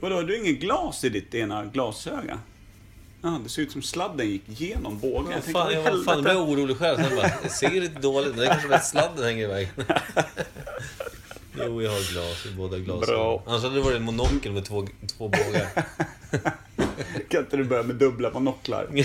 Vadå, 0.00 0.14
har 0.14 0.22
du 0.22 0.36
ingen 0.38 0.54
glas 0.54 1.04
i 1.04 1.08
ditt 1.08 1.34
ena 1.34 1.64
glasöga? 1.64 2.38
Ja, 3.22 3.40
det 3.44 3.48
ser 3.48 3.62
ut 3.62 3.72
som 3.72 3.82
sladden 3.82 4.28
gick 4.28 4.48
igenom 4.48 4.98
bågen. 4.98 5.32
Tänkte, 5.32 5.50
fan, 5.50 5.72
jag 5.72 5.82
var 5.82 5.90
fan 5.90 5.96
helvete? 5.96 6.22
blev 6.22 6.36
orolig 6.36 6.76
själv. 6.76 6.96
Sen 6.96 7.16
bara, 7.16 7.30
jag 7.42 7.50
ser 7.50 7.70
lite 7.70 8.00
dåligt. 8.00 8.36
Det 8.36 8.46
är 8.46 8.50
kanske 8.50 8.68
bara 8.68 8.80
sladden 8.80 9.24
hänger 9.24 9.44
iväg. 9.44 9.68
Jo, 11.66 11.82
jag 11.82 11.90
har 11.90 12.12
glas 12.12 12.46
i 12.46 12.50
båda 12.56 12.78
glasen. 12.78 13.14
Bra. 13.14 13.42
Annars 13.46 13.62
hade 13.62 13.74
det 13.74 13.80
varit 13.80 13.96
en 13.96 14.02
monokel 14.02 14.52
med 14.52 14.64
två, 14.64 14.86
två 15.18 15.28
bågar. 15.28 15.66
Kan 17.28 17.40
inte 17.40 17.56
du 17.56 17.64
börja 17.64 17.82
med 17.82 17.96
dubbla 17.96 18.30
monoklar? 18.30 18.86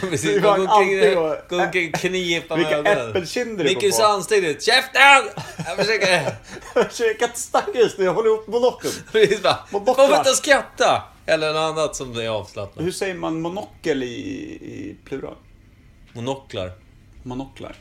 Precis, 0.10 0.42
gå 0.42 0.48
omkring 0.48 1.14
gå 1.48 1.62
omkring 1.64 1.90
och 1.94 2.00
knipa 2.00 2.56
med 2.56 2.66
Vilka 2.66 2.92
äppelkinder 2.92 3.64
du 3.64 3.70
Micke 3.70 3.82
är 3.82 3.90
så 3.90 4.02
får 4.02 4.08
ansträngd 4.08 4.44
ut. 4.44 4.62
Käften! 4.62 5.44
Jag 5.66 5.76
försöker... 5.76 6.36
på. 6.74 6.84
Käkat 6.94 7.38
stackars 7.38 7.98
nu, 7.98 8.04
jag 8.04 8.14
håller 8.14 8.30
upp 8.30 8.48
monokeln. 8.48 8.92
Precis 9.12 9.42
bara. 9.42 9.94
Kom 9.94 10.14
inte 10.14 10.30
skratta! 10.30 11.02
Eller 11.26 11.52
något 11.52 11.78
annat 11.78 11.96
som 11.96 12.16
är 12.16 12.28
avslappnat. 12.28 12.84
Hur 12.84 12.92
säger 12.92 13.14
man 13.14 13.40
monokel 13.40 14.02
i, 14.02 14.06
i 14.06 14.96
plural? 15.04 15.34
Monoklar. 16.12 16.72
Monoklar. 17.22 17.76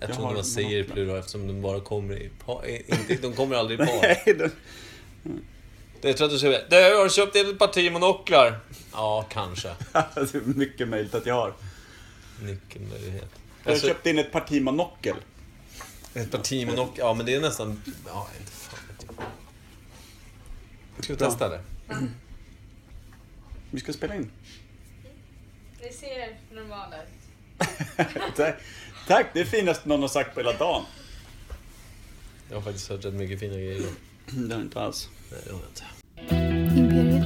Jag, 0.00 0.08
Jag 0.10 0.16
tror 0.16 0.28
inte 0.28 0.34
man 0.34 0.44
säger 0.44 0.78
i 0.78 0.84
plural 0.84 1.18
eftersom 1.18 1.46
de 1.46 1.62
bara 1.62 1.80
kommer 1.80 2.14
i 2.14 2.30
par. 2.46 2.66
Inte, 2.68 3.14
de 3.22 3.32
kommer 3.32 3.56
aldrig 3.56 3.80
i 3.80 3.86
par. 3.86 4.02
Nej, 4.02 4.50
det... 6.02 6.08
Jag 6.08 6.16
tror 6.16 6.26
att 6.26 6.32
du 6.32 6.38
säger 6.38 6.66
Du, 6.70 6.96
har 6.96 7.04
du 7.04 7.10
köpt 7.10 7.36
ett 7.36 7.58
parti 7.58 7.92
monoklar? 7.92 8.60
Ja, 8.92 9.26
kanske. 9.30 9.68
det 9.92 10.34
är 10.34 10.40
mycket 10.56 10.88
möjligt 10.88 11.14
att 11.14 11.26
jag 11.26 11.34
har. 11.34 11.54
Nyckelmöjlighet. 12.42 13.30
Jag 13.62 13.70
har 13.70 13.72
Alltså, 13.72 13.86
köpt 13.88 14.06
in 14.06 14.18
ett 14.18 14.32
parti 14.32 14.62
monokel. 14.62 15.16
ett 16.14 16.30
parti 16.30 16.66
monoklar. 16.66 17.06
Ja, 17.06 17.14
men 17.14 17.26
det 17.26 17.34
är 17.34 17.40
nästan... 17.40 17.82
Ja, 18.06 18.28
inte 18.40 18.52
fan 18.52 18.78
vet 18.88 19.06
jag. 20.96 21.04
Ska 21.04 21.12
vi 21.12 21.18
testa 21.18 21.48
det? 21.48 21.60
Vi 23.70 23.80
ska 23.80 23.92
spela 23.92 24.14
in. 24.14 24.30
Det 25.80 25.92
ser 25.92 26.38
normala 26.54 26.96
ut. 27.02 28.36
Tack. 28.36 28.54
Tack, 29.06 29.26
det 29.34 29.40
är 29.40 29.44
finaste 29.44 29.88
någon 29.88 30.00
har 30.00 30.08
sagt 30.08 30.34
på 30.34 30.40
hela 30.40 30.52
dagen. 30.52 30.84
Jag 32.48 32.56
har 32.56 32.62
faktiskt 32.62 32.88
hört 32.88 33.04
rätt 33.04 33.14
mycket 33.14 33.40
fina 33.40 33.54
grejer. 33.54 33.82
Det 34.30 34.54
har 34.54 34.62
inte 34.62 34.80
alls. 34.80 35.08
Nej, 35.32 35.40
det 35.44 35.52
har 35.52 35.60
jag 35.60 35.68
inte. 35.68 35.84
Imperiet. 36.78 37.24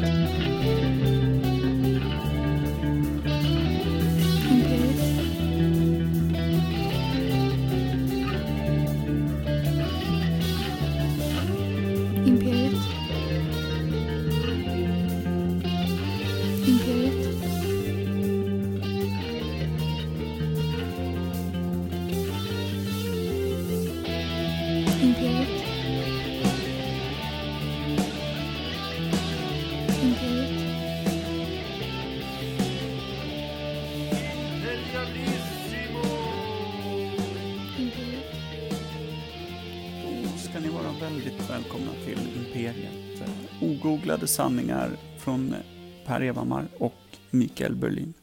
Imperiet. 4.50 5.00
Imperiet. 12.26 12.72
Imperiet. 16.66 16.96
Imperiet. 17.02 17.36
Imperiet. 25.02 25.66
Ogooglade 44.17 44.27
sanningar 44.27 44.91
från 45.19 45.55
Per 46.06 46.20
Evhammar 46.20 46.69
och 46.78 46.95
Mikael 47.31 47.75
Berlin. 47.75 48.14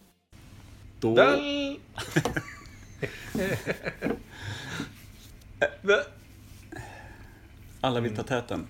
Då... 1.00 1.18
Alla 7.82 8.00
vill 8.00 8.16
ta 8.16 8.24
täten. 8.24 8.68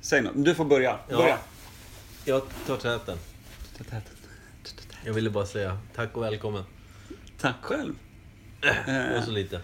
Säg 0.00 0.22
något. 0.22 0.44
Du 0.44 0.54
får 0.54 0.64
börja. 0.64 0.98
Ja. 1.08 1.16
Börja. 1.16 1.38
Jag 2.24 2.42
tar 2.66 2.76
täten. 2.76 3.18
Ta 3.78 3.84
täten. 3.84 4.16
Jag 5.04 5.12
ville 5.12 5.30
bara 5.30 5.46
säga 5.46 5.78
tack 5.94 6.16
och 6.16 6.22
välkommen. 6.22 6.64
Tack 7.40 7.56
själv. 7.62 7.94
Eh, 8.62 9.24
så 9.24 9.30
lite. 9.30 9.60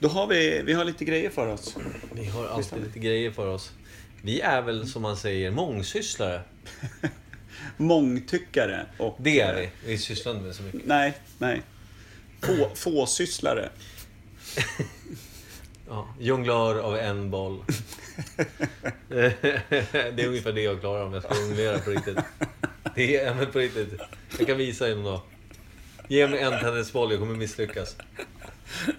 Då 0.00 0.08
har 0.08 0.26
vi, 0.26 0.62
vi 0.64 0.72
har 0.72 0.84
lite 0.84 1.04
grejer 1.04 1.30
för 1.30 1.46
oss. 1.46 1.76
Vi 2.12 2.24
har 2.24 2.46
alltid 2.46 2.82
lite 2.82 2.98
grejer 2.98 3.30
för 3.30 3.46
oss. 3.46 3.72
Vi 4.22 4.40
är 4.40 4.62
väl 4.62 4.88
som 4.88 5.02
man 5.02 5.16
säger 5.16 5.50
mångsysslare. 5.50 6.42
Mångtyckare 7.76 8.86
och... 8.98 9.16
Det 9.18 9.40
är 9.40 9.60
vi. 9.60 9.70
Vi 9.86 9.98
sysslar 9.98 10.32
inte 10.32 10.44
med 10.44 10.54
så 10.54 10.62
mycket. 10.62 10.80
Nej, 10.84 11.14
nej. 11.38 11.62
Få, 12.40 12.70
fåsysslare. 12.74 13.70
Ja, 15.92 16.14
jonglör 16.18 16.78
av 16.78 16.96
en 16.96 17.30
boll. 17.30 17.64
det 19.08 20.22
är 20.22 20.26
ungefär 20.26 20.52
det 20.52 20.62
jag 20.62 20.80
klarar 20.80 21.04
om 21.04 21.12
jag 21.12 21.22
ska 21.22 21.40
jonglera 21.40 21.78
på 21.78 21.90
riktigt. 21.90 22.18
Det 22.94 23.16
är 23.16 23.34
men 23.34 23.46
på 23.46 23.58
riktigt. 23.58 24.00
Jag 24.38 24.46
kan 24.46 24.56
visa 24.56 24.88
er 24.88 24.94
någon 24.94 25.04
dag. 25.04 25.20
Ge 26.08 26.28
mig 26.28 26.40
en 26.40 26.60
tennisboll, 26.60 27.10
jag 27.10 27.20
kommer 27.20 27.34
misslyckas. 27.34 27.96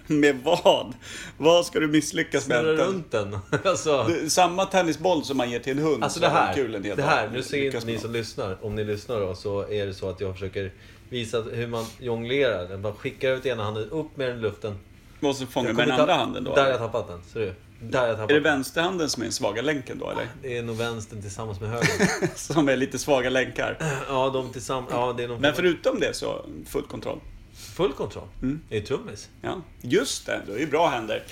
Med 0.06 0.36
vad? 0.44 0.92
Vad 1.36 1.66
ska 1.66 1.80
du 1.80 1.86
misslyckas 1.88 2.48
med? 2.48 2.58
Snurra 2.60 2.84
runt 2.84 3.10
den. 3.10 3.38
Alltså, 3.64 4.06
Samma 4.28 4.66
tennisboll 4.66 5.24
som 5.24 5.36
man 5.36 5.50
ger 5.50 5.58
till 5.60 5.78
en 5.78 5.84
hund. 5.84 6.04
alltså 6.04 6.18
så 6.20 6.24
det 6.24 6.30
här. 6.32 6.54
kul 6.54 6.74
en 6.74 6.84
hel 6.84 6.96
Det 6.96 7.02
här, 7.02 7.28
nu 7.32 7.42
ser 7.42 7.64
inte 7.64 7.86
ni 7.86 7.98
som 7.98 8.12
lyssnar. 8.12 8.64
Om 8.64 8.74
ni 8.74 8.84
lyssnar 8.84 9.20
då 9.20 9.34
så 9.34 9.68
är 9.70 9.86
det 9.86 9.94
så 9.94 10.08
att 10.08 10.20
jag 10.20 10.32
försöker 10.34 10.72
visa 11.08 11.40
hur 11.40 11.66
man 11.66 11.84
jonglerar. 11.98 12.76
Bara 12.76 12.92
skickar 12.92 13.30
ut 13.30 13.46
ena 13.46 13.64
handen 13.64 13.90
upp 13.90 14.16
med 14.16 14.28
den 14.28 14.38
i 14.38 14.40
luften. 14.40 14.78
Och 15.20 15.36
så 15.36 15.46
fångar 15.46 15.68
Jag 15.68 15.76
med 15.76 15.88
den 15.88 16.00
andra 16.00 16.14
handen 16.14 16.44
då? 16.44 16.54
Där 16.54 16.62
har 16.62 16.70
jag 16.70 16.78
tappat 16.78 17.08
den. 17.08 17.20
Ser 17.32 17.40
du? 17.40 17.54
Där 17.80 18.06
jag 18.06 18.16
tappat 18.16 18.30
Är 18.30 18.34
det 18.34 18.40
den. 18.40 18.42
vänsterhanden 18.42 19.08
som 19.10 19.22
är 19.22 19.24
den 19.24 19.32
svaga 19.32 19.62
länken 19.62 19.98
då 19.98 20.10
eller? 20.10 20.26
Det 20.42 20.58
är 20.58 20.62
nog 20.62 20.76
vänstern 20.76 21.22
tillsammans 21.22 21.60
med 21.60 21.70
högern. 21.70 22.08
Som 22.34 22.68
är 22.68 22.76
lite 22.76 22.98
svaga 22.98 23.30
länkar. 23.30 23.76
Ja, 24.08 24.30
de 24.30 24.52
tillsammans. 24.52 24.88
Ja, 24.92 25.14
det 25.16 25.24
är 25.24 25.28
Men 25.28 25.54
förutom 25.54 26.00
det 26.00 26.14
så, 26.14 26.46
full 26.66 26.82
kontroll. 26.82 27.18
Full 27.54 27.92
kontroll. 27.92 28.28
Mm. 28.42 28.60
Det 28.68 28.76
är 28.76 28.80
trummis. 28.80 29.28
Ja, 29.40 29.62
just 29.80 30.26
det. 30.26 30.42
Du 30.46 30.52
har 30.52 30.58
ju 30.58 30.66
bra 30.66 30.88
händer. 30.88 31.22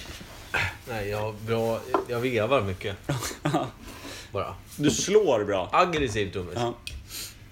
Nej, 0.89 1.09
jag 1.09 1.19
har 1.19 1.35
bra... 1.47 1.81
Jag 2.09 2.21
vevar 2.21 2.63
mycket. 2.63 2.97
Bara. 4.33 4.55
Du 4.77 4.91
slår 4.91 5.45
bra. 5.45 5.69
Aggressiv 5.73 6.33
trummis. 6.33 6.55
Ja. 6.57 6.75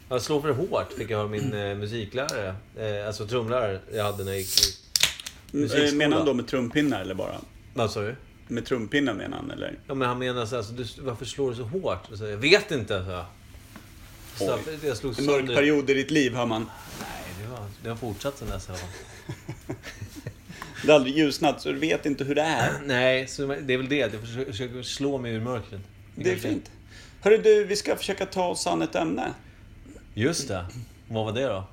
Jag 0.08 0.22
slår 0.22 0.40
för 0.40 0.50
hårt, 0.52 0.92
fick 0.92 1.10
jag 1.10 1.20
av 1.20 1.30
min 1.30 1.52
eh, 1.54 1.74
musiklärare. 1.76 2.54
Eh, 2.76 3.06
alltså 3.06 3.26
trumlärare 3.26 3.80
jag 3.94 4.04
hade 4.04 4.24
när 4.24 4.32
jag 4.32 4.40
gick 4.40 4.48
i 4.60 5.56
musikskola. 5.56 5.88
Eh, 5.88 5.94
Menar 5.94 6.16
han 6.16 6.26
då 6.26 6.34
med 6.34 6.46
trumpinnar 6.48 7.00
eller 7.00 7.14
bara? 7.14 7.34
Vad 7.74 7.90
sa 7.90 8.00
du? 8.00 8.16
Med 8.48 8.66
trumpinnar 8.66 9.14
menar 9.14 9.36
han 9.36 9.50
eller? 9.50 9.78
Ja, 9.86 9.94
men 9.94 10.08
han 10.08 10.18
menar 10.18 10.46
så 10.46 10.50
här, 10.50 10.56
alltså, 10.56 10.72
du, 10.72 10.86
varför 11.02 11.24
slår 11.24 11.50
du 11.50 11.56
så 11.56 11.62
hårt? 11.62 12.08
Så, 12.14 12.24
jag 12.24 12.36
vet 12.36 12.70
inte, 12.70 13.04
så 13.04 13.10
jag. 13.10 13.24
Så 14.38 14.58
jag 14.86 14.96
slog 14.96 15.18
En 15.18 15.26
mörk 15.26 15.36
sönder... 15.36 15.54
period 15.54 15.90
i 15.90 15.94
ditt 15.94 16.10
liv 16.10 16.34
hör 16.34 16.46
man. 16.46 16.70
Det, 17.82 17.88
har 17.88 17.96
fortsatt 17.96 18.38
sen 18.38 18.48
dess. 18.48 18.68
i 18.68 18.70
alla 18.70 18.78
fall. 18.78 18.88
Det 20.82 20.88
har 20.88 20.94
aldrig 20.94 21.16
ljusnat 21.16 21.60
så 21.60 21.72
du 21.72 21.78
vet 21.78 22.06
inte 22.06 22.24
hur 22.24 22.34
det 22.34 22.42
är. 22.42 22.80
Nej, 22.86 23.26
så 23.26 23.46
det 23.46 23.74
är 23.74 23.78
väl 23.78 23.88
det. 23.88 23.96
Jag 23.96 24.20
försöker, 24.20 24.52
försöker 24.52 24.82
slå 24.82 25.18
mig 25.18 25.32
ur 25.32 25.40
mörkret. 25.40 25.80
Det 26.14 26.32
är 26.32 26.36
fint. 26.36 26.70
Hörru 27.20 27.38
du, 27.38 27.64
vi 27.64 27.76
ska 27.76 27.96
försöka 27.96 28.26
ta 28.26 28.46
oss 28.46 28.66
an 28.66 28.82
ett 28.82 28.94
ämne. 28.94 29.34
Just 30.14 30.48
det. 30.48 30.66
Vad 31.08 31.24
var 31.24 31.32
det 31.32 31.46
då? 31.46 31.64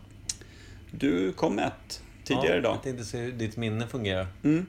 Du 0.91 1.33
kom 1.33 1.55
med 1.55 1.67
ett 1.67 2.01
tidigare 2.23 2.47
ja, 2.47 2.57
idag. 2.57 2.75
Jag 2.75 2.83
tänkte 2.83 3.05
se 3.05 3.17
hur 3.17 3.31
ditt 3.31 3.57
minne 3.57 3.87
fungerar. 3.87 4.27
Mm. 4.43 4.65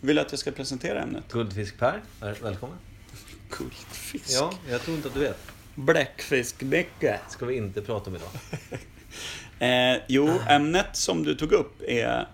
Vill 0.00 0.16
du 0.16 0.22
att 0.22 0.32
jag 0.32 0.38
ska 0.38 0.50
presentera 0.50 1.02
ämnet? 1.02 1.24
Guldfisk-Per, 1.32 2.00
välkommen. 2.42 2.76
Guldfisk. 3.58 4.30
Ja, 4.30 4.52
jag 4.70 4.82
tror 4.82 4.96
inte 4.96 5.08
att 5.08 5.14
du 5.14 5.20
vet. 5.20 5.38
Bläckfiskdäcke. 5.74 7.20
ska 7.28 7.46
vi 7.46 7.56
inte 7.56 7.82
prata 7.82 8.10
om 8.10 8.16
idag. 8.16 8.30
Eh, 9.58 10.00
jo, 10.08 10.30
ämnet 10.48 10.96
som 10.96 11.22
du 11.22 11.34
tog 11.34 11.52
upp 11.52 11.82
är 11.88 12.28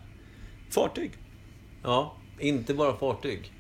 fartyg. 0.71 1.11
Ja, 1.83 2.17
inte 2.39 2.75
bara 2.75 2.97
fartyg. 2.97 3.53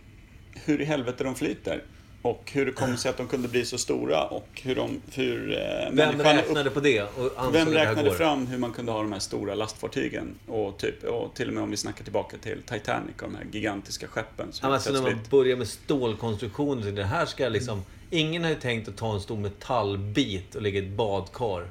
Hur 0.64 0.80
i 0.80 0.84
helvete 0.84 1.24
de 1.24 1.34
flyter. 1.34 1.82
Och 2.22 2.50
hur 2.54 2.66
det 2.66 2.72
kommer 2.72 2.96
sig 2.96 3.10
att 3.10 3.16
de 3.16 3.28
kunde 3.28 3.48
bli 3.48 3.64
så 3.64 3.78
stora 3.78 4.24
och 4.24 4.48
hur 4.62 4.74
de... 4.74 5.00
Hur, 5.14 5.52
eh, 5.52 5.90
Vem 5.92 6.18
räknade 6.18 6.70
på 6.70 6.80
det 6.80 7.02
och 7.02 7.54
Vem 7.54 7.70
det 7.70 7.74
räknade 7.74 8.08
går? 8.08 8.16
fram 8.16 8.46
hur 8.46 8.58
man 8.58 8.72
kunde 8.72 8.92
ha 8.92 9.02
de 9.02 9.12
här 9.12 9.18
stora 9.18 9.54
lastfartygen? 9.54 10.34
Och, 10.46 10.78
typ, 10.78 11.04
och 11.04 11.34
till 11.34 11.48
och 11.48 11.54
med 11.54 11.62
om 11.62 11.70
vi 11.70 11.76
snackar 11.76 12.04
tillbaka 12.04 12.36
till 12.36 12.62
Titanic, 12.62 13.14
de 13.18 13.34
här 13.34 13.44
gigantiska 13.52 14.08
skeppen. 14.08 14.52
Men 14.62 14.72
alltså 14.72 14.92
när 14.92 15.02
man 15.02 15.18
börjar 15.30 15.56
med 15.56 15.68
stålkonstruktioner, 15.68 16.82
så 16.82 16.90
det 16.90 17.04
här 17.04 17.26
ska 17.26 17.48
liksom... 17.48 17.82
Ingen 18.10 18.42
har 18.42 18.50
ju 18.50 18.56
tänkt 18.56 18.88
att 18.88 18.96
ta 18.96 19.14
en 19.14 19.20
stor 19.20 19.36
metallbit 19.36 20.54
och 20.54 20.62
lägga 20.62 20.80
i 20.80 20.86
ett 20.86 20.92
badkar. 20.92 21.68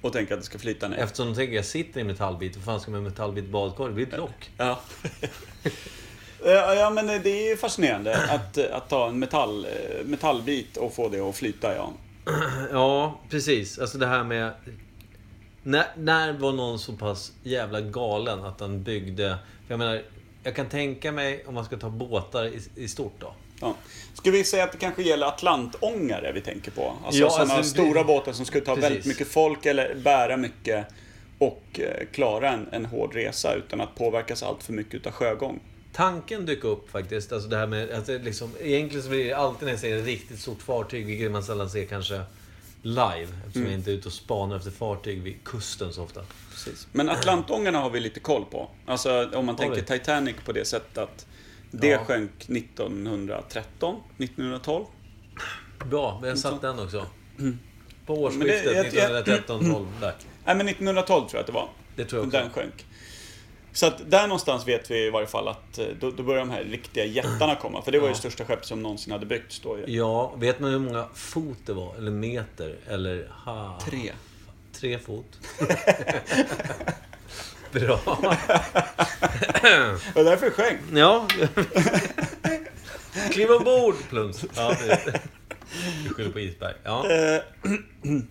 Och 0.00 0.12
tänka 0.12 0.34
att 0.34 0.40
det 0.40 0.46
ska 0.46 0.58
flyta 0.58 0.88
ner. 0.88 0.96
Eftersom 0.96 1.26
de 1.26 1.34
tänker 1.34 1.56
jag 1.56 1.64
sitter 1.64 1.98
i 1.98 2.00
en 2.00 2.06
metallbit, 2.06 2.56
vad 2.56 2.64
fan 2.64 2.80
ska 2.80 2.90
man 2.90 3.02
med 3.02 3.06
en 3.06 3.12
metallbit 3.12 3.50
badkar? 3.50 3.88
Det 3.88 3.94
blir 3.94 4.06
ett 4.06 4.18
lock. 4.18 4.50
Ja. 4.56 4.80
Ja, 6.74 6.90
men 6.90 7.06
det 7.06 7.50
är 7.50 7.56
fascinerande 7.56 8.16
att, 8.16 8.58
att 8.58 8.88
ta 8.88 9.08
en 9.08 9.18
metall, 9.18 9.66
metallbit 10.04 10.76
och 10.76 10.94
få 10.94 11.08
det 11.08 11.20
att 11.20 11.36
flyta, 11.36 11.74
ja. 11.74 11.92
Ja, 12.72 13.20
precis. 13.30 13.78
Alltså 13.78 13.98
det 13.98 14.06
här 14.06 14.24
med... 14.24 14.52
När, 15.62 15.86
när 15.96 16.32
var 16.32 16.52
någon 16.52 16.78
så 16.78 16.92
pass 16.92 17.32
jävla 17.42 17.80
galen 17.80 18.44
att 18.44 18.60
han 18.60 18.82
byggde... 18.82 19.38
För 19.66 19.72
jag 19.72 19.78
menar, 19.78 20.02
jag 20.42 20.56
kan 20.56 20.68
tänka 20.68 21.12
mig 21.12 21.44
om 21.46 21.54
man 21.54 21.64
ska 21.64 21.76
ta 21.76 21.90
båtar 21.90 22.44
i, 22.44 22.60
i 22.74 22.88
stort 22.88 23.14
då. 23.18 23.34
Ja. 23.60 23.74
Ska 24.14 24.30
vi 24.30 24.44
säga 24.44 24.64
att 24.64 24.72
det 24.72 24.78
kanske 24.78 25.02
gäller 25.02 25.26
atlantångare 25.26 26.32
vi 26.32 26.40
tänker 26.40 26.70
på? 26.70 26.96
Alltså 27.04 27.20
Ja, 27.20 27.30
sådana 27.30 27.54
alltså, 27.54 27.72
stora 27.72 28.04
båtar 28.04 28.32
som 28.32 28.46
skulle 28.46 28.64
ta 28.64 28.74
Precis. 28.74 28.90
väldigt 28.90 29.06
mycket 29.06 29.28
folk 29.28 29.66
eller 29.66 29.94
bära 29.94 30.36
mycket 30.36 30.86
och 31.38 31.62
eh, 31.80 32.06
klara 32.12 32.50
en, 32.50 32.68
en 32.72 32.86
hård 32.86 33.14
resa 33.14 33.54
utan 33.54 33.80
att 33.80 33.94
påverkas 33.94 34.42
allt 34.42 34.62
för 34.62 34.72
mycket 34.72 34.94
utav 34.94 35.12
sjögång. 35.12 35.60
Tanken 35.92 36.46
dök 36.46 36.64
upp 36.64 36.90
faktiskt. 36.90 37.32
Alltså 37.32 37.48
det 37.48 37.56
här 37.56 37.66
med 37.66 38.02
det 38.06 38.18
liksom, 38.18 38.50
egentligen 38.60 39.02
så 39.02 39.08
blir 39.08 39.24
det 39.24 39.32
alltid 39.32 39.66
när 39.66 39.72
jag 39.72 39.80
ser 39.80 39.96
ett 39.98 40.06
riktigt 40.06 40.40
stort 40.40 40.62
fartyg, 40.62 41.06
vilket 41.06 41.30
man 41.30 41.42
sällan 41.42 41.70
ser 41.70 41.84
kanske 41.84 42.20
live. 42.82 43.28
Eftersom 43.46 43.64
jag 43.64 43.74
inte 43.74 43.90
är 43.90 43.94
ute 43.94 44.08
och 44.08 44.12
spanar 44.12 44.56
efter 44.56 44.70
fartyg 44.70 45.22
vid 45.22 45.44
kusten 45.44 45.92
så 45.92 46.02
ofta. 46.02 46.20
Precis. 46.50 46.86
Men 46.92 47.08
atlantångarna 47.08 47.78
har 47.78 47.90
vi 47.90 48.00
lite 48.00 48.20
koll 48.20 48.44
på. 48.44 48.68
Alltså 48.86 49.30
om 49.34 49.46
man 49.46 49.54
Har 49.54 49.62
tänker 49.62 49.76
vi? 49.76 49.98
Titanic 49.98 50.36
på 50.44 50.52
det 50.52 50.64
sättet 50.64 50.98
att 50.98 51.26
det 51.70 51.88
Ja. 51.88 52.04
sjönk 52.04 52.30
1913, 52.48 54.00
1912. 54.18 54.84
Bra, 55.90 56.18
vi 56.22 56.28
har 56.28 56.36
satt 56.36 56.60
den 56.60 56.78
också. 56.78 57.06
På 57.36 57.42
Mm. 57.42 57.58
Men 58.06 58.46
det- 58.46 58.54
årsskiftet 58.54 58.92
jag- 58.94 59.10
jag- 59.10 59.28
1913-12. 59.28 59.86
Där. 60.00 60.14
Nej 60.44 60.56
men 60.56 60.66
1912 60.66 61.20
tror 61.20 61.28
jag 61.32 61.40
att 61.40 61.46
det 61.46 61.52
var. 61.52 61.68
Det 61.96 62.04
tror 62.04 62.20
jag 62.20 62.26
också. 62.26 62.38
Den 62.38 62.50
sjönk. 62.50 62.86
Så 63.72 63.86
att 63.86 64.10
där 64.10 64.22
någonstans 64.26 64.68
vet 64.68 64.90
vi 64.90 65.06
i 65.06 65.10
varje 65.10 65.26
fall 65.26 65.48
att 65.48 65.78
eh, 65.78 65.86
då, 66.00 66.10
då 66.10 66.22
börjar 66.22 66.40
de 66.40 66.50
här 66.50 66.64
riktiga 66.64 67.04
jättarna 67.04 67.54
komma. 67.54 67.82
För 67.82 67.92
det 67.92 67.98
var 67.98 68.06
ju 68.06 68.10
Ja. 68.10 68.14
det 68.14 68.18
största 68.18 68.44
skepp 68.44 68.64
som 68.64 68.82
någonsin 68.82 69.12
hade 69.12 69.26
byggts 69.26 69.60
då 69.60 69.78
ju. 69.78 69.84
Ja, 69.96 70.34
vet 70.36 70.60
man 70.60 70.70
hur 70.70 70.78
många 70.78 71.06
fot 71.14 71.58
det 71.66 71.72
var? 71.72 71.94
Eller 71.96 72.10
meter? 72.10 72.76
Eller... 72.88 73.30
Ha, 73.44 73.80
Tre. 73.84 74.12
Tre 74.72 74.98
fot. 74.98 75.38
Bra. 77.72 78.00
Det 79.62 80.14
var 80.14 80.24
därför 80.24 80.46
det 80.46 80.52
sjönk. 80.52 80.80
Ja. 80.94 81.28
Kliv 83.30 83.50
ombord, 83.50 83.94
plums. 84.08 84.44
Ja, 84.56 84.74
det... 84.86 85.20
Du 86.04 86.14
skyller 86.14 86.30
på 86.30 86.40
isberg. 86.40 86.74
Ja. 86.84 87.10
Eh, 87.10 87.40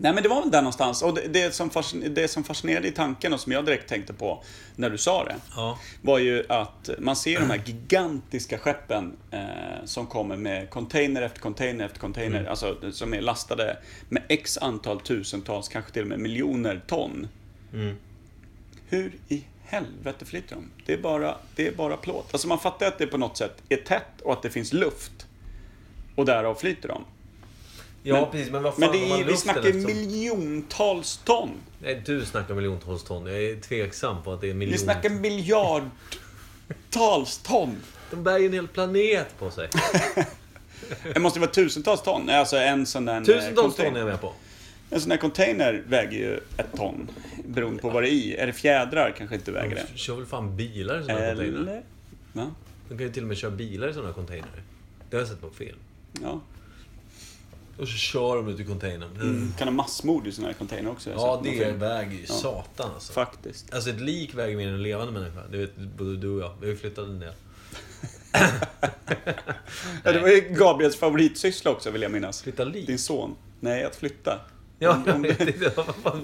Nej 0.00 0.12
men 0.12 0.22
det 0.22 0.28
var 0.28 0.40
väl 0.40 0.50
där 0.50 0.62
någonstans. 0.62 1.02
Och 1.02 1.14
det, 1.14 1.28
det, 1.28 1.54
som 1.54 1.70
det 2.10 2.28
som 2.28 2.44
fascinerade 2.44 2.88
i 2.88 2.90
tanken 2.90 3.32
och 3.32 3.40
som 3.40 3.52
jag 3.52 3.64
direkt 3.64 3.88
tänkte 3.88 4.12
på 4.12 4.42
när 4.76 4.90
du 4.90 4.98
sa 4.98 5.24
det. 5.24 5.34
ja. 5.56 5.78
var 6.02 6.18
ju 6.18 6.44
att 6.48 6.90
man 6.98 7.16
ser 7.16 7.40
de 7.40 7.50
här 7.50 7.62
gigantiska 7.64 8.58
skeppen 8.58 9.16
eh, 9.30 9.40
som 9.84 10.06
kommer 10.06 10.36
med 10.36 10.70
container 10.70 11.22
efter 11.22 11.40
container 11.40 11.84
efter 11.84 12.00
container. 12.00 12.38
Mm. 12.38 12.50
Alltså 12.50 12.92
som 12.92 13.14
är 13.14 13.20
lastade 13.20 13.76
med 14.08 14.22
x 14.28 14.58
antal 14.58 15.00
tusentals, 15.00 15.68
kanske 15.68 15.92
till 15.92 16.02
och 16.02 16.08
med 16.08 16.18
miljoner 16.20 16.82
ton. 16.86 17.28
Mm. 17.72 17.96
Hur 18.88 19.12
i 19.28 19.44
helvete 19.64 20.24
flyter 20.24 20.54
de? 20.56 20.70
Det 20.86 20.92
är 20.92 20.98
bara, 20.98 21.36
det 21.56 21.66
är 21.66 21.72
bara 21.72 21.96
plåt. 21.96 22.28
Alltså 22.32 22.48
man 22.48 22.58
fattar 22.58 22.86
att 22.86 22.98
det 22.98 23.06
på 23.06 23.18
något 23.18 23.36
sätt 23.36 23.62
är 23.68 23.76
tätt 23.76 24.20
och 24.22 24.32
att 24.32 24.42
det 24.42 24.50
finns 24.50 24.72
luft. 24.72 25.26
Och 26.14 26.24
därav 26.24 26.54
flyter 26.54 26.88
de. 26.88 27.04
Ja, 28.02 28.20
Men- 28.20 28.30
precis. 28.30 28.50
Men 28.52 28.62
vad 28.62 28.72
fan 28.74 28.80
Men 28.80 28.92
det 28.92 28.98
har 28.98 29.08
man 29.08 29.20
är, 29.20 29.24
vi 29.24 29.36
snackar 29.36 29.60
eftersom- 29.60 29.84
miljontals 29.84 31.20
ton. 31.24 31.50
Nej, 31.82 32.02
du 32.06 32.24
snackar 32.24 32.54
miljontals 32.54 33.04
ton. 33.04 33.26
Jag 33.26 33.42
är 33.44 33.60
tveksam 33.60 34.22
på 34.22 34.32
att 34.32 34.40
det 34.40 34.50
är 34.50 34.54
miljon... 34.54 34.72
Vi 34.72 34.78
snackar 34.78 35.10
miljardtals 35.10 37.38
ton. 37.42 37.76
De 38.10 38.24
bär 38.24 38.38
ju 38.38 38.46
en 38.46 38.52
hel 38.52 38.68
planet 38.68 39.38
på 39.38 39.50
sig. 39.50 39.68
Det 41.14 41.20
måste 41.20 41.40
vara 41.40 41.50
tusentals 41.50 42.02
ton. 42.02 42.30
Alltså 42.30 42.56
en 42.56 42.86
sån 42.86 43.04
där... 43.04 43.16
eh, 43.16 43.22
Tusentals 43.24 43.76
ton 43.76 43.94
är 43.96 43.98
jag 43.98 44.08
med 44.08 44.20
på. 44.20 44.32
En 44.90 45.00
sån 45.00 45.10
här 45.10 45.18
container 45.18 45.84
väger 45.88 46.18
ju 46.18 46.40
ett 46.56 46.76
ton. 46.76 47.10
Beroende 47.44 47.82
på 47.82 47.90
vad 47.90 48.02
det 48.02 48.08
är 48.08 48.12
i. 48.12 48.36
Är 48.36 48.46
det 48.46 48.52
fjädrar 48.52 49.14
kanske 49.18 49.36
inte 49.36 49.52
väger 49.52 49.74
det. 49.74 49.86
De 49.92 49.98
kör 49.98 50.16
väl 50.16 50.26
fan 50.26 50.56
bilar 50.56 51.00
i 51.00 51.02
sådana 51.02 51.20
containrar? 51.20 51.60
Eller? 51.60 51.82
Va? 52.32 52.50
De 52.88 52.98
kan 52.98 53.06
ju 53.06 53.12
till 53.12 53.22
och 53.22 53.28
med 53.28 53.36
köra 53.36 53.50
bilar 53.50 53.88
i 53.88 53.94
sådana 53.94 54.12
containrar. 54.12 54.62
Det 55.10 55.16
har 55.16 55.20
jag 55.20 55.28
sett 55.28 55.40
på 55.40 55.50
film. 55.50 55.78
Ja. 56.22 56.40
Och 57.78 57.88
så 57.88 57.96
kör 57.96 58.36
de 58.36 58.48
ut 58.48 58.60
i 58.60 58.64
containern. 58.64 59.16
Mm. 59.16 59.52
Kan 59.58 59.68
ha 59.68 59.74
massmord 59.74 60.26
i 60.26 60.32
såna 60.32 60.46
här 60.46 60.54
container 60.54 60.90
också. 60.90 61.10
Ja, 61.10 61.40
det 61.44 61.50
film. 61.50 61.78
väger 61.78 62.18
ju 62.18 62.26
satan 62.26 62.90
alltså. 62.94 63.12
Faktiskt. 63.12 63.74
Alltså 63.74 63.90
ett 63.90 64.00
lik 64.00 64.34
väger 64.34 64.56
mer 64.56 64.68
än 64.68 64.74
en 64.74 64.82
levande 64.82 65.12
människa. 65.12 65.40
Det 65.50 65.58
vet 65.58 65.76
både 65.76 66.16
du 66.16 66.28
och 66.28 66.40
jag. 66.40 66.54
Vi 66.60 66.66
har 66.66 66.72
ju 66.72 66.76
flyttat 66.76 67.06
en 67.08 67.20
del. 67.20 67.32
Ja, 70.04 70.12
det 70.12 70.20
var 70.20 70.28
ju 70.28 70.40
Gabriels 70.40 70.96
favoritsyssla 70.96 71.70
också 71.70 71.90
vill 71.90 72.02
jag 72.02 72.10
minnas. 72.10 72.42
Flytta 72.42 72.64
lik? 72.64 72.86
Din 72.86 72.98
son. 72.98 73.34
Nej, 73.60 73.84
att 73.84 73.96
flytta. 73.96 74.40
Ja, 74.78 74.90
Om- 74.90 75.04
jag 75.06 75.18
vet 75.18 75.40
inte. 75.40 75.72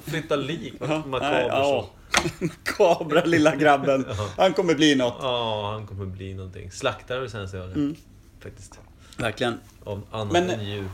Flytta 0.06 0.36
lik? 0.36 0.74
Ja, 0.80 1.02
makabert 1.06 1.46
ja. 1.48 1.88
Makabra 2.40 3.24
lilla 3.24 3.56
grabben. 3.56 4.06
Han 4.36 4.52
kommer 4.54 4.74
bli 4.74 4.94
något. 4.94 5.16
Ja, 5.20 5.70
han 5.72 5.86
kommer 5.86 6.06
bli 6.06 6.34
någonting. 6.34 6.70
Slaktare 6.70 7.20
det 7.20 7.30
senaste 7.30 7.56
jag 7.56 7.64
hört. 7.66 7.96
Faktiskt. 8.42 8.78
Verkligen. 9.18 9.60
Av 9.84 10.02
annat 10.10 10.32
Men- 10.32 10.50
än 10.50 10.66
djur. 10.66 10.88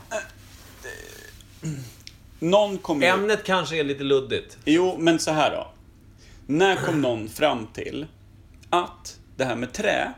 Någon 2.38 2.78
kommer 2.78 3.06
ju... 3.06 3.12
Ämnet 3.12 3.44
kanske 3.44 3.76
är 3.80 3.84
lite 3.84 4.04
luddigt. 4.04 4.58
Jo, 4.64 4.96
men 4.98 5.18
så 5.18 5.30
här 5.30 5.50
då. 5.50 5.66
När 6.46 6.76
kom 6.76 7.02
någon 7.02 7.28
fram 7.28 7.66
till 7.66 8.06
att 8.70 9.18
det 9.36 9.44
här 9.44 9.56
med 9.56 9.72
trä, 9.72 10.12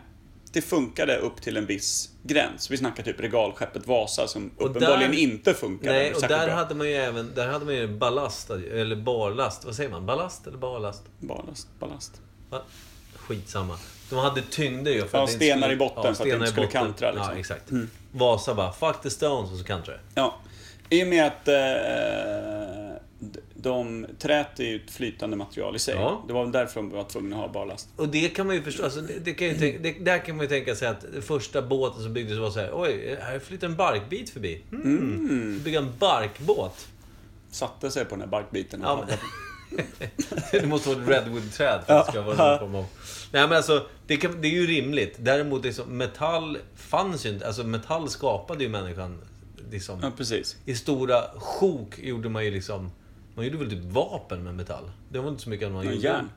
det 0.53 0.63
funkade 0.63 1.17
upp 1.17 1.43
till 1.43 1.57
en 1.57 1.67
viss 1.67 2.09
gräns. 2.23 2.71
Vi 2.71 2.77
snackar 2.77 3.03
typ 3.03 3.21
regalskeppet 3.21 3.87
Vasa 3.87 4.27
som 4.27 4.51
Och 4.59 4.67
uppenbarligen 4.71 5.11
där- 5.11 5.19
inte 5.19 5.55
funkade 5.55 5.93
Nej, 5.93 6.15
och 6.15 6.21
där 6.21 6.47
bra. 6.47 6.55
hade 6.55 6.75
man 6.75 6.89
ju 6.89 6.95
även, 6.95 7.33
där 7.35 7.49
hade 7.49 7.65
man 7.65 7.75
ju 7.75 7.89
ballast, 7.89 8.51
eller 8.51 8.97
barlast. 8.97 9.65
Vad 9.65 9.75
säger 9.75 9.91
man? 9.91 10.07
Ballast 10.07 10.47
eller 10.47 10.59
barlast? 10.59 11.03
Ballast, 11.19 11.69
ballast. 11.79 12.21
Va? 12.51 12.63
Skitsamma. 13.17 13.79
De 14.11 14.19
hade 14.19 14.43
tyngder 14.43 14.93
ju 14.93 15.07
för 15.09 15.19
Ja, 15.19 15.25
att 15.25 15.31
stenar 15.31 15.61
skulle- 15.63 15.73
i 15.73 15.77
botten 15.77 16.03
för 16.03 16.11
att 16.25 16.31
det 16.31 16.35
inte 16.37 16.47
skulle 16.47 16.67
botten. 16.67 16.83
kantra, 16.83 17.11
liksom. 17.13 17.33
Ja, 17.35 17.39
exakt. 17.41 17.71
Vasa 18.13 18.55
bara, 18.55 18.73
fuck 18.73 19.03
the 19.03 19.11
stones, 19.11 19.53
och 19.53 19.59
så 19.59 19.65
kantrar 19.65 19.95
det. 19.95 20.01
Ja. 20.15 20.39
I 20.89 21.05
och 21.05 21.09
med 21.09 21.27
att 21.27 21.49
eh, 21.49 22.97
de, 23.63 24.07
trät 24.19 24.61
är 24.61 24.65
ju 24.65 24.77
ett 24.77 24.91
flytande 24.91 25.37
material 25.37 25.77
i 25.77 25.79
sig. 25.79 25.95
Ja. 25.95 26.25
Det 26.27 26.33
var 26.33 26.43
väl 26.43 26.53
därför 26.53 26.81
de 26.81 26.91
var 26.91 27.05
tvungna 27.05 27.37
att 27.37 27.43
ha 27.43 27.49
ballast. 27.49 27.89
Och 27.97 28.09
det 28.09 28.29
kan 28.29 28.47
man 28.47 28.57
ju 28.57 28.63
förstå. 28.63 28.85
Alltså, 28.85 29.01
det, 29.01 29.35
kan 29.35 29.49
ju 29.49 29.55
tänka, 29.55 29.79
det, 29.79 29.93
där 29.93 30.19
kan 30.19 30.37
man 30.37 30.45
ju 30.45 30.49
tänka 30.49 30.75
sig 30.75 30.89
att 30.89 31.05
första 31.21 31.63
båten 31.63 32.03
som 32.03 32.13
byggdes 32.13 32.39
var 32.39 32.51
så 32.51 32.61
här. 32.61 32.71
Oj, 32.73 33.19
här 33.21 33.39
flyter 33.39 33.67
en 33.67 33.77
barkbit 33.77 34.31
förbi. 34.31 34.63
Mm. 34.73 35.61
Bygga 35.65 35.79
en 35.79 35.93
barkbåt. 35.99 36.89
Satte 37.51 37.91
sig 37.91 38.05
på 38.05 38.11
den 38.11 38.21
här 38.21 38.29
barkbiten 38.29 38.81
Ja, 38.85 39.07
Det 40.53 40.67
måste 40.67 40.89
vara 40.89 41.03
ett 41.03 41.09
redwood-träd 41.09 41.81
för 41.87 41.95
att 41.95 42.07
det 42.07 42.13
ska 42.13 42.23
vara 42.23 42.51
någon 42.51 42.59
form 42.59 42.75
av... 42.75 42.87
Nej 43.33 43.49
men 43.49 43.53
alltså, 43.53 43.87
det, 44.07 44.17
kan, 44.17 44.41
det 44.41 44.49
är 44.49 44.53
ju 44.53 44.67
rimligt. 44.67 45.15
Däremot 45.19 45.65
liksom, 45.65 45.99
metall 45.99 46.59
fanns 46.77 47.27
ju 47.27 47.31
inte. 47.31 47.47
Alltså 47.47 47.65
metall 47.65 48.09
skapade 48.09 48.65
ju 48.65 48.71
människan. 48.71 49.19
Liksom, 49.71 49.99
Ja, 50.03 50.11
precis. 50.17 50.57
I 50.65 50.75
stora 50.75 51.23
sjok 51.37 51.99
gjorde 51.99 52.29
man 52.29 52.45
ju 52.45 52.51
liksom... 52.51 52.91
Man 53.35 53.45
gjorde 53.45 53.59
väl 53.59 53.71
typ 53.71 53.85
vapen 53.85 54.45
med 54.45 54.55
metall? 54.55 54.91
Det 55.09 55.19
var 55.19 55.29
inte 55.29 55.43
så 55.43 55.51
mycket 55.51 55.73
man 55.73 55.85
Ja, 55.85 55.93
gjorde. 55.93 56.07
järn. 56.07 56.31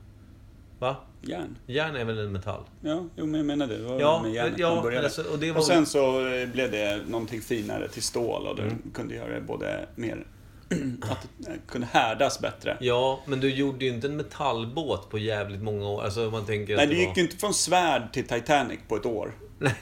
Va? 0.79 0.95
Järn. 1.21 1.57
Järn 1.67 1.95
är 1.95 2.05
väl 2.05 2.19
en 2.19 2.31
metall? 2.31 2.61
Ja, 2.81 3.03
jo, 3.15 3.25
men 3.25 3.35
jag 3.35 3.45
menar 3.45 3.67
det. 3.67 3.77
Var 3.77 3.99
Ja, 3.99 4.21
med 4.23 4.33
järnet 4.33 4.59
ja, 4.59 4.75
man 4.75 4.83
började. 4.83 5.05
alltså, 5.05 5.21
och 5.21 5.39
var- 5.43 5.57
och 5.57 5.63
sen 5.65 5.85
så 5.85 6.27
eh, 6.27 6.47
blev 6.49 6.71
det 6.71 7.01
någonting 7.07 7.41
finare 7.41 7.87
till 7.87 8.03
stål 8.03 8.47
och 8.47 8.55
det 8.55 8.61
Mm. 8.63 8.91
kunde 8.93 9.15
göra 9.15 9.33
det 9.35 9.41
både 9.41 9.85
mer... 9.95 10.25
att 11.01 11.27
det 11.37 11.51
eh, 11.51 11.55
kunde 11.67 11.87
härdas 11.91 12.39
bättre. 12.39 12.77
Ja, 12.81 13.19
men 13.25 13.39
du 13.39 13.49
gjorde 13.53 13.85
ju 13.85 13.91
inte 13.91 14.07
en 14.07 14.15
metallbåt 14.17 15.09
på 15.09 15.17
jävligt 15.17 15.61
många 15.61 15.87
år. 15.87 16.03
Alltså 16.03 16.19
man 16.31 16.45
tänker 16.45 16.75
Nej, 16.77 16.87
det 16.87 16.93
det 16.93 16.99
gick 16.99 17.07
var... 17.09 17.15
ju 17.15 17.21
inte 17.21 17.37
från 17.37 17.53
svärd 17.53 18.13
till 18.13 18.27
Titanic 18.27 18.79
på 18.87 18.95
ett 18.95 19.05
år. 19.05 19.31
Nej, 19.59 19.75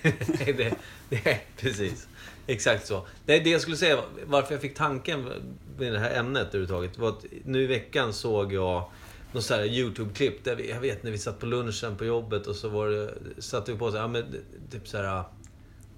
det, 0.58 0.74
det, 1.10 1.40
precis. 1.58 2.08
Exakt 2.48 2.88
så. 2.88 3.08
Nej, 3.26 3.40
det 3.40 3.50
jag 3.50 3.62
skulle 3.62 3.78
säga, 3.78 4.00
varför 4.26 4.54
jag 4.54 4.62
fick 4.62 4.76
tanken 4.76 5.24
med 5.78 5.94
det 5.94 6.00
här 6.00 6.16
ämnet 6.20 6.48
överhuvudtaget, 6.48 6.98
var 6.98 7.10
att 7.10 7.26
nu 7.46 7.62
i 7.64 7.66
veckan 7.68 8.14
såg 8.14 8.54
jag 8.54 8.90
något 9.32 9.44
så 9.44 9.54
här 9.54 9.64
YouTube-klipp 9.64 10.44
där 10.44 10.56
vi, 10.56 10.70
jag 10.70 10.80
vet 10.80 11.04
när 11.04 11.12
vi 11.12 11.18
satt 11.18 11.40
på 11.40 11.46
lunchen 11.46 11.96
på 11.98 12.06
jobbet 12.06 12.48
och 12.48 12.56
så 12.56 12.70
var 12.70 12.88
det, 12.90 13.14
satte 13.42 13.72
vi 13.72 13.78
på 13.78 13.92
så 13.92 13.98
här, 13.98 14.04
ja 14.04 14.08
men 14.08 14.24
typ 14.72 14.88
så 14.88 14.98
här, 14.98 15.24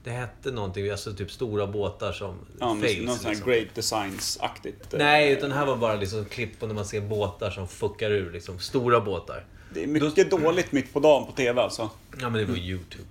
det 0.03 0.09
hette 0.11 0.51
någonting, 0.51 0.89
alltså 0.89 1.13
typ 1.13 1.31
stora 1.31 1.67
båtar 1.67 2.11
som 2.11 2.35
Ja, 2.59 2.77
fails. 2.81 3.05
någon 3.05 3.15
sån 3.15 3.25
här 3.25 3.31
liksom. 3.31 3.51
Great 3.51 3.67
Designs-aktigt. 3.75 4.93
eh, 4.93 4.97
Nej, 4.99 5.31
utan 5.31 5.49
det 5.49 5.55
här 5.55 5.65
var 5.65 5.77
bara 5.77 5.95
liksom 5.95 6.25
klipp 6.25 6.59
på 6.59 6.67
när 6.67 6.73
man 6.75 6.85
ser 6.85 7.01
båtar 7.01 7.49
som 7.51 7.67
fuckar 7.67 8.11
ur, 8.11 8.31
liksom 8.31 8.59
stora 8.59 9.01
båtar. 9.01 9.45
Det 9.75 9.83
är 9.83 9.87
mycket 9.87 10.29
dåligt 10.31 10.71
mitt 10.71 10.93
på 10.93 10.99
dagen 10.99 11.25
på 11.25 11.31
TV 11.31 11.61
alltså. 11.61 11.89
Ja, 12.21 12.29
men 12.29 12.33
det 12.33 12.45
var 12.45 12.57
YouTube. 12.57 13.03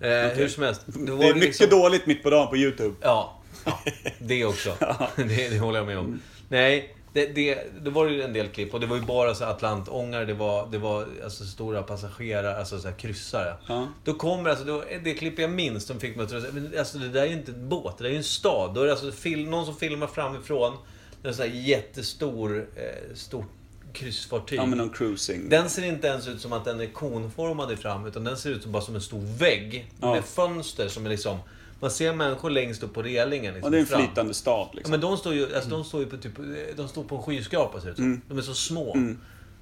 Eh, 0.00 0.36
Hur 0.36 0.48
som 0.48 0.62
helst. 0.62 0.80
Då 0.86 1.00
var 1.00 1.06
Mm. 1.06 1.18
Det 1.18 1.26
är 1.28 1.34
mycket 1.34 1.46
liksom- 1.60 1.70
dåligt 1.70 2.06
mitt 2.06 2.22
på 2.22 2.30
dagen 2.30 2.48
på 2.48 2.56
YouTube. 2.56 2.94
Ja, 3.00 3.40
ja 3.64 3.78
det 4.18 4.44
också. 4.44 4.76
det, 5.16 5.48
det 5.48 5.58
håller 5.58 5.78
jag 5.78 5.86
med 5.86 5.98
om. 5.98 6.20
Nej, 6.48 6.94
Det, 7.12 7.26
det, 7.26 7.58
det 7.80 7.90
var 7.90 8.08
ju 8.08 8.22
en 8.22 8.32
del 8.32 8.48
klipp 8.48 8.74
och 8.74 8.80
det 8.80 8.86
var 8.86 8.96
ju 8.96 9.02
bara 9.02 9.34
så 9.34 9.44
Atlantångar, 9.44 10.24
det 10.24 10.34
var, 10.34 10.68
det 10.70 10.78
var 10.78 11.06
alltså 11.24 11.44
stora 11.44 11.82
passagerare, 11.82 12.56
alltså 12.58 12.78
så 12.80 12.88
här 12.88 12.94
kryssare. 12.94 13.54
Ja. 13.68 13.88
Då 14.04 14.14
kommer 14.14 14.50
alltså, 14.50 14.64
då, 14.64 14.84
det 15.04 15.14
klipp 15.14 15.38
jag 15.38 15.50
minns 15.50 15.86
som 15.86 16.00
fick 16.00 16.16
mig 16.16 16.24
att 16.24 16.30
tro 16.30 16.38
alltså 16.78 16.98
det 16.98 17.08
där 17.08 17.22
är 17.22 17.26
ju 17.26 17.32
inte 17.32 17.52
en 17.52 17.68
båt, 17.68 17.98
det 17.98 18.04
där 18.04 18.08
är 18.08 18.12
ju 18.12 18.18
en 18.18 18.24
stad. 18.24 18.74
Då 18.74 18.80
är 18.80 18.84
det 18.84 18.92
alltså 18.92 19.12
film, 19.12 19.50
någon 19.50 19.66
som 19.66 19.76
filmar 19.76 20.06
framifrån. 20.06 20.76
Det 21.22 21.28
en 21.28 21.34
sån 21.34 21.46
här 21.46 21.52
jättestor, 21.54 22.66
eh, 22.76 23.14
stort 23.14 23.50
kryssfartyg. 23.92 24.58
Ja, 24.58 24.66
men 24.66 24.78
någon 24.78 24.90
cruising. 24.90 25.48
Den 25.48 25.70
ser 25.70 25.84
inte 25.84 26.06
ens 26.06 26.28
ut 26.28 26.40
som 26.40 26.52
att 26.52 26.64
den 26.64 26.80
är 26.80 26.86
konformad 26.86 27.72
i 27.72 27.76
fram, 27.76 28.06
utan 28.06 28.24
den 28.24 28.36
ser 28.36 28.50
ut 28.50 28.62
som 28.62 28.72
bara 28.72 28.82
som 28.82 28.94
en 28.94 29.00
stor 29.00 29.38
vägg. 29.38 29.86
Ja. 30.00 30.14
Med 30.14 30.24
fönster 30.24 30.88
som 30.88 31.06
är 31.06 31.10
liksom... 31.10 31.38
Man 31.80 31.90
ser 31.90 32.14
människor 32.14 32.50
längst 32.50 32.82
upp 32.82 32.94
på 32.94 33.02
relingen. 33.02 33.54
Liksom, 33.54 33.64
Och 33.64 33.70
det 33.70 33.76
är 33.76 33.80
en 33.80 33.86
fram. 33.86 34.00
flytande 34.00 34.34
stad 34.34 34.68
Ja, 34.72 34.76
liksom. 34.76 34.90
men 34.90 35.00
de 35.00 35.16
står 35.16 35.34
ju, 35.34 35.54
alltså, 35.54 35.70
de 35.70 35.84
står 35.84 36.00
ju 36.00 36.06
på 36.06 36.16
typ, 36.16 36.32
de 36.76 36.88
står 36.88 37.04
på 37.04 37.16
en 37.16 37.22
skyskrapa 37.22 37.80
ser 37.80 37.86
det 37.86 37.90
ut 37.90 37.96
som. 37.96 38.04
Mm. 38.04 38.20
De 38.28 38.38
är 38.38 38.42
så 38.42 38.54
små. 38.54 38.96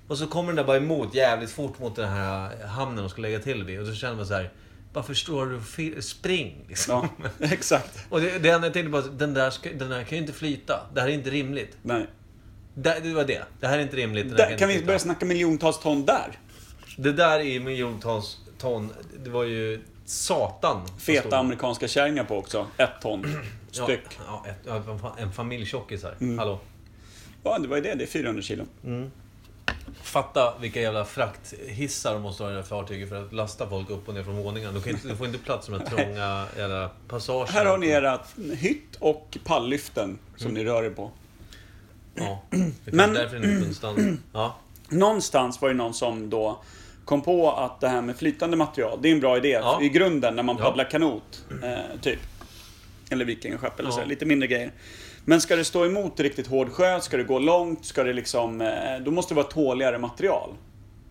Och 0.09 0.19
så 0.19 0.27
kommer 0.27 0.47
den 0.47 0.57
där 0.57 0.65
bara 0.65 0.77
emot 0.77 1.15
jävligt 1.15 1.51
fort 1.51 1.79
mot 1.79 1.97
den 1.97 2.09
här 2.09 2.67
hamnen 2.67 2.97
de 2.97 3.09
ska 3.09 3.23
lägga 3.23 3.39
till 3.39 3.65
vid. 3.65 3.81
Och 3.81 3.87
så 3.87 3.95
känner 3.95 4.17
man 4.17 4.27
så 4.27 4.35
här, 4.35 4.51
bara 4.93 5.05
förstår 5.05 5.47
du? 5.47 6.03
Spring 6.03 6.65
liksom. 6.69 7.09
Ja, 7.23 7.29
exakt. 7.47 7.99
Och 8.09 8.21
det, 8.21 8.39
det 8.39 8.49
enda 8.51 8.67
jag 8.67 8.75
tänkte 8.75 8.91
bara, 8.91 9.03
den 9.03 9.35
där, 9.35 9.51
ska, 9.51 9.71
den 9.73 9.91
där 9.91 10.03
kan 10.05 10.19
ju 10.19 10.23
inte 10.25 10.33
flyta. 10.33 10.81
Det 10.95 11.01
här 11.01 11.09
är 11.09 11.13
inte 11.13 11.31
rimligt. 11.31 11.77
Nej. 11.83 12.07
Det, 12.75 13.15
var 13.15 13.25
det. 13.25 13.43
Det 13.61 13.67
här 13.67 13.79
är 13.79 13.83
inte 13.83 13.97
rimligt. 13.97 14.37
Där, 14.37 14.45
inte 14.45 14.57
kan 14.59 14.69
vi 14.69 14.75
flyta. 14.75 14.87
börja 14.87 14.99
snacka 14.99 15.27
miljontals 15.27 15.79
ton 15.79 16.05
där? 16.07 16.39
Det 16.97 17.13
där 17.13 17.41
är 17.41 17.61
miljontals 17.61 18.39
ton. 18.59 18.93
Det 19.25 19.31
var 19.31 19.45
ju 19.45 19.81
satan. 20.05 20.83
Feta 20.99 21.21
stod- 21.21 21.35
amerikanska 21.35 21.89
kärringar 21.89 22.25
på 22.25 22.37
också. 22.39 22.67
Ett 22.77 22.91
ton 23.03 23.27
styck. 23.71 24.01
Ja, 24.27 24.45
ja, 24.67 24.77
ett, 24.77 24.87
en 24.89 24.99
fa- 24.99 25.13
en 25.19 25.33
familj 25.33 25.67
tjockisar. 25.67 26.15
Mm. 26.21 26.39
Hallå. 26.39 26.61
Ja, 27.45 27.59
det 27.59 27.69
var 27.69 27.77
ju 27.77 27.83
det. 27.83 27.95
Det 27.95 28.05
är 28.05 28.07
400 28.07 28.43
kilo. 28.43 28.65
Fatta 30.03 30.55
vilka 30.61 30.81
jävla 30.81 31.05
frakthissar 31.05 32.13
de 32.13 32.23
måste 32.23 32.43
ha 32.43 32.51
i 32.51 32.53
det 32.53 32.59
här 32.61 32.67
fartyget 32.67 33.09
för 33.09 33.25
att 33.27 33.33
lasta 33.33 33.69
folk 33.69 33.91
upp 33.91 34.09
och 34.09 34.15
ner 34.15 34.23
från 34.25 34.37
våningen. 34.37 34.75
Du, 34.85 34.91
inte, 34.91 35.09
du 35.09 35.17
får 35.17 35.27
inte 35.27 35.39
plats 35.39 35.67
de 35.67 35.73
här 35.81 35.87
trånga 35.87 36.47
jävla 36.57 36.91
passagerna. 37.09 37.51
Här 37.59 37.65
har 37.67 37.79
ni 37.79 37.87
era 37.89 38.21
hytt 38.57 38.97
och 38.99 39.39
palllyften 39.45 40.19
som 40.37 40.55
ni 40.55 40.65
rör 40.65 40.83
er 40.85 40.91
på. 40.91 41.11
Ja, 42.21 42.43
det 42.51 42.57
är 42.91 42.95
Men- 42.97 43.13
därför 43.15 43.37
den 43.39 43.45
inte 43.51 43.61
kunde 43.63 43.75
stanna. 43.75 44.17
Ja. 44.33 44.57
Någonstans 44.89 45.61
var 45.63 45.69
det 45.69 45.75
någon 45.75 45.95
som 45.95 46.31
då 46.31 46.63
kom 47.05 47.23
på 47.23 47.51
att 47.53 47.81
det 47.81 47.89
här 47.89 48.03
med 48.03 48.17
flytande 48.17 48.57
material, 48.57 48.99
det 49.03 49.09
är 49.09 49.13
en 49.13 49.21
bra 49.21 49.37
idé 49.37 49.49
Ja. 49.49 49.79
i 49.83 49.89
grunden 49.89 50.37
när 50.37 50.43
man 50.43 50.57
Ja. 50.59 50.65
paddlar 50.65 50.91
kanot. 50.91 51.45
Eh, 51.63 52.01
typ. 52.01 52.19
Eller 53.11 53.25
vikingaskepp 53.25 53.79
eller 53.81 53.89
Ja. 53.91 53.97
så, 53.97 54.05
lite 54.05 54.27
mindre 54.27 54.49
grejer. 54.49 54.73
Men 55.25 55.41
ska 55.41 55.57
det 55.57 55.65
stå 55.65 55.87
emot 55.87 56.21
riktigt 56.21 56.47
hård 56.47 56.71
sjö, 56.73 57.01
ska 57.01 57.17
det 57.17 57.25
gå 57.25 57.39
långt, 57.39 57.85
ska 57.87 58.05
det 58.05 58.13
liksom... 58.13 58.61
Eh, 58.61 58.69
då 59.05 59.11
måste 59.11 59.35
det 59.35 59.37
vara 59.37 59.47
tåligare 59.47 59.99
material. 59.99 60.51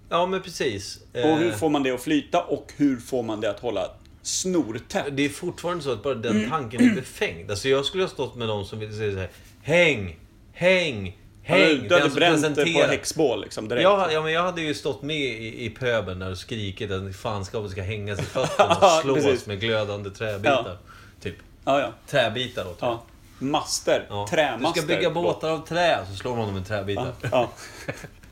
ja, 0.09 0.25
men 0.25 0.41
precis. 0.41 0.99
Och 1.13 1.37
hur 1.37 1.47
Eh, 1.51 1.55
får 1.55 1.69
man 1.69 1.83
det 1.83 1.91
att 1.91 2.01
flyta 2.01 2.43
och 2.43 2.71
hur 2.77 2.97
får 2.97 3.23
man 3.23 3.41
det 3.41 3.49
att 3.49 3.59
hålla 3.59 3.85
snortätt? 4.21 5.05
Det 5.11 5.25
är 5.25 5.29
fortfarande 5.29 5.83
så 5.83 5.91
att 5.91 6.03
bara 6.03 6.15
den 6.15 6.35
Mm. 6.37 6.49
tanken 6.49 6.91
är 6.91 6.95
befängd. 6.95 7.51
Alltså 7.51 7.69
jag 7.69 7.85
skulle 7.85 8.03
ha 8.03 8.09
stått 8.09 8.35
med 8.35 8.47
de 8.47 8.65
som 8.65 8.79
vill 8.79 8.97
säga 8.97 9.11
så 9.13 9.17
här. 9.19 9.29
Häng! 9.61 10.19
Häng! 10.59 11.17
Ja, 11.43 11.55
Häng! 11.55 11.79
du 11.81 11.87
du 11.87 11.95
hade 11.95 12.09
bränt 12.09 12.55
det 12.55 12.73
på 12.73 12.79
häxbål 12.79 13.41
liksom 13.41 13.67
direkt. 13.67 13.83
Ja, 13.83 14.11
ja, 14.11 14.21
men 14.21 14.31
jag 14.33 14.43
hade 14.43 14.61
ju 14.61 14.73
stått 14.73 15.01
med 15.01 15.17
i, 15.17 15.65
i 15.65 15.69
pöbeln 15.69 16.19
där 16.19 16.31
och 16.31 16.37
skrikit 16.37 16.91
att 16.91 17.15
fanskapet 17.15 17.71
ska 17.71 17.81
hängas 17.81 18.19
i 18.19 18.23
fötterna 18.23 18.77
Ja, 18.81 18.95
och 18.97 19.01
slås 19.03 19.23
precis. 19.23 19.45
med 19.47 19.59
glödande 19.59 20.09
träbitar. 20.09 20.77
Typ. 21.21 21.35
ja, 21.65 21.79
ja. 21.79 21.93
Träbitar 22.07 22.63
då. 22.63 22.75
ja. 22.79 23.03
Master. 23.39 24.05
Ja. 24.09 24.27
Trämaster. 24.29 24.81
Du 24.81 24.87
ska 24.87 24.95
bygga 24.95 25.09
båtar 25.11 25.49
av 25.49 25.65
trä, 25.67 25.99
så 26.09 26.15
slår 26.15 26.35
man 26.35 26.45
dem 26.45 26.55
med 26.55 26.67
träbitar. 26.67 27.13
Ja, 27.31 27.49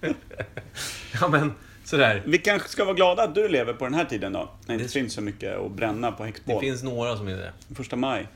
ja. 0.01 0.13
Ja, 1.21 1.27
men 1.27 1.53
sådär. 1.85 2.21
Vi 2.25 2.37
kanske 2.37 2.69
ska 2.69 2.85
vara 2.85 2.95
glada 2.95 3.23
att 3.23 3.35
du 3.35 3.47
lever 3.47 3.73
på 3.73 3.85
den 3.85 3.93
här 3.93 4.05
tiden 4.05 4.33
då. 4.33 4.39
När 4.39 4.47
det 4.67 4.73
inte 4.73 4.85
Det- 4.85 4.89
finns 4.89 5.13
så 5.13 5.21
mycket 5.21 5.57
att 5.57 5.71
bränna 5.71 6.11
på 6.11 6.23
Det 6.23 6.29
häxbål. 6.29 6.61
finns 6.61 6.83
några 6.83 7.17
som 7.17 7.27
är 7.27 7.35
det. 7.37 7.53
Första 7.75 7.95
maj. 7.95 8.27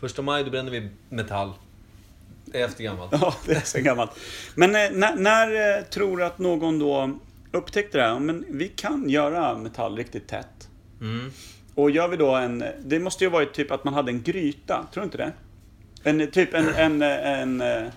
Första 0.00 0.22
maj, 0.22 0.44
då 0.44 0.50
bränner 0.50 0.70
vi 0.70 0.88
metall. 1.08 1.52
Det 2.54 2.60
är 2.60 2.64
efter 2.64 2.84
gammalt. 2.84 3.12
Ja, 3.12 3.34
det 3.46 3.52
är 3.54 3.60
så 3.60 3.80
gammalt. 3.80 4.10
Men 4.54 4.74
eh, 4.74 4.90
när, 4.92 5.16
när 5.16 5.78
eh, 5.78 5.84
tror 5.84 6.16
du 6.16 6.24
att 6.24 6.38
någon 6.38 6.78
då 6.78 7.18
upptäckte 7.52 7.98
det 7.98 8.04
här? 8.04 8.18
Men 8.18 8.44
vi 8.48 8.68
kan 8.68 9.10
göra 9.10 9.58
metall 9.58 9.96
riktigt 9.96 10.28
tätt. 10.28 10.68
Mm. 11.00 11.30
Och 11.74 11.90
gör 11.90 12.08
vi 12.08 12.16
då 12.16 12.34
en... 12.34 12.64
Det 12.84 12.98
måste 12.98 13.24
ju 13.24 13.30
varit 13.30 13.52
typ 13.52 13.70
att 13.70 13.84
man 13.84 13.94
hade 13.94 14.10
en 14.10 14.22
gryta, 14.22 14.86
tror 14.92 15.00
du 15.02 15.04
inte 15.04 15.16
det? 15.16 15.32
En, 16.02 16.30
typ 16.30 16.54
en, 16.54 16.68
en, 16.68 17.02
en, 17.02 17.60
en 17.60 17.90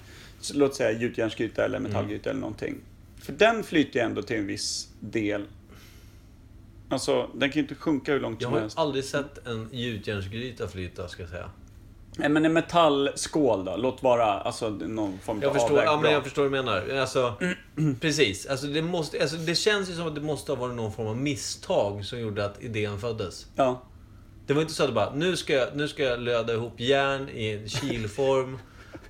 låt 0.53 0.75
säga 0.75 0.99
gjutjärnsgryta 0.99 1.65
eller 1.65 1.79
metallgryta 1.79 2.29
eller 2.29 2.39
någonting. 2.39 2.75
För 3.21 3.33
den 3.33 3.63
flyter 3.63 3.99
ju 3.99 4.05
ändå 4.05 4.21
till 4.21 4.37
en 4.37 4.47
viss 4.47 4.87
del. 4.99 5.45
Alltså, 6.89 7.29
den 7.33 7.49
kan 7.49 7.55
ju 7.55 7.61
inte 7.61 7.75
sjunka 7.75 8.13
hur 8.13 8.19
långt 8.19 8.41
Jag 8.41 8.47
som 8.47 8.53
har 8.53 8.61
helst. 8.61 8.77
aldrig 8.77 9.03
sett 9.03 9.47
en 9.47 9.69
gjutjärnsgryta 9.71 10.67
flyta, 10.67 11.07
ska 11.07 11.23
jag 11.23 11.29
säga. 11.29 11.49
Nej, 12.17 12.29
men 12.29 12.45
en 12.45 12.53
metallskål 12.53 13.65
då, 13.65 13.75
låt 13.77 14.03
vara 14.03 14.25
alltså 14.25 14.69
någon 14.69 15.19
form 15.19 15.41
Jag 15.41 15.49
av 15.49 15.53
förstår, 15.53 15.69
avvägd 15.69 15.87
ja, 15.87 16.01
men 16.01 16.11
jag 16.11 16.23
förstår 16.23 16.41
vad 16.41 16.51
du 16.51 16.55
menar. 16.55 16.99
Alltså, 16.99 17.33
precis. 18.01 18.45
Alltså, 18.45 18.67
det, 18.67 18.81
måste, 18.81 19.21
alltså, 19.21 19.37
det 19.37 19.55
känns 19.55 19.89
ju 19.89 19.93
som 19.93 20.07
att 20.07 20.15
det 20.15 20.21
måste 20.21 20.51
ha 20.51 20.59
varit 20.59 20.75
någon 20.75 20.91
form 20.91 21.07
av 21.07 21.17
misstag 21.17 22.05
som 22.05 22.19
gjorde 22.19 22.45
att 22.45 22.61
idén 22.61 22.99
föddes. 22.99 23.45
Ja. 23.55 23.81
Det 24.47 24.53
var 24.53 24.61
inte 24.61 24.73
så 24.73 24.83
att 24.83 24.89
det 24.89 24.95
bara, 24.95 25.13
nu 25.13 25.37
ska 25.37 25.53
jag, 25.53 25.67
nu 25.75 25.87
ska 25.87 26.03
jag 26.03 26.19
löda 26.19 26.53
ihop 26.53 26.79
järn 26.79 27.29
i 27.29 27.51
en 27.51 27.69
kilform 27.69 28.59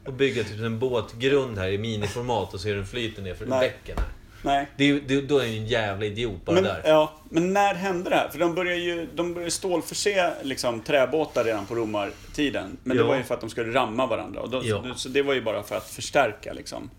och 0.05 0.13
bygga 0.13 0.43
typ 0.43 0.61
en 0.61 0.79
båtgrund 0.79 1.57
här 1.57 1.69
i 1.69 1.77
miniformat 1.77 2.53
och 2.53 2.59
se 2.59 2.69
hur 2.69 2.75
den 2.75 2.85
flyter 2.85 3.21
ner 3.21 3.33
för 3.33 3.45
bäcken 3.45 3.97
här. 3.97 4.16
Nej. 4.41 4.67
Det 4.77 5.00
det, 5.00 5.22
då 5.22 5.38
är 5.39 5.46
en 5.46 5.67
jävla 5.67 6.06
idiot 6.06 6.46
bara 6.46 6.53
Men, 6.53 6.63
där. 6.63 6.82
ja, 6.86 7.13
men 7.29 7.53
när 7.53 7.74
hände 7.75 8.10
det 8.10 8.15
här? 8.15 8.29
För 8.29 8.39
de 8.39 8.56
började 8.56 8.79
ju 8.82 9.08
de 9.15 9.34
började 9.34 9.51
stålförse 9.51 10.34
liksom, 10.44 10.82
träbåtar 10.82 11.44
redan 11.44 11.65
på 11.65 11.75
romartiden. 11.75 12.77
Men 12.84 12.98
det 12.98 13.03
Ja. 13.03 13.08
var 13.10 13.15
ju 13.17 13.24
för 13.24 13.34
att 13.34 13.41
de 13.41 13.50
skulle 13.50 13.74
ramma 13.74 14.06
varandra. 14.08 14.41
Och 14.41 14.50
då, 14.50 14.62
Ja. 14.63 14.84
Så 14.96 15.10
det 15.10 15.22
var 15.22 15.34
ju 15.34 15.41
bara 15.41 15.63
för 15.63 15.75
att 15.77 15.89
förstärka 15.89 16.53
liksom. 16.53 16.89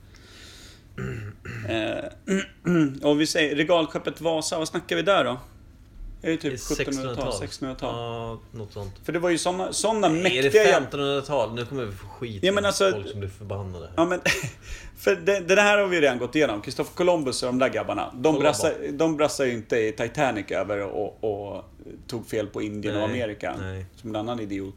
Eh, 1.69 2.05
och 3.09 3.21
vi 3.21 3.27
säger 3.27 3.57
regalskeppet 3.57 4.21
Vasa, 4.21 4.59
vad 4.59 4.69
snackar 4.69 4.97
vi 4.97 5.03
där 5.03 5.25
då? 5.25 5.39
Det 6.29 6.45
är 6.45 6.51
ju 6.51 6.57
typ 6.57 6.61
1700-tal, 6.61 7.33
1600-tal. 7.33 7.95
Ja, 7.95 8.59
något 8.59 8.73
sånt. 8.73 8.95
För 9.05 9.13
det 9.13 9.19
var 9.19 9.31
ju 9.31 9.39
såna, 9.39 9.73
såna 9.73 10.07
Är 10.07 10.11
det 10.13 10.23
mäktiga... 10.23 10.65
jävla- 10.65 10.89
1500-tal? 10.89 11.55
Nu 11.55 11.65
kommer 11.67 11.85
vi 11.85 11.93
få 11.93 12.07
skit. 12.07 12.43
Ja, 12.43 12.53
men 12.53 12.65
alltså- 12.65 12.91
Folk 12.93 13.09
som 13.09 13.21
blir 13.21 13.29
förbannade. 13.31 13.91
Ja, 13.97 14.05
men, 14.05 14.21
för 14.99 15.17
det, 15.17 15.41
det 15.41 15.61
här 15.63 15.79
har 15.79 15.87
vi 15.87 16.01
redan 16.01 16.19
gått 16.19 16.35
igenom. 16.35 16.61
Kristoffer 16.63 16.95
Columbus 16.95 17.43
och 17.43 17.47
de 17.47 17.59
där 17.59 17.69
grabbarna. 17.69 18.13
De 18.15 18.39
brassar, 18.39 18.73
de 18.93 19.17
brassar 19.17 19.45
ju 19.45 19.53
inte 19.53 19.77
i 19.79 19.93
Titanic 19.93 20.51
över 20.51 20.81
och, 20.83 21.25
och 21.25 21.65
tog 22.07 22.27
fel 22.29 22.47
på 22.47 22.63
Indien 22.63 22.95
och 22.97 23.01
Nej, 23.11 23.23
Amerika. 23.23 23.55
nej. 23.61 23.87
Som 23.97 24.11
en 24.11 24.17
annan 24.17 24.41
idiot. 24.41 24.75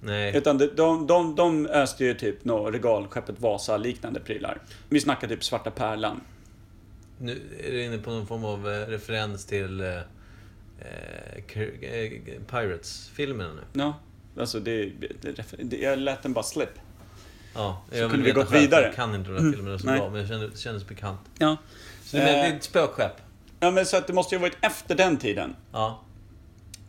Nej. 0.00 0.36
Utan 0.36 0.58
de, 0.58 0.66
de, 0.66 1.06
de, 1.06 1.34
de 1.34 1.66
öste 1.66 2.04
ju 2.04 2.14
typ 2.14 2.44
nå 2.44 2.70
regalskeppet 2.70 3.40
Vasa-liknande 3.40 4.20
prylar. 4.20 4.62
Vi 4.88 5.00
snackar 5.00 5.28
typ 5.28 5.44
Svarta 5.44 5.70
Pärlan. 5.70 6.20
Nu 7.20 7.40
är 7.64 7.72
du 7.72 7.82
inne 7.84 7.98
på 7.98 8.10
någon 8.10 8.26
form 8.26 8.44
av 8.44 8.68
eh, 8.68 8.86
referens 8.86 9.46
till 9.46 9.80
eh, 10.78 11.62
eh, 11.62 11.92
eh, 11.92 12.10
Pirates-filmen 12.50 13.56
nu. 13.56 13.62
Ja, 13.80 13.94
alltså 14.40 14.60
det, 14.60 14.92
det. 15.58 15.76
Jag 15.76 15.98
lät 15.98 16.22
den 16.22 16.32
bara 16.32 16.44
slip. 16.44 16.68
Ja, 17.54 17.82
Så 17.90 17.96
jag 17.98 18.10
kunde 18.10 18.24
vi 18.26 18.32
gått 18.32 18.50
vidare. 18.52 18.82
Jag 18.84 18.94
kan 18.94 19.14
inte 19.14 19.30
de 19.30 19.44
där 19.44 19.52
filmerna 19.52 19.78
så 19.78 19.86
nej. 19.86 19.98
bra, 19.98 20.10
men 20.10 20.26
det 20.28 20.58
kändes 20.58 20.88
bekant. 20.88 21.20
Ja. 21.38 21.56
Så 22.04 22.16
det, 22.16 22.22
det 22.22 22.30
är 22.30 22.50
Eh. 22.50 22.56
ett 22.56 22.62
spökskepp. 22.64 23.12
Ja, 23.60 23.70
men 23.70 23.86
så 23.86 23.96
att 23.96 24.06
det 24.06 24.12
måste 24.12 24.34
ju 24.34 24.38
ha 24.38 24.42
varit 24.42 24.58
efter 24.60 24.94
den 24.94 25.16
tiden. 25.16 25.56
Ja. 25.72 26.02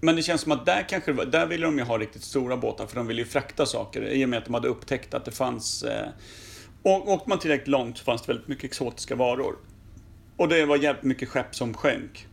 Men 0.02 0.16
det 0.16 0.22
känns 0.22 0.42
som 0.42 0.52
att 0.52 0.66
där 0.66 0.86
kanske 0.90 1.12
var, 1.14 1.26
där 1.26 1.46
ville 1.46 1.66
de 1.66 1.78
ju 1.78 1.84
ha 1.84 1.98
riktigt 1.98 2.24
stora 2.24 2.58
båtar 2.58 2.86
för 2.88 2.96
de 2.96 3.08
ville 3.08 3.22
ju 3.22 3.28
frakta 3.28 3.66
saker 3.66 4.02
i 4.02 4.26
och 4.26 4.30
med 4.30 4.40
att 4.40 4.46
de 4.46 4.54
hade 4.54 4.68
upptäckt 4.68 5.14
att 5.14 5.26
det 5.26 5.32
fanns... 5.32 5.84
Eh, 5.84 6.08
och 6.84 7.08
åkte 7.12 7.30
man 7.30 7.40
tillräckligt 7.40 7.68
långt 7.68 7.98
så 7.98 8.04
fanns 8.04 8.22
det 8.22 8.28
väldigt 8.28 8.48
mycket 8.48 8.64
exotiska 8.64 9.16
varor. 9.16 9.56
Och 10.38 10.48
det 10.48 10.66
var 10.66 10.78
jävligt 10.78 11.04
mycket 11.04 11.30
skepp 11.30 11.56
som 11.56 11.74
sjönk. 11.74 12.28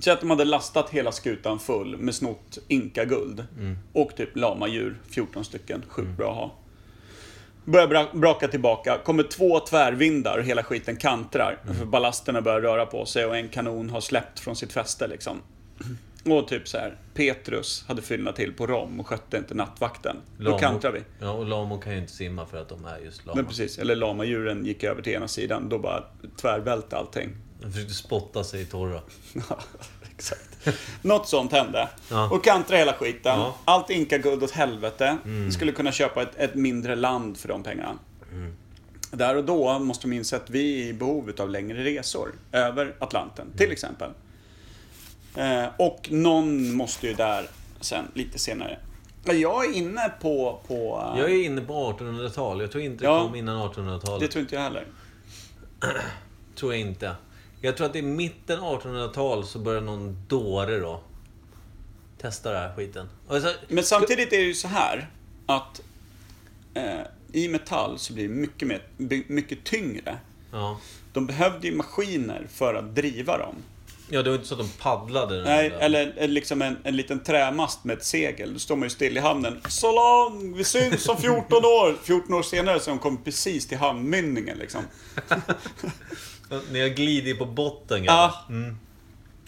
Så 0.00 0.10
att 0.12 0.20
de 0.20 0.30
hade 0.30 0.44
lastat 0.44 0.90
hela 0.90 1.12
skutan 1.12 1.58
full 1.58 1.96
med 1.96 2.14
snott 2.14 2.58
inkaguld. 2.68 3.44
Och 3.92 4.16
typ 4.16 4.36
lamadjur, 4.36 4.96
14 5.10 5.44
stycken. 5.44 5.82
Sjukt 5.88 6.10
bra 6.16 6.30
att 6.30 6.36
ha. 6.36 6.54
Börjar 7.64 7.86
bra- 7.88 8.10
braka 8.12 8.48
tillbaka, 8.48 8.98
kommer 9.04 9.22
två 9.22 9.60
tvärvindar 9.60 10.38
och 10.38 10.44
hela 10.44 10.62
skiten 10.62 10.96
kantrar. 10.96 11.58
För 11.78 11.84
ballasterna 11.86 12.42
börjar 12.42 12.60
röra 12.60 12.86
på 12.86 13.06
sig 13.06 13.26
och 13.26 13.36
en 13.36 13.48
kanon 13.48 13.90
har 13.90 14.00
släppt 14.00 14.40
från 14.40 14.56
sitt 14.56 14.72
fäste 14.72 15.06
liksom. 15.08 15.40
Och 16.24 16.48
typ 16.48 16.68
så 16.68 16.78
här, 16.78 16.96
Petrus 17.14 17.84
hade 17.88 18.02
fyllnat 18.02 18.36
till 18.36 18.52
på 18.52 18.66
rom 18.66 19.00
och 19.00 19.06
skötte 19.06 19.36
inte 19.36 19.54
nattvakten. 19.54 20.16
Då 20.38 20.44
Lamo- 20.50 20.58
kantrar 20.58 20.92
vi. 20.92 21.00
Ja, 21.20 21.30
och 21.30 21.46
lamor 21.46 21.80
kan 21.80 21.92
ju 21.92 21.98
inte 21.98 22.12
simma 22.12 22.46
för 22.46 22.60
att 22.60 22.68
de 22.68 22.84
är 22.84 22.98
just 22.98 23.26
lama. 23.26 23.36
Men 23.36 23.46
precis, 23.46 23.78
eller 23.78 23.96
lamadjuren 23.96 24.66
gick 24.66 24.84
över 24.84 25.02
till 25.02 25.12
ena 25.12 25.28
sidan, 25.28 25.68
då 25.68 25.78
bara 25.78 26.04
tvärvälte 26.40 26.96
allting. 26.96 27.28
De 27.60 27.72
försökte 27.72 27.94
spotta 27.94 28.44
sig 28.44 28.60
i 28.62 28.64
torra. 28.64 29.00
Ja, 29.48 29.58
exakt. 30.14 30.42
Något 31.02 31.28
sånt 31.28 31.52
hände. 31.52 31.88
Ja. 32.10 32.30
Och 32.30 32.44
kantra 32.44 32.76
hela 32.76 32.92
skiten. 32.92 33.38
Ja. 33.38 33.56
Allt 33.64 33.90
inkaguld 33.90 34.42
åt 34.42 34.50
helvete. 34.50 35.16
Skulle 35.52 35.72
kunna 35.72 35.92
köpa 35.92 36.22
ett, 36.22 36.34
ett 36.36 36.54
mindre 36.54 36.96
land 36.96 37.36
för 37.36 37.48
de 37.48 37.62
pengarna. 37.62 37.98
där 39.10 39.36
och 39.36 39.44
då 39.44 39.78
måste 39.78 40.08
de 40.08 40.12
inse 40.16 40.36
att 40.36 40.50
vi 40.50 40.82
är 40.82 40.86
i 40.86 40.92
behov 40.92 41.32
av 41.38 41.50
längre 41.50 41.84
resor 41.84 42.34
över 42.52 42.94
Atlanten, 42.98 43.46
till 43.56 43.72
exempel. 43.72 44.10
Eh, 45.34 45.64
och 45.78 46.08
någon 46.10 46.72
måste 46.74 47.06
ju 47.06 47.14
där 47.14 47.46
sen, 47.80 48.04
lite 48.14 48.38
senare. 48.38 48.78
Jag 49.24 49.64
är 49.64 49.72
inne 49.76 50.12
på... 50.20 50.60
på 50.68 51.12
eh, 51.14 51.20
Jag 51.20 51.30
är 51.30 51.44
inne 51.44 51.60
på 51.60 51.92
1800-tal. 51.98 52.60
Jag 52.60 52.70
tror 52.72 52.84
inte 52.84 53.04
det 53.04 53.10
Ja. 53.10 53.22
kom 53.22 53.34
innan 53.34 53.68
1800-talet. 53.68 54.20
Det 54.20 54.28
tror 54.28 54.42
inte 54.42 54.54
jag 54.54 54.62
heller. 54.62 54.84
tror 56.54 56.72
jag 56.72 56.80
inte. 56.80 57.14
Jag 57.60 57.76
tror 57.76 57.86
att 57.86 57.96
i 57.96 58.02
mitten 58.02 58.60
1800-tal 58.60 59.46
så 59.46 59.58
börjar 59.58 59.80
någon 59.80 60.16
dåre 60.28 60.78
då 60.78 61.00
testa 62.18 62.52
den 62.52 62.62
här 62.62 62.76
skiten. 62.76 63.08
Så, 63.28 63.52
Men 63.68 63.84
samtidigt 63.84 64.32
är 64.32 64.36
det 64.38 64.44
ju 64.44 64.54
så 64.54 64.68
här 64.68 65.10
att 65.46 65.80
eh, 66.74 67.00
i 67.32 67.48
metall 67.48 67.98
så 67.98 68.12
blir 68.12 68.28
det 68.28 68.34
mycket, 68.34 68.68
mer, 68.68 68.82
mycket 69.32 69.64
tyngre. 69.64 70.18
ja. 70.52 70.80
De 71.12 71.26
behövde 71.26 71.66
ju 71.68 71.74
maskiner 71.76 72.46
för 72.52 72.74
att 72.74 72.94
driva 72.94 73.38
dem. 73.38 73.54
ja, 74.10 74.22
det 74.22 74.30
var 74.30 74.36
inte 74.36 74.48
så 74.48 74.54
att 74.54 74.60
de 74.60 74.68
paddlade 74.68 75.42
Nej, 75.44 75.70
där. 75.70 75.78
eller, 75.78 76.14
eller 76.16 76.34
liksom 76.34 76.62
en, 76.62 76.76
en 76.84 76.96
liten 76.96 77.20
trämast 77.22 77.84
med 77.84 77.98
ett 77.98 78.04
segel. 78.04 78.52
Då 78.52 78.58
står 78.58 78.76
man 78.76 78.86
ju 78.86 78.90
still 78.90 79.16
i 79.16 79.20
hamnen. 79.20 79.60
Så 79.68 79.92
lång! 79.94 80.56
Vi 80.56 80.64
syns 80.64 81.08
om 81.08 81.16
14 81.16 81.64
år! 81.64 81.96
14 82.04 82.34
år 82.34 82.42
senare 82.42 82.80
så 82.80 82.90
har 82.90 82.96
de 82.96 83.02
kommit 83.02 83.24
precis 83.24 83.66
till 83.68 83.78
hamnmynningen 83.78 84.58
liksom. 84.58 84.80
Ni 86.72 86.80
har 86.80 86.88
glidit 86.88 87.38
på 87.38 87.44
botten 87.46 88.04
Ja. 88.04 88.34
grabbar. 88.48 88.76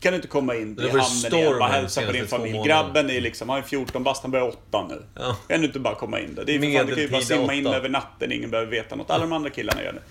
Kan 0.00 0.12
du 0.12 0.16
inte 0.16 0.28
komma 0.28 0.54
in 0.54 0.74
Det 0.74 0.82
i 0.84 0.88
hamnen 0.88 1.34
igen 1.34 1.54
och 1.54 1.66
hälsa 1.68 2.06
på 2.06 2.12
din 2.12 2.26
familj. 2.26 2.62
Grabben 2.66 3.10
är 3.10 3.20
liksom, 3.20 3.48
han 3.48 3.58
är 3.58 3.62
14 3.62 4.02
bast, 4.04 4.22
han 4.22 4.30
börjar 4.30 4.48
8 4.48 4.86
nu. 4.88 5.02
Ja. 5.14 5.36
Kan 5.48 5.60
du 5.60 5.66
inte 5.66 5.78
bara 5.80 5.94
komma 5.94 6.20
in 6.20 6.34
där? 6.34 6.44
Det 6.44 6.54
är 6.54 6.58
för 6.60 6.76
fan, 6.78 6.86
du 6.86 6.94
kan 6.94 7.02
ju 7.04 7.10
bara 7.10 7.22
simma 7.22 7.54
in 7.54 7.66
åtta. 7.66 7.76
över 7.76 7.88
natten, 7.88 8.32
ingen 8.32 8.50
behöver 8.50 8.70
veta 8.70 8.96
något. 8.96 9.10
Alla 9.10 9.20
de 9.24 9.32
andra 9.32 9.50
killarna 9.50 9.82
gör 9.82 9.92
det. 9.92 10.02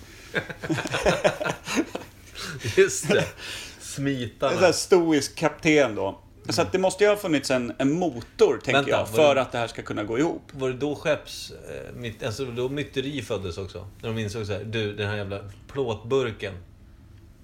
Just 2.77 3.07
det. 3.09 3.19
En 3.19 3.25
Smitarna. 3.79 4.53
sån 4.53 4.63
här 4.63 4.71
stoisk 4.71 5.35
kapten 5.35 5.95
då. 5.95 6.19
Så 6.49 6.65
det 6.71 6.79
måste 6.79 7.03
ju 7.03 7.09
ha 7.09 7.17
funnits 7.17 7.51
en, 7.51 7.73
en 7.77 7.91
motor, 7.99 8.57
tänker 8.63 8.73
Vänta, 8.73 8.89
jag, 8.91 9.09
för 9.09 9.35
det- 9.35 9.41
att 9.41 9.51
det 9.51 9.57
här 9.57 9.67
ska 9.67 9.81
kunna 9.81 10.03
gå 10.03 10.19
ihop. 10.19 10.41
Var 10.51 10.69
det 10.69 10.75
då 10.77 10.95
skepps... 10.95 11.51
eh, 12.21 12.27
Alltså 12.27 12.45
då 12.45 12.69
myteri 12.69 13.21
föddes 13.21 13.57
också? 13.57 13.87
När 14.01 14.09
de 14.09 14.17
insåg 14.19 14.45
så 14.45 14.53
här, 14.53 14.63
du 14.63 14.93
den 14.93 15.07
här 15.09 15.15
jävla 15.17 15.39
plåtburken. 15.73 16.53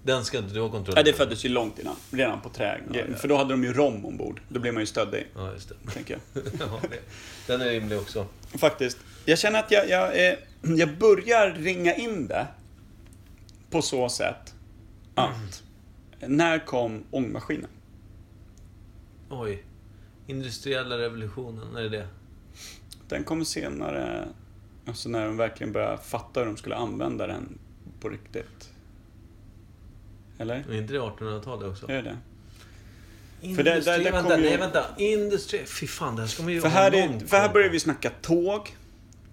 Den 0.05 0.25
ska 0.25 0.37
inte 0.37 0.53
du 0.53 0.61
ha 0.61 0.69
kontroll 0.69 0.95
Nej, 0.95 1.03
det 1.03 1.11
på." 1.11 1.17
föddes 1.17 1.45
ju 1.45 1.49
långt 1.49 1.79
innan. 1.79 1.95
Redan 2.11 2.41
på 2.41 2.49
trä. 2.49 2.81
ja. 2.93 3.03
För 3.17 3.27
då 3.27 3.37
hade 3.37 3.49
de 3.53 3.63
ju 3.63 3.73
rom 3.73 4.05
ombord. 4.05 4.41
Då 4.49 4.59
blev 4.59 4.73
man 4.73 4.81
ju 4.83 4.87
stöddig, 4.87 5.27
Ja, 5.35 5.51
just 5.53 5.69
det. 5.69 5.91
tänker 5.91 6.19
jag. 6.33 6.43
Ja, 6.59 6.79
det. 6.89 6.99
Den 7.47 7.61
är 7.61 7.69
rimlig 7.69 7.97
också. 7.99 8.25
Faktiskt. 8.57 8.97
Jag 9.25 9.39
känner 9.39 9.59
att 9.59 9.71
jag, 9.71 9.89
jag, 9.89 10.27
eh, 10.27 10.35
jag 10.61 10.97
börjar 10.97 11.51
ringa 11.51 11.95
in 11.95 12.27
det 12.27 12.47
på 13.69 13.81
så 13.81 14.09
sätt 14.09 14.53
att 15.15 15.63
när 16.19 16.65
kom 16.65 17.03
ångmaskinen? 17.11 17.69
Oj. 19.29 19.63
Industriella 20.27 20.97
revolutionen, 20.97 21.67
när 21.73 21.81
är 21.81 21.89
det? 21.89 22.07
Den 23.07 23.23
kom 23.23 23.45
senare, 23.45 24.27
alltså 24.87 25.09
när 25.09 25.25
de 25.25 25.37
verkligen 25.37 25.73
började 25.73 25.97
fatta 25.97 26.39
hur 26.39 26.47
de 26.47 26.57
skulle 26.57 26.75
använda 26.75 27.27
den 27.27 27.59
på 27.99 28.09
riktigt. 28.09 28.69
Eller? 30.43 30.55
Är 30.69 30.77
inte 30.77 30.93
det 30.93 30.99
1800-talet 30.99 31.69
också? 31.71 31.91
Är 31.91 32.01
det? 32.01 32.17
Industri... 33.41 33.55
För 33.55 33.63
där- 33.63 33.81
där- 33.81 34.03
där 34.03 34.11
vänta, 34.11 34.21
kommer 34.29 34.37
ju- 34.43 34.49
nej 34.49 34.57
vänta. 34.57 34.85
Industri... 34.97 35.65
Fy 35.65 35.87
fan, 35.87 36.15
det 36.15 36.21
här 36.21 36.29
ska 36.29 36.43
man 36.43 36.53
ju 36.53 36.61
För 36.61 36.67
här, 36.69 36.91
är, 36.95 37.19
för 37.27 37.37
här 37.37 37.49
börjar 37.53 37.69
vi 37.69 37.79
snacka 37.79 38.11
tåg. 38.21 38.75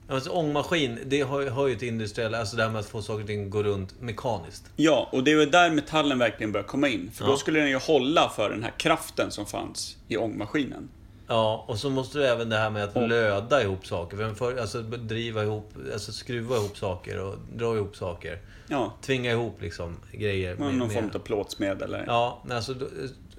Alltså, 0.09 0.31
ångmaskin, 0.31 0.99
det 1.07 1.25
hör, 1.25 1.51
hör 1.51 1.69
ju 1.69 1.75
till 1.77 1.89
industriella, 1.89 2.39
alltså 2.41 2.57
det 2.57 2.63
här 2.63 2.71
med 2.71 2.81
att 2.81 2.87
få 2.89 3.03
saker 3.03 3.21
och 3.21 3.27
ting 3.27 3.51
gå 3.51 3.63
runt 3.63 4.01
mekaniskt. 4.01 4.65
Ja, 4.77 5.09
och 5.13 5.25
det 5.25 5.33
är 5.33 5.37
väl 5.37 5.51
där 5.51 5.71
metallen 5.71 6.19
verkligen 6.19 6.53
börjar 6.53 6.67
komma 6.67 6.89
in. 6.89 7.11
För 7.15 7.25
då 7.25 7.31
Ja. 7.33 7.37
skulle 7.37 7.61
den 7.61 7.69
ju 7.69 7.77
hålla 7.77 8.29
för 8.37 8.51
den 8.51 8.63
här 8.63 8.73
kraften 8.77 9.31
som 9.31 9.47
fanns 9.47 9.97
i 10.09 10.17
ångmaskinen. 10.17 10.89
Ja, 11.33 11.65
och 11.69 11.79
så 11.79 11.91
måste 11.91 12.19
du 12.19 12.27
även 12.27 12.49
det 12.49 12.57
här 12.57 12.71
med 12.71 12.85
att 12.85 13.09
löda 13.09 13.63
ihop 13.63 13.87
saker. 13.87 14.17
För, 14.17 14.35
för, 14.35 14.57
alltså 14.57 14.83
driva 14.83 15.43
ihop, 15.43 15.73
alltså 15.93 16.13
skruva 16.13 16.57
ihop 16.57 16.77
saker 16.77 17.19
och 17.21 17.35
dra 17.57 17.77
ihop 17.77 17.97
saker. 17.97 18.39
Ja, 18.69 18.93
Tvinga 19.03 19.31
ihop 19.33 19.63
liksom 19.63 19.97
grejer. 20.13 20.57
med- 20.57 20.75
någon 20.75 20.91
form 20.91 21.11
av 21.15 21.19
plåtsmed 21.19 21.83
eller... 21.83 22.05
Ja, 22.07 22.43
alltså, 22.51 22.75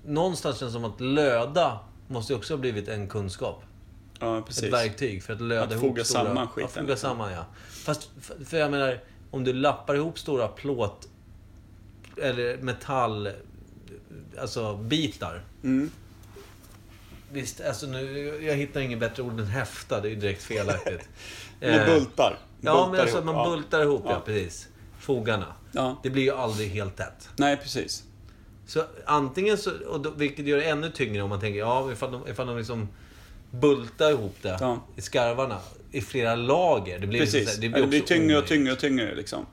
någonstans 0.05 0.57
känns 0.59 0.73
det 0.73 0.79
som 0.79 0.85
att 0.85 1.01
löda 1.01 1.79
måste 2.07 2.35
också 2.35 2.53
ha 2.53 2.57
blivit 2.59 2.87
en 2.87 3.07
kunskap. 3.07 3.63
Ja, 4.19 4.41
precis. 4.41 4.63
Ett 4.63 4.73
verktyg 4.73 5.23
för 5.23 5.33
att 5.33 5.41
löda 5.41 5.63
Att 5.63 5.71
ihop 5.71 5.81
foga 5.81 6.03
stora... 6.03 6.23
samman 6.25 6.47
skiten, 6.47 6.69
foga 6.71 6.81
liksom. 6.87 7.09
samman 7.09 7.31
ja. 7.31 7.45
Fast, 7.69 8.09
för- 8.21 8.45
för 8.45 8.57
jag 8.57 8.71
menar, 8.71 8.99
om 9.31 9.43
du 9.43 9.53
lappar 9.53 9.95
ihop 9.95 10.19
stora 10.19 10.47
plåt... 10.47 11.07
Eller 12.17 12.57
metall... 12.57 13.29
Alltså 14.41 14.75
bitar. 14.77 15.43
Mm. 15.63 15.91
Visst, 17.33 17.61
alltså 17.61 17.87
nu, 17.87 18.39
jag 18.45 18.55
hittar 18.55 18.81
inget 18.81 18.99
bättre 18.99 19.23
ord 19.23 19.39
än 19.39 19.45
häfta, 19.47 20.01
det 20.01 20.07
är 20.07 20.09
ju 20.09 20.15
direkt 20.15 20.43
felaktigt. 20.43 21.09
Med 21.59 21.79
Eh, 21.79 21.85
bultar. 21.85 22.37
Ja, 22.61 22.73
Bultar 22.73 22.91
men 22.91 22.99
alltså 23.01 23.15
ihop, 23.17 23.25
man 23.25 23.35
ja. 23.35 23.49
bultar 23.49 23.81
ihop, 23.81 24.01
ja. 24.05 24.11
Ja. 24.11 24.21
precis. 24.25 24.67
Fogarna. 24.99 25.45
Ja. 25.71 25.99
Det 26.03 26.09
blir 26.09 26.23
ju 26.23 26.31
aldrig 26.31 26.69
helt 26.69 26.97
tätt. 26.97 27.29
Nej, 27.35 27.57
precis. 27.57 28.03
Så 28.67 28.83
antingen 29.05 29.57
så, 29.57 29.71
och 29.87 29.99
då, 30.01 30.09
vilket 30.09 30.45
gör 30.47 30.57
det 30.57 30.63
ännu 30.63 30.89
tyngre 30.91 31.21
om 31.21 31.29
man 31.29 31.39
tänker, 31.39 31.59
ja 31.59 31.91
ifall 31.91 32.11
de, 32.11 32.27
ifall 32.27 32.47
de 32.47 32.57
liksom 32.57 32.87
bultar 33.51 34.11
ihop 34.11 34.35
det 34.41 34.57
Ja. 34.59 34.79
i 34.95 35.01
skarvarna 35.01 35.57
i 35.91 36.01
flera 36.01 36.35
lager. 36.35 36.99
Det 36.99 37.07
blir, 37.07 37.19
Precis. 37.19 37.55
så 37.55 37.61
Det 37.61 37.69
blir, 37.69 37.81
det 37.81 37.87
blir, 37.87 38.01
tyngre 38.01 38.37
och 38.37 38.47
tyngre 38.47 38.71
och 38.73 38.79
tyngre 38.79 39.15
liksom. 39.15 39.45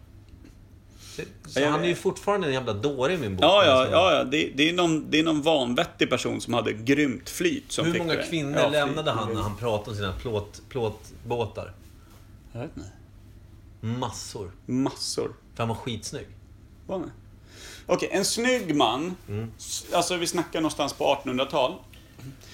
Så, 1.46 1.64
han 1.64 1.84
är 1.84 1.88
ju 1.88 1.94
fortfarande 1.94 2.46
en 2.46 2.52
jävla 2.52 2.72
dåre 2.72 3.12
i 3.14 3.18
min 3.18 3.36
bok. 3.36 3.44
Ja, 3.44 3.64
ja, 3.64 3.88
ja, 3.90 4.12
ja. 4.16 4.24
Det, 4.24 4.50
det, 4.54 4.68
är 4.68 4.72
någon, 4.72 5.10
det 5.10 5.18
är 5.18 5.22
någon 5.22 5.42
vanvettig 5.42 6.10
person 6.10 6.40
som 6.40 6.54
hade 6.54 6.72
grymt 6.72 7.30
flyt 7.30 7.72
som 7.72 7.84
Hur 7.86 7.92
fick 7.92 8.02
många 8.02 8.14
det. 8.14 8.22
kvinnor 8.30 8.58
Ja, 8.60 8.68
lämnade 8.68 9.10
han 9.10 9.34
när 9.34 9.40
han 9.42 9.56
pratade 9.56 9.90
om 9.90 9.96
sina 9.96 10.12
plåt, 10.12 10.62
plåtbåtar? 10.68 11.72
Jag 12.52 12.60
vet 12.60 12.70
inte. 12.76 12.88
Massor. 13.80 14.50
Massor. 14.66 15.32
För 15.54 15.58
han 15.62 15.68
var 15.68 15.74
skitsnygg. 15.76 16.26
Var 16.86 16.98
det? 16.98 17.10
Okej, 17.86 18.08
en 18.12 18.24
snygg 18.24 18.74
man. 18.76 19.16
Mm. 19.28 19.50
Alltså 19.92 20.16
vi 20.16 20.26
snackar 20.26 20.60
någonstans 20.60 20.92
på 20.92 21.04
1800-tal. 21.24 21.74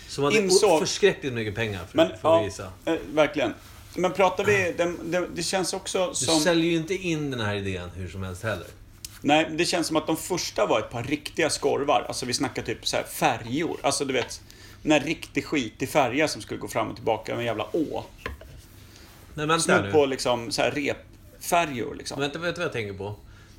Som 0.09 0.25
hade 0.25 0.37
Insåg- 0.41 0.79
förskräckligt 0.79 1.33
mycket 1.33 1.55
pengar 1.55 1.81
för, 1.91 1.97
Men, 1.97 2.09
för 2.09 2.15
att 2.15 2.23
ja, 2.23 2.43
visa. 2.43 2.73
eh, 2.85 2.95
verkligen. 3.13 3.55
Men 3.95 4.13
pratar 4.13 4.45
vi... 4.45 4.75
Det, 4.77 4.93
det, 5.05 5.27
det 5.35 5.43
känns 5.43 5.73
också 5.73 6.09
Du 6.09 6.15
som... 6.15 6.41
säljer 6.41 6.71
ju 6.71 6.77
inte 6.77 6.95
in 6.95 7.31
den 7.31 7.41
här 7.41 7.55
idén 7.55 7.91
hur 7.95 8.09
som 8.09 8.23
helst 8.23 8.43
heller. 8.43 8.67
Nej, 9.21 9.51
det 9.51 9.65
känns 9.65 9.87
som 9.87 9.97
att 9.97 10.07
de 10.07 10.17
första 10.17 10.67
var 10.67 10.79
ett 10.79 10.91
par 10.91 11.03
riktiga 11.03 11.51
skorvar. 11.51 12.05
Alltså 12.09 12.27
vi 12.27 12.35
snackar 12.35 12.63
typ 12.63 12.87
så 12.87 12.97
här 12.97 13.05
färjor. 13.05 13.77
Alltså 13.83 14.05
du 14.05 14.13
vet, 14.13 14.41
en 14.83 15.01
riktig 15.01 15.45
skitig 15.45 15.89
färja 15.89 16.29
som 16.29 16.43
skulle 16.43 16.61
gå 16.61 16.69
fram 16.69 16.89
och 16.89 16.97
tillbaka 16.97 17.33
med 17.33 17.41
en 17.41 17.47
jävla 17.47 17.65
å. 17.73 18.05
Men 19.35 19.49
vänta 19.49 19.63
Snudd 19.63 19.85
nu. 19.85 19.93
på 19.93 20.07
liksom 20.07 20.51
så 20.51 20.63
här 20.63 20.71
repfärjor 20.71 21.95
liksom. 21.95 22.21
Vänta, 22.21 22.39
vet 22.39 22.55
du 22.55 22.59
vad 22.59 22.67
jag 22.67 22.73
tänker 22.73 22.99
på? 22.99 23.15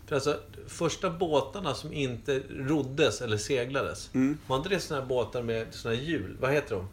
För 0.08 0.16
alltså, 0.16 0.40
första 0.68 1.10
båtarna 1.10 1.74
som 1.74 1.94
inte 1.94 2.42
roddes 2.50 3.22
eller 3.22 3.38
seglades. 3.38 4.10
Mm. 4.14 4.38
Var 4.48 4.58
inte 4.58 4.70
det 4.70 4.80
såna 4.80 5.00
här 5.00 5.08
båtar 5.08 5.42
med 5.42 5.68
såna 5.72 5.96
här 5.96 6.02
hjul? 6.02 6.38
Vad 6.40 6.54
heter 6.54 6.76
de? 6.76 6.88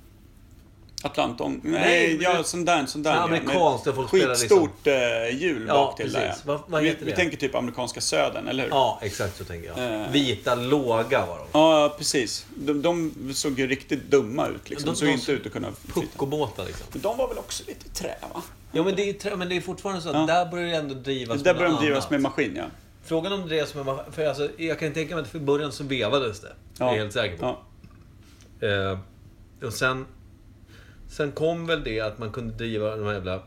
Atlanton. 1.03 1.61
Nej, 1.65 1.81
Nej, 1.81 2.19
ja, 2.23 2.45
sån 2.45 2.65
där, 2.65 2.87
sån 2.87 3.03
där. 3.03 3.11
Ja, 3.11 3.17
ja, 3.17 3.23
amerikanskt, 3.23 3.87
med 3.87 3.95
där 3.95 3.97
folk 3.97 4.09
spelar 4.09 4.35
Skitstort 4.35 4.87
eh, 4.87 5.41
hjul 5.43 5.65
Ja, 5.69 5.75
bak 5.75 5.97
till 5.97 6.13
där. 6.13 6.35
Vad- 6.45 6.61
vad 6.67 6.83
vi, 6.83 6.89
heter 6.89 7.05
vi 7.05 7.11
det? 7.11 7.17
tänker 7.17 7.37
typ 7.37 7.55
amerikanska 7.55 8.01
södern, 8.01 8.49
eller 8.49 8.63
hur? 8.63 8.71
Ja, 8.71 8.99
exakt 9.03 9.37
så 9.37 9.45
tänker 9.45 9.73
jag. 9.77 10.01
Eh. 10.03 10.11
Vita, 10.11 10.55
låga 10.55 11.27
var 11.27 11.39
de. 11.39 11.47
Ja, 11.53 11.95
precis. 11.99 12.47
De, 12.55 12.83
de 12.83 13.13
såg 13.35 13.59
ju 13.59 13.67
riktigt 13.67 14.11
dumma 14.11 14.49
ut 14.49 14.71
liksom. 14.71 14.91
De- 14.91 14.97
såg 14.97 15.09
de- 15.09 15.13
inte 15.13 15.33
ut 15.33 15.47
att 15.47 15.53
kunna. 15.53 15.69
Puckobåtar 15.95 16.65
liksom. 16.65 16.87
Men 16.93 17.03
de 17.03 17.17
var 17.17 17.29
väl 17.29 17.39
också 17.39 17.63
lite 17.67 17.89
trä, 17.89 18.15
va? 18.35 18.43
Ja, 18.73 18.83
men 18.85 18.97
det 18.97 19.09
är, 19.09 19.13
trä- 19.13 19.37
men 19.37 19.49
det 19.49 19.57
är 19.57 19.61
fortfarande 19.61 20.03
så 20.03 20.09
att 20.09 20.15
Ja. 20.15 20.27
där 20.35 20.51
börjar 20.51 20.69
det 20.69 20.77
ändå 20.77 20.95
drivas 20.95 21.43
Där 21.43 21.45
med 21.53 21.57
började 21.57 21.77
de 21.77 21.85
drivas 21.85 21.99
annat. 21.99 22.11
med 22.11 22.21
maskin, 22.21 22.53
ja. 22.57 22.65
Frågan 23.05 23.33
om 23.33 23.49
det 23.49 23.59
är 23.59 23.65
som 23.67 23.81
en 23.81 23.87
maskin- 23.87 24.13
För 24.13 24.27
alltså, 24.27 24.49
jag 24.57 24.79
kan 24.79 24.93
tänka 24.93 25.15
mig 25.15 25.23
att 25.23 25.31
för 25.31 25.39
början 25.39 25.73
så 25.73 25.85
vevades 25.85 26.41
det. 26.41 26.53
Det 26.79 26.85
är 26.85 26.89
jag 26.89 26.95
helt 26.97 27.13
säker 27.13 27.37
på. 27.39 27.57
Ja. 28.61 28.69
Eh, 28.69 28.99
och 29.67 29.73
sen... 29.73 30.07
Sen 31.13 31.33
kom 31.33 31.67
väl 31.67 31.85
det 31.85 32.01
att 32.01 32.19
man 32.19 32.33
kunde 32.33 32.55
driva 32.55 32.97
de 32.97 33.07
här 33.07 33.13
jävla 33.13 33.43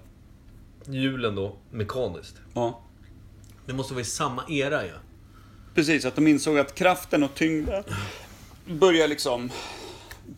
hjulen 0.86 1.36
då 1.36 1.56
mekaniskt. 1.72 2.36
ja. 2.54 2.82
Det 3.66 3.74
måste 3.74 3.94
vara 3.94 4.02
i 4.02 4.06
samma 4.06 4.44
era 4.50 4.86
ju. 4.86 4.92
Precis, 5.76 6.06
att 6.06 6.16
de 6.16 6.28
insåg 6.28 6.60
att 6.60 6.76
kraften 6.76 7.24
och 7.24 7.36
tyngden 7.36 7.84
börjar 8.66 9.08
liksom 9.08 9.50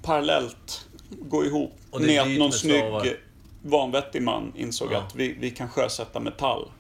parallellt 0.02 0.88
gå 1.10 1.46
ihop 1.46 1.72
med 2.00 2.22
att 2.22 2.28
någon 2.28 2.40
med 2.40 2.54
snygg 2.54 3.16
vanvettig 3.64 4.22
man 4.22 4.54
insåg 4.56 4.90
Ja. 4.92 4.98
att 5.02 5.16
vi, 5.16 5.38
vi 5.40 5.52
kan 5.52 5.70
sjösätta 5.70 6.20
metall. 6.20 6.72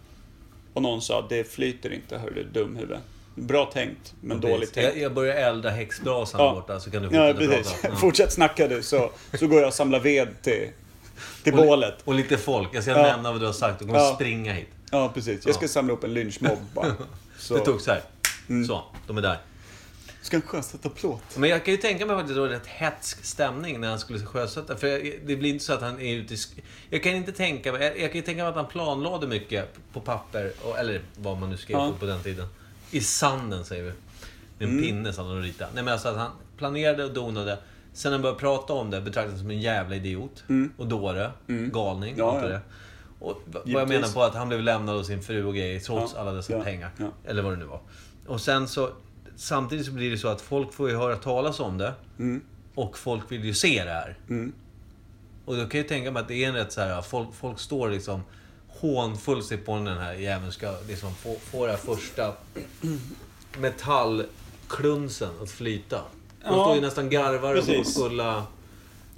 Och 0.73 0.81
någon 0.81 1.01
sa 1.01 1.19
att 1.19 1.29
det 1.29 1.43
flyter 1.51 1.93
inte, 1.93 2.17
hörru 2.17 2.43
dumhuvud. 2.53 2.97
Bra 3.39 3.65
tänkt, 3.73 4.13
men 4.21 4.41
dåligt 4.41 4.73
tänkt. 4.73 4.87
Jag, 4.87 4.97
jag 5.03 5.13
börjar 5.13 5.35
elda 5.35 5.69
häxbrasan 5.69 6.41
Ja. 6.41 6.53
borta 6.53 6.79
så 6.79 6.91
kan 6.91 7.01
du 7.01 7.09
Ja, 7.17 7.33
fortsätta 7.33 7.51
precis. 7.55 7.73
prata. 7.73 7.87
Ja. 7.93 7.95
Fortsätt 7.99 8.33
snacka 8.33 8.67
du, 8.67 8.83
så, 8.83 9.11
så 9.39 9.47
går 9.47 9.59
jag 9.59 9.67
och 9.67 9.73
samlar 9.73 9.99
ved 9.99 10.41
till, 10.41 10.69
till 11.43 11.53
Och 11.53 11.65
bålet. 11.65 11.95
Och 12.03 12.13
lite 12.13 12.37
folk. 12.37 12.69
Jag 12.73 12.83
ska 12.83 12.91
Ja. 12.91 13.01
nämna 13.01 13.31
vad 13.31 13.41
du 13.41 13.45
har 13.45 13.53
sagt. 13.53 13.79
De 13.79 13.85
kommer 13.85 13.99
Ja. 13.99 14.15
springa 14.15 14.53
hit. 14.53 14.67
Ja, 14.91 15.11
precis. 15.13 15.45
Jag 15.45 15.55
ska 15.55 15.63
Ja. 15.63 15.69
samla 15.69 15.93
upp 15.93 16.03
en 16.03 16.13
lynchmobb 16.13 16.59
bara. 16.73 16.85
Så. 17.39 17.53
Mm. 17.53 17.65
Det 17.65 17.71
tog 17.71 17.81
så 17.81 17.91
här. 17.91 18.01
Så, 18.67 18.83
de 19.07 19.17
är 19.17 19.21
där. 19.21 19.37
Ska 20.21 20.35
en 20.35 20.41
sjösätta 20.41 20.89
plåt? 20.89 21.21
Men 21.37 21.49
jag 21.49 21.65
kan 21.65 21.71
ju 21.73 21.77
tänka 21.77 22.05
mig 22.05 22.15
faktiskt 22.15 22.31
att 22.31 22.35
det 22.35 22.41
var 22.41 22.47
rätt 22.47 22.67
hetsk 22.67 23.25
stämning 23.25 23.79
när 23.81 23.89
han 23.89 23.99
skulle 23.99 24.19
sjösätta. 24.25 24.75
För 24.77 24.87
det 25.27 25.35
blir 25.35 25.49
inte 25.49 25.65
så 25.65 25.73
att 25.73 25.81
han 25.81 26.01
är 26.01 26.15
ute 26.15 26.33
i... 26.33 26.37
sk- 26.37 26.61
Jag 26.89 27.03
kan 27.03 27.11
inte 27.15 27.31
tänka 27.31 27.71
mig... 27.71 27.81
Jag, 27.81 28.11
kan 28.11 28.15
ju 28.15 28.21
tänka 28.21 28.41
mig 28.43 28.49
att 28.49 28.55
han 28.55 28.67
planlade 28.67 29.27
mycket 29.27 29.69
på 29.93 30.01
papper, 30.01 30.51
och, 30.63 30.79
eller 30.79 31.01
vad 31.17 31.37
man 31.37 31.49
nu 31.49 31.57
skrev 31.57 31.77
Ja. 31.77 31.93
på 31.99 32.05
den 32.05 32.19
tiden. 32.23 32.47
I 32.91 33.01
sanden, 33.01 33.65
säger 33.65 33.83
vi. 33.83 33.91
Med 34.59 34.75
en 34.75 34.81
pinne 34.83 35.13
som 35.13 35.27
han 35.27 35.41
ritade. 35.41 35.71
Nej 35.73 35.83
men 35.83 35.93
alltså 35.93 36.07
att 36.07 36.17
han 36.17 36.31
planerade 36.57 37.05
och 37.05 37.13
donade. 37.13 37.57
Sen 37.93 38.09
när 38.11 38.17
han 38.17 38.21
började 38.21 38.39
prata 38.39 38.73
om 38.73 38.89
det 38.91 39.01
betraktades 39.01 39.39
som 39.39 39.51
en 39.51 39.61
jävla 39.61 39.95
idiot. 39.95 40.43
Och 40.77 40.87
dåre. 40.87 41.31
Galning. 41.47 42.15
Ja, 42.17 42.41
ja. 42.41 42.47
det. 42.47 42.61
Och 43.19 43.41
vad 43.45 43.61
jag 43.65 43.67
Givetvis. 43.69 43.89
menar 43.89 44.13
på 44.13 44.23
att 44.23 44.35
han 44.35 44.47
blev 44.47 44.61
lämnad 44.61 44.95
av 44.95 45.03
sin 45.03 45.21
fru 45.21 45.45
och 45.45 45.55
grejer 45.55 45.79
trots 45.79 46.13
Ja, 46.15 46.21
alla 46.21 46.31
dessa 46.31 46.53
ja, 46.53 46.63
pengar. 46.63 46.91
ja. 46.97 47.11
Eller 47.25 47.41
vad 47.43 47.53
det 47.53 47.57
nu 47.57 47.65
var. 47.65 47.79
Och 48.27 48.41
sen 48.41 48.67
så... 48.67 48.89
Samtidigt 49.35 49.85
så 49.85 49.91
blir 49.91 50.11
det 50.11 50.17
så 50.17 50.27
att 50.27 50.41
folk 50.41 50.73
får 50.73 50.89
ju 50.89 50.95
höra 50.97 51.15
talas 51.15 51.59
om 51.59 51.77
det. 51.77 51.93
Mm. 52.19 52.41
Och 52.75 52.97
folk 52.97 53.31
vill 53.31 53.45
ju 53.45 53.53
se 53.53 53.83
det 53.83 53.91
här. 53.91 54.17
Och 55.45 55.55
då 55.57 55.65
kan 55.65 55.79
jag 55.79 55.87
tänka 55.87 56.11
mig 56.11 56.21
att 56.21 56.27
det 56.27 56.43
är 56.43 56.47
en 56.47 56.55
rätt 56.55 56.71
så 56.71 56.81
här... 56.81 57.01
Folk, 57.01 57.29
folk 57.33 57.59
står 57.59 57.89
liksom 57.89 58.21
hånfull 58.79 59.43
sig 59.43 59.57
på 59.57 59.75
den 59.75 59.87
här 59.97 60.13
jäveln 60.13 60.51
ska 60.51 60.73
liksom 60.87 61.15
få, 61.15 61.35
få 61.51 61.65
det 61.65 61.71
här 61.71 61.79
första 61.79 62.33
metallklunsen 63.57 65.29
att 65.43 65.51
flyta. 65.51 66.01
De 66.43 66.53
står 66.53 66.75
ju 66.75 66.81
nästan 66.81 67.09
garvar 67.09 67.55
och 67.55 67.65
precis. 67.65 67.97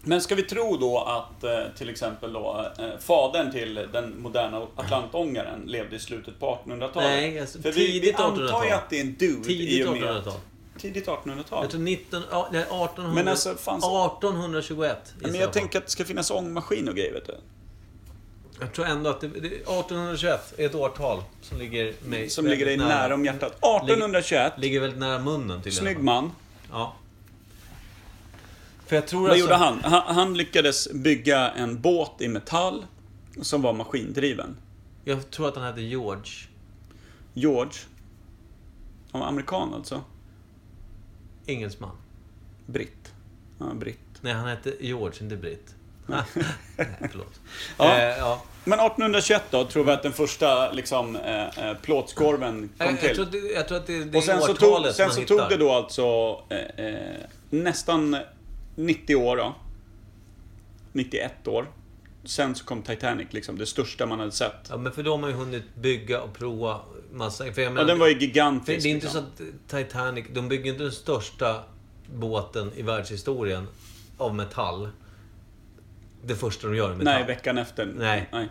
Men 0.02 0.22
ska 0.22 0.36
vi 0.36 0.43
tro 0.43 0.78
då 0.78 1.00
att 1.00 1.43
eh, 1.43 1.60
till 1.78 1.89
exempel 1.89 2.34
då 2.34 2.65
eh, 2.80 2.86
fadern 3.00 3.52
till 3.52 3.88
den 3.93 4.22
moderna 4.22 4.67
Atlantångaren 4.76 5.62
levde 5.65 5.95
i 5.95 6.00
slutet 6.00 6.39
på 6.39 6.60
1800-talet? 6.65 6.95
Nej, 6.95 7.39
alltså, 7.39 7.62
För 7.62 7.72
vi, 7.72 7.86
vi 7.88 7.91
tidigt 7.91 8.19
antar 8.19 8.41
ju 8.41 8.48
1800-tal. 8.48 8.72
att 8.72 8.89
det 8.89 8.98
är 8.98 9.02
en 9.02 9.15
dude 9.15 9.43
Tidigt 9.43 9.69
i 9.69 9.84
och 9.89 9.91
med... 9.93 10.04
1800-tal. 10.04 10.34
Tidigt 10.78 11.08
1800-tal? 11.08 11.63
Jag 11.63 11.72
tror 11.72 11.82
19... 11.82 12.24
Ja, 12.32 12.50
det 12.52 12.58
är 12.58 12.62
1800, 12.62 13.13
Men 13.15 13.28
alltså, 13.28 13.56
fanns- 13.56 13.86
1821. 13.86 15.13
Men 15.19 15.26
gissar 15.32 15.39
jag 15.41 15.50
på. 15.50 15.54
tänker 15.60 15.78
att 15.80 15.86
det 15.86 15.91
ska 15.91 16.06
finnas 16.06 16.32
ångmaskin 16.32 16.89
och 16.89 16.95
grejer, 16.95 17.13
vet 17.13 17.28
du. 17.28 17.36
Jag 18.60 18.74
tror 18.74 18.86
ändå 18.86 19.10
att 19.10 19.22
det, 19.22 19.28
det, 19.28 19.48
1821 19.48 20.54
är 20.58 20.65
ett 20.65 20.76
årtal 20.76 21.24
som 21.41 21.58
ligger 21.58 21.93
mig 22.06 22.30
Som 22.30 22.48
ligger 22.48 22.65
dig 22.65 22.78
nära 22.78 23.13
om 23.13 23.26
hjärtat. 23.26 23.52
1821, 23.52 24.54
Ligger 24.58 24.80
väldigt 24.80 25.00
nära 25.00 25.19
munnen 25.19 25.62
till 25.62 25.76
snygg 25.76 26.00
man. 26.00 26.32
Ja. 26.72 26.95
För 28.86 28.95
jag 28.95 29.08
tror 29.08 29.22
Vad 29.22 29.32
alltså... 29.32 29.43
gjorde 29.45 29.56
han? 29.56 29.80
han? 29.84 30.15
Han 30.15 30.38
lyckades 30.38 30.91
bygga 30.93 31.52
en 31.52 31.82
båt 31.82 32.12
i 32.19 32.28
metall 32.28 32.86
som 33.41 33.62
var 33.62 33.74
maskindriven. 33.74 34.56
Jag 35.04 35.32
tror 35.32 35.48
att 35.48 35.56
han 35.56 35.65
hette 35.65 35.82
George. 35.82 36.32
George. 37.34 37.74
Han 39.12 39.22
var 39.22 39.28
amerikan 39.28 39.74
alltså. 39.74 40.02
Engelsman. 41.45 41.98
Britt. 42.65 43.13
Ja, 43.60 43.74
britt. 43.74 44.00
Nej, 44.22 44.34
han 44.34 44.48
hette 44.48 44.74
George, 44.80 45.24
inte 45.24 45.36
Britt. 45.36 45.76
Förlåt. 47.12 47.39
Ja. 47.78 47.98
Eh, 47.98 48.17
ja. 48.17 48.43
Men 48.63 48.80
1821 48.80 49.43
då, 49.50 49.65
tror 49.65 49.84
vi 49.84 49.91
att 49.91 50.04
den 50.04 50.13
första 50.13 50.72
liksom, 50.72 51.15
eh, 51.15 51.69
eh, 51.69 51.78
plåtskorven 51.82 52.69
kom 52.78 52.88
Jag, 52.88 52.91
jag, 52.93 53.00
till. 53.00 53.15
tror 53.15 53.26
det, 53.26 53.38
jag 53.38 53.67
tror 53.67 53.78
att 53.78 53.88
det, 53.88 54.04
det 54.04 54.17
Och 54.17 54.24
sen 54.24 54.41
så 54.41 54.54
tog, 54.54 54.86
sen 54.86 55.12
så 55.12 55.19
hittar. 55.19 55.38
tog 55.38 55.50
det 55.50 55.58
då 55.58 55.72
alltså 55.72 56.04
eh, 56.50 56.86
eh, 56.86 57.15
nästan 57.50 58.17
90 58.76 59.15
år 59.15 59.38
då. 59.38 59.56
91 60.93 61.48
år. 61.48 61.67
Sen 62.26 62.56
så 62.56 62.65
kom 62.65 62.82
Titanic, 62.82 63.28
liksom 63.32 63.58
det 63.58 63.65
största 63.65 64.06
man 64.06 64.19
hade 64.19 64.32
sett. 64.32 64.54
Ja, 64.69 64.78
men 64.78 64.91
för 64.91 65.04
då 65.04 65.12
har 65.12 65.17
man 65.17 65.30
ju 65.30 65.36
hunnit 65.36 65.76
bygga 65.76 66.22
och 66.22 66.34
prova 66.34 66.80
massa... 67.12 67.43
För 67.43 67.62
jag 67.62 67.69
Ja, 67.69 67.74
menar, 67.74 67.86
den 67.88 68.00
var 68.00 68.08
ju 68.08 68.19
gigantisk. 68.19 68.84
det 68.84 68.89
är 68.89 68.91
inte 68.91 69.06
liksom. 69.06 69.26
så 69.38 69.43
att 69.78 69.88
Titanic... 69.88 70.26
De 70.34 70.50
bygger 70.50 70.72
inte 70.72 70.84
den 70.84 70.91
största 70.91 71.63
båten 72.13 72.72
i 72.76 72.82
världshistorien 72.82 73.67
av 74.17 74.36
metall. 74.36 74.89
Det 76.25 76.36
första 76.36 76.67
de 76.67 76.75
gör 76.75 76.89
metall. 76.89 77.03
Nej, 77.03 77.23
veckan 77.23 77.58
efter. 77.58 77.86
Nej. 77.86 78.29
Nej. 78.32 78.49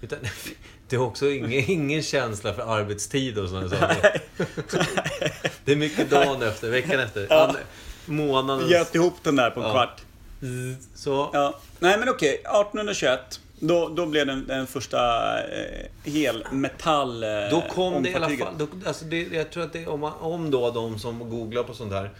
Utan, 0.00 0.18
det 0.88 0.96
är 0.96 1.00
också 1.00 1.30
ingen, 1.30 1.52
ingen 1.70 2.02
känsla 2.02 2.54
för 2.54 2.78
arbetstid 2.78 3.38
och 3.38 3.48
sådana 3.48 3.68
saker. 3.68 4.20
Det 5.64 5.72
är 5.72 5.76
mycket 5.76 6.10
dagen 6.10 6.42
efter, 6.42 6.70
veckan 6.70 7.00
efter. 7.00 7.26
Ja. 7.30 7.54
Månaden. 8.06 8.68
Göt 8.68 8.94
ihop 8.94 9.14
den 9.22 9.36
där 9.36 9.50
på 9.50 9.60
en 9.60 9.66
Ja. 9.66 9.72
kvart. 9.72 10.00
Så. 10.94 11.30
Ja. 11.32 11.60
Nej 11.78 11.98
men 11.98 12.08
okej, 12.08 12.34
1821. 12.34 13.40
Då, 13.60 13.88
då 13.88 14.06
blev 14.06 14.26
den, 14.26 14.46
den 14.46 14.66
första 14.66 14.98
eh, 15.38 15.86
helmetall 16.04 17.22
eh, 17.22 17.28
Då 17.50 17.64
kom 17.74 18.02
det 18.02 18.10
i 18.10 18.14
alla 18.14 18.28
fall... 18.28 18.54
Då, 18.58 18.66
alltså 18.86 19.04
det, 19.04 19.22
jag 19.32 19.50
tror 19.50 19.62
att 19.64 19.72
det, 19.72 19.86
om, 19.86 20.00
man, 20.00 20.12
om 20.20 20.50
då 20.50 20.70
de 20.70 20.98
som 20.98 21.30
googlar 21.30 21.62
på 21.62 21.74
sånt 21.74 21.92
här 21.92 22.10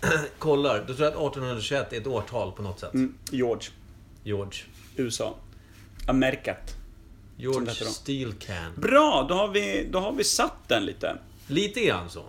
kollar, 0.38 0.78
då 0.78 0.94
tror 0.94 0.98
jag 0.98 1.08
att 1.08 1.34
1821 1.34 1.92
är 1.92 1.96
ett 2.00 2.06
årtal 2.06 2.52
på 2.52 2.62
något 2.62 2.80
sätt. 2.80 2.94
Mm, 2.94 3.14
George, 3.30 3.68
George. 4.24 4.60
USA. 4.96 5.36
Amerikat. 6.06 6.74
George 7.36 7.60
det 7.64 7.70
heter 7.70 7.84
då. 7.84 7.90
Steel 7.90 8.32
Can. 8.32 8.72
Bra, 8.76 9.26
då 9.28 9.34
har 9.34 9.48
vi, 9.48 9.88
då 9.90 9.98
har 9.98 10.12
vi 10.12 10.24
satt 10.24 10.68
den 10.68 10.84
lite. 10.84 11.18
Lite 11.46 11.80
grann 11.80 12.10
så. 12.10 12.20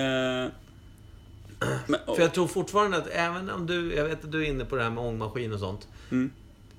Eh, 0.00 0.46
men, 1.86 2.00
För 2.06 2.20
jag 2.20 2.34
tror 2.34 2.46
fortfarande 2.46 2.96
att 2.96 3.06
även 3.12 3.50
om 3.50 3.66
du, 3.66 3.94
jag 3.94 4.04
vet 4.04 4.24
att 4.24 4.32
du 4.32 4.44
är 4.44 4.48
inne 4.48 4.64
på 4.64 4.76
det 4.76 4.82
här 4.82 4.90
med 4.90 5.04
ångmaskin 5.04 5.52
och 5.52 5.60
sånt. 5.60 5.88
Mm. 6.10 6.30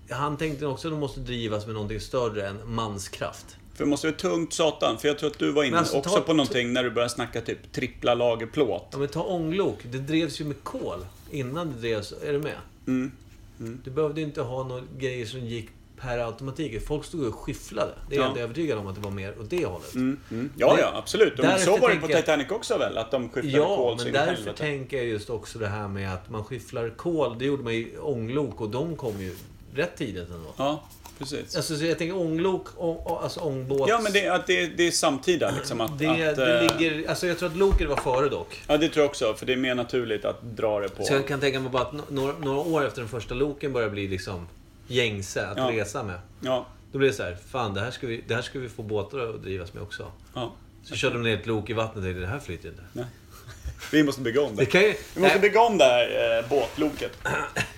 Han 0.10 0.38
tänkte 0.38 0.66
också 0.66 0.88
att 0.88 0.94
de 0.94 1.00
måste 1.00 1.20
drivas 1.20 1.66
med 1.66 1.74
någonting 1.74 2.00
större 2.00 2.48
än 2.48 2.74
manskraft. 2.74 3.58
För 3.74 3.84
det 3.84 3.90
måste 3.90 4.08
vara 4.08 4.18
tungt 4.18 4.54
satan. 4.54 4.98
För 4.98 5.08
jag 5.08 5.20
tror 5.20 5.30
att 5.30 5.40
du 5.40 5.52
var 5.52 5.64
inne 5.64 5.78
alltså, 5.78 5.98
också 5.98 6.16
ta- 6.16 6.22
på 6.22 6.34
någonting 6.34 6.74
när 6.74 6.84
du 6.84 6.90
började 6.92 7.14
snacka 7.14 7.42
typ 7.42 7.72
trippla 7.72 8.14
lager 8.14 8.46
plåt. 8.48 8.88
Ja 8.92 8.98
men 8.98 9.08
ta 9.08 9.24
ånglok, 9.24 9.80
det 9.84 9.98
drevs 9.98 10.42
ju 10.42 10.46
med 10.46 10.64
kol 10.64 11.06
innan 11.32 11.68
det 11.74 11.80
drevs, 11.80 12.14
är 12.24 12.34
du 12.34 12.40
med? 12.40 12.56
Mm. 12.88 13.12
Du 13.58 13.91
behövde 13.91 14.22
inte 14.22 14.41
ha 14.41 14.63
några 14.63 14.84
grejer 14.98 15.26
som 15.26 15.39
gick 15.39 15.70
per 16.02 16.20
automatik. 16.20 16.88
Folk 16.88 17.06
stod 17.06 17.26
och 17.28 17.36
skifflade. 17.36 17.91
Det 18.10 18.15
är 18.15 18.20
Ja. 18.20 18.24
jag 18.26 18.32
inte 18.32 18.41
övertygad 18.41 18.78
om 18.78 18.88
att 18.88 18.96
det 18.96 19.02
var 19.02 19.12
mer 19.12 19.39
åt 19.41 19.50
det 19.50 19.65
hållet. 19.65 19.96
Mm, 19.96 20.20
mm. 20.32 20.50
Ja, 20.58 20.76
Det- 20.76 20.82
ja, 20.82 20.91
absolut. 20.96 21.38
Därför 21.38 21.65
så 21.65 21.78
var 21.78 21.89
det 21.89 21.96
på 21.96 22.08
Titanic 22.08 22.52
också 22.52 22.78
väl? 22.78 22.98
Att 22.98 23.12
de 23.12 23.30
skiftade 23.30 23.58
Ja, 23.58 23.76
kol 23.78 23.98
så 24.00 24.04
men 24.04 24.13
därför 24.13 24.34
helvete. 24.34 24.58
tänker 24.58 24.98
jag 24.98 25.06
just 25.06 25.30
också 25.30 25.60
det 25.60 25.67
här 25.67 25.88
med 25.88 26.13
att 26.13 26.30
man 26.30 26.43
skifflar 26.43 26.89
kol. 26.89 27.36
Det 27.39 27.46
gjorde 27.46 27.63
man 27.63 27.74
i 27.74 27.88
ånglok 28.02 28.62
och 28.62 28.70
de 28.70 28.96
kom 28.96 29.22
ju 29.22 29.36
rätt 29.74 29.98
tidigt 29.98 30.30
ändå. 30.30 30.50
Ja, 30.58 30.84
precis. 31.18 31.56
Alltså, 31.56 31.78
så 31.78 31.86
jag 31.86 31.98
tänker 31.98 32.18
ånglok, 32.18 32.68
å, 32.78 33.20
alltså 33.24 33.40
ångbåt. 33.40 33.90
Ja, 33.90 34.00
men 34.04 34.14
det, 34.14 34.28
att 34.28 34.48
det, 34.48 34.66
det 34.68 34.88
är 34.88 34.92
samtida 34.92 35.52
liksom. 35.58 35.82
Att, 35.82 36.00
det, 36.00 36.30
att, 36.30 36.36
det 36.36 36.60
eh, 36.60 36.80
ligger... 36.80 37.10
Alltså 37.10 37.28
jag 37.28 37.38
tror 37.40 37.50
att 37.50 37.56
loket 37.58 37.90
var 37.90 37.96
före 37.98 38.30
dock. 38.30 38.64
Ja, 38.68 38.78
det 38.78 38.90
tror 38.90 39.04
jag 39.04 39.10
också. 39.10 39.34
För 39.34 39.46
det 39.46 39.54
är 39.54 39.58
mer 39.58 39.76
naturligt 39.76 40.26
att 40.26 40.42
dra 40.42 40.80
det 40.80 40.90
på... 40.90 41.04
Så 41.04 41.14
jag 41.14 41.28
kan 41.28 41.40
tänka 41.40 41.60
mig 41.60 41.72
bara 41.72 41.82
att 41.84 42.10
några, 42.10 42.34
några 42.40 42.60
år 42.60 42.86
efter 42.88 43.02
den 43.02 43.10
första 43.10 43.34
loken 43.36 43.74
börjar 43.74 43.90
bli 43.90 44.08
liksom 44.08 44.48
gängse 44.88 45.48
att 45.48 45.58
Ja. 45.58 45.72
resa 45.72 46.04
med. 46.04 46.20
Ja, 46.42 46.66
Då 46.92 46.98
blir 46.98 47.08
det 47.10 47.14
så 47.16 47.24
här, 47.24 47.38
fan 47.50 47.74
det 47.74 47.82
här 47.82 47.92
ska 47.92 48.08
vi, 48.08 48.24
det 48.28 48.36
här 48.36 48.42
ska 48.42 48.60
vi 48.60 48.70
få 48.70 48.84
båtar 48.84 49.20
att 49.20 49.44
drivas 49.44 49.74
med 49.74 49.84
också. 49.84 50.12
ja. 50.34 50.54
Så 50.84 50.96
körde 50.96 51.14
de 51.16 51.24
ner 51.24 51.38
ett 51.38 51.46
lok 51.46 51.70
i 51.70 51.74
vattnet 51.74 51.98
och 51.98 52.04
tänkte, 52.04 52.22
det 52.22 52.28
här 52.28 52.40
flyter 52.40 52.70
inte. 52.70 52.82
Nej. 52.94 53.06
Vi 53.92 54.04
måste 54.04 54.22
bygga 54.22 54.42
om 54.42 54.56
det. 54.56 54.66
Det 54.72 54.82
ju... 54.82 54.94
Vi 55.16 55.22
måste 55.22 55.40
bygga 55.40 55.62
om 55.62 55.78
det 55.78 55.84
här 55.84 56.40
eh, 56.40 56.50
båtloket. 56.50 57.12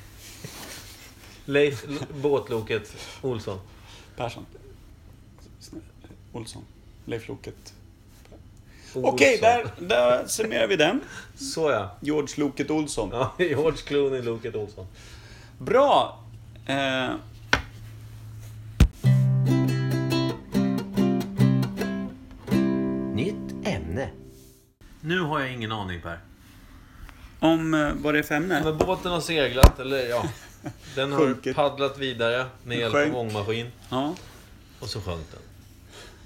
Leif, 1.50 1.86
båtloket 2.22 2.96
Olsson. 3.22 3.60
Persson. 4.16 4.46
Olsson. 6.34 6.66
Leif 7.06 7.28
Loket. 7.28 7.74
Olsson. 8.94 9.14
Okej, 9.14 9.38
där, 9.42 9.72
där 9.80 10.28
summerar 10.28 10.68
vi 10.68 10.76
den. 10.76 11.02
Så 11.36 11.72
ja. 11.72 11.98
George 12.02 12.34
Loket 12.38 12.70
Olsson. 12.70 13.10
Ja, 13.14 13.34
George 13.40 13.78
Clooney, 13.78 14.22
Loket 14.22 14.56
Olsson. 14.56 14.88
Bra! 15.58 16.24
Eh, 16.66 17.10
Nytt 23.14 23.68
ämne. 23.68 24.10
Nu 25.02 25.20
har 25.22 25.40
jag 25.40 25.54
ingen 25.54 25.72
aning 25.72 26.02
Per. 26.02 26.20
om 27.40 27.74
eh, 27.74 27.94
vad 27.94 28.14
det 28.14 28.20
är 28.20 28.24
för 28.24 28.36
ämne? 28.36 28.62
Men 28.64 28.78
båten 28.78 29.12
har 29.12 29.22
seglat, 29.22 29.80
eller 29.80 30.10
ja. 30.10 30.24
Den 30.96 31.12
har 31.12 31.20
Sjunkit. 31.20 31.56
paddlat 31.56 31.98
vidare 31.98 32.46
med 32.64 32.78
hjälp 32.78 32.96
av 32.96 33.16
ångmaskin. 33.18 33.72
Ja. 33.90 34.16
Och 34.80 34.90
så 34.90 35.02
sjönk 35.02 35.26
den. 35.32 35.40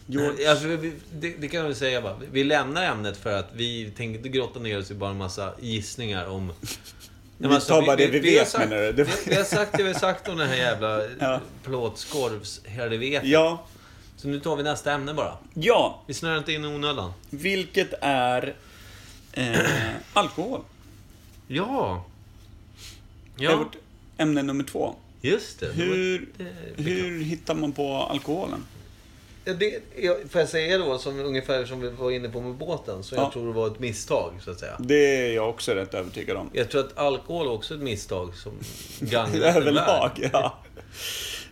George. 0.08 0.52
Alltså, 0.52 0.68
vi, 0.68 0.94
det, 1.14 1.30
det 1.38 1.48
kan 1.48 1.68
vi 1.68 1.76
säga 1.76 2.02
bara. 2.02 2.16
Vi 2.32 2.44
lämnar 2.44 2.84
ämnet 2.84 3.18
för 3.18 3.40
att 3.40 3.50
vi 3.54 3.92
tänker 3.98 4.18
inte 4.18 4.30
grotta 4.30 4.60
ner 4.60 4.80
oss 4.80 4.92
i 4.92 4.94
bara 4.94 5.10
en 5.10 5.18
massa 5.18 5.54
gissningar 5.60 6.26
om... 6.28 6.54
Vi 7.38 7.60
tar 7.62 7.82
bara 7.86 7.96
det 7.96 8.08
vi 8.08 8.20
vet, 8.20 8.40
har 8.40 8.46
sagt, 8.46 8.70
menar 8.70 8.82
du? 8.84 8.92
Det- 8.92 9.04
Vi, 9.04 9.12
vi 9.26 9.36
har 9.36 9.44
sagt 9.44 9.78
det 9.78 9.84
vi 9.84 9.92
har 9.94 10.00
sagt 10.00 10.28
om 10.30 10.38
den 10.38 10.48
här 10.50 10.56
jävla 10.56 11.02
Ja. 11.20 11.40
plåtskorvshelvetet. 11.64 13.30
Ja. 13.30 13.66
Så 14.18 14.28
nu 14.28 14.40
tar 14.40 14.56
vi 14.56 14.64
nästa 14.64 14.92
ämne 14.92 15.14
bara. 15.14 15.38
Ja. 15.54 16.02
Vi 16.08 16.14
snöar 16.14 16.38
inte 16.38 16.54
in 16.54 16.66
i 16.66 16.68
onödan. 16.68 17.14
Vilket 17.30 17.94
är 18.02 18.56
eh, 19.34 19.58
alkohol. 20.14 20.62
Ja. 21.48 22.06
Det 23.38 23.46
är 23.46 23.50
Ja. 23.50 23.56
vårt 23.58 23.76
ämne 24.18 24.44
nummer 24.44 24.64
två. 24.64 24.96
Just 25.22 25.60
det. 25.60 25.66
Hur, 25.68 26.26
det 26.38 26.44
var- 26.78 26.84
hur 26.84 27.24
hittar 27.24 27.56
man 27.56 27.72
på 27.72 27.94
alkoholen? 27.96 28.66
Ja, 29.46 29.54
det, 29.54 29.80
jag, 29.98 30.18
får 30.32 30.42
jag 30.42 30.50
säga 30.50 30.78
då, 30.78 30.98
som, 30.98 31.20
ungefär 31.20 31.66
som 31.66 31.82
vi 31.82 31.90
var 31.90 32.12
inne 32.12 32.30
på 32.30 32.42
med 32.42 32.54
båten, 32.56 33.04
så 33.04 33.16
Ja. 33.16 33.22
jag 33.22 33.32
tror 33.32 33.48
det 33.48 33.54
var 33.54 33.68
ett 33.68 33.80
misstag, 33.80 34.34
så 34.42 34.52
att 34.52 34.60
säga. 34.60 34.76
Det 34.80 35.28
är 35.28 35.34
jag 35.36 35.50
också 35.50 35.72
rätt 35.74 35.94
övertygad 35.94 36.38
om. 36.38 36.50
Jag 36.54 36.70
tror 36.70 36.82
att 36.82 36.98
alkohol 36.98 37.48
också 37.48 37.74
är 37.74 37.78
ett 37.78 37.84
misstag 37.84 38.36
som 38.36 38.52
gagnar 39.00 39.40
Överlag, 39.58 40.30
ja. 40.34 40.58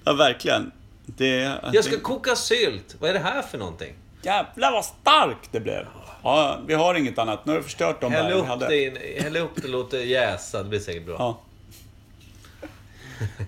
Ja, 0.03 0.13
verkligen. 0.13 0.71
Det, 1.05 1.59
Jag 1.73 1.83
ska 1.85 1.99
koka 1.99 2.35
sylt! 2.35 2.95
Vad 2.99 3.09
är 3.09 3.13
det 3.13 3.19
här 3.19 3.41
för 3.41 3.57
någonting? 3.57 3.93
Jävlar 4.23 4.71
vad 4.71 4.85
starkt 4.85 5.49
det 5.51 5.59
blev! 5.59 5.85
Ja, 6.23 6.59
vi 6.67 6.73
har 6.73 6.95
inget 6.95 7.17
annat. 7.17 7.45
Nu 7.45 7.51
har 7.51 7.57
du 7.57 7.63
förstört 7.63 8.01
de 8.01 8.11
Häll 8.11 8.23
bär 8.25 8.33
vi 8.35 8.39
upp, 8.41 8.45
hade. 8.47 8.67
det 8.67 8.83
in, 8.83 8.97
häll 9.23 9.37
upp 9.37 9.51
det, 9.61 9.67
låt 9.67 9.91
det 9.91 10.03
jäsa, 10.03 10.63
det 10.63 10.69
blir 10.69 10.79
säkert 10.79 11.05
bra. 11.05 11.15
Ja. 11.19 11.39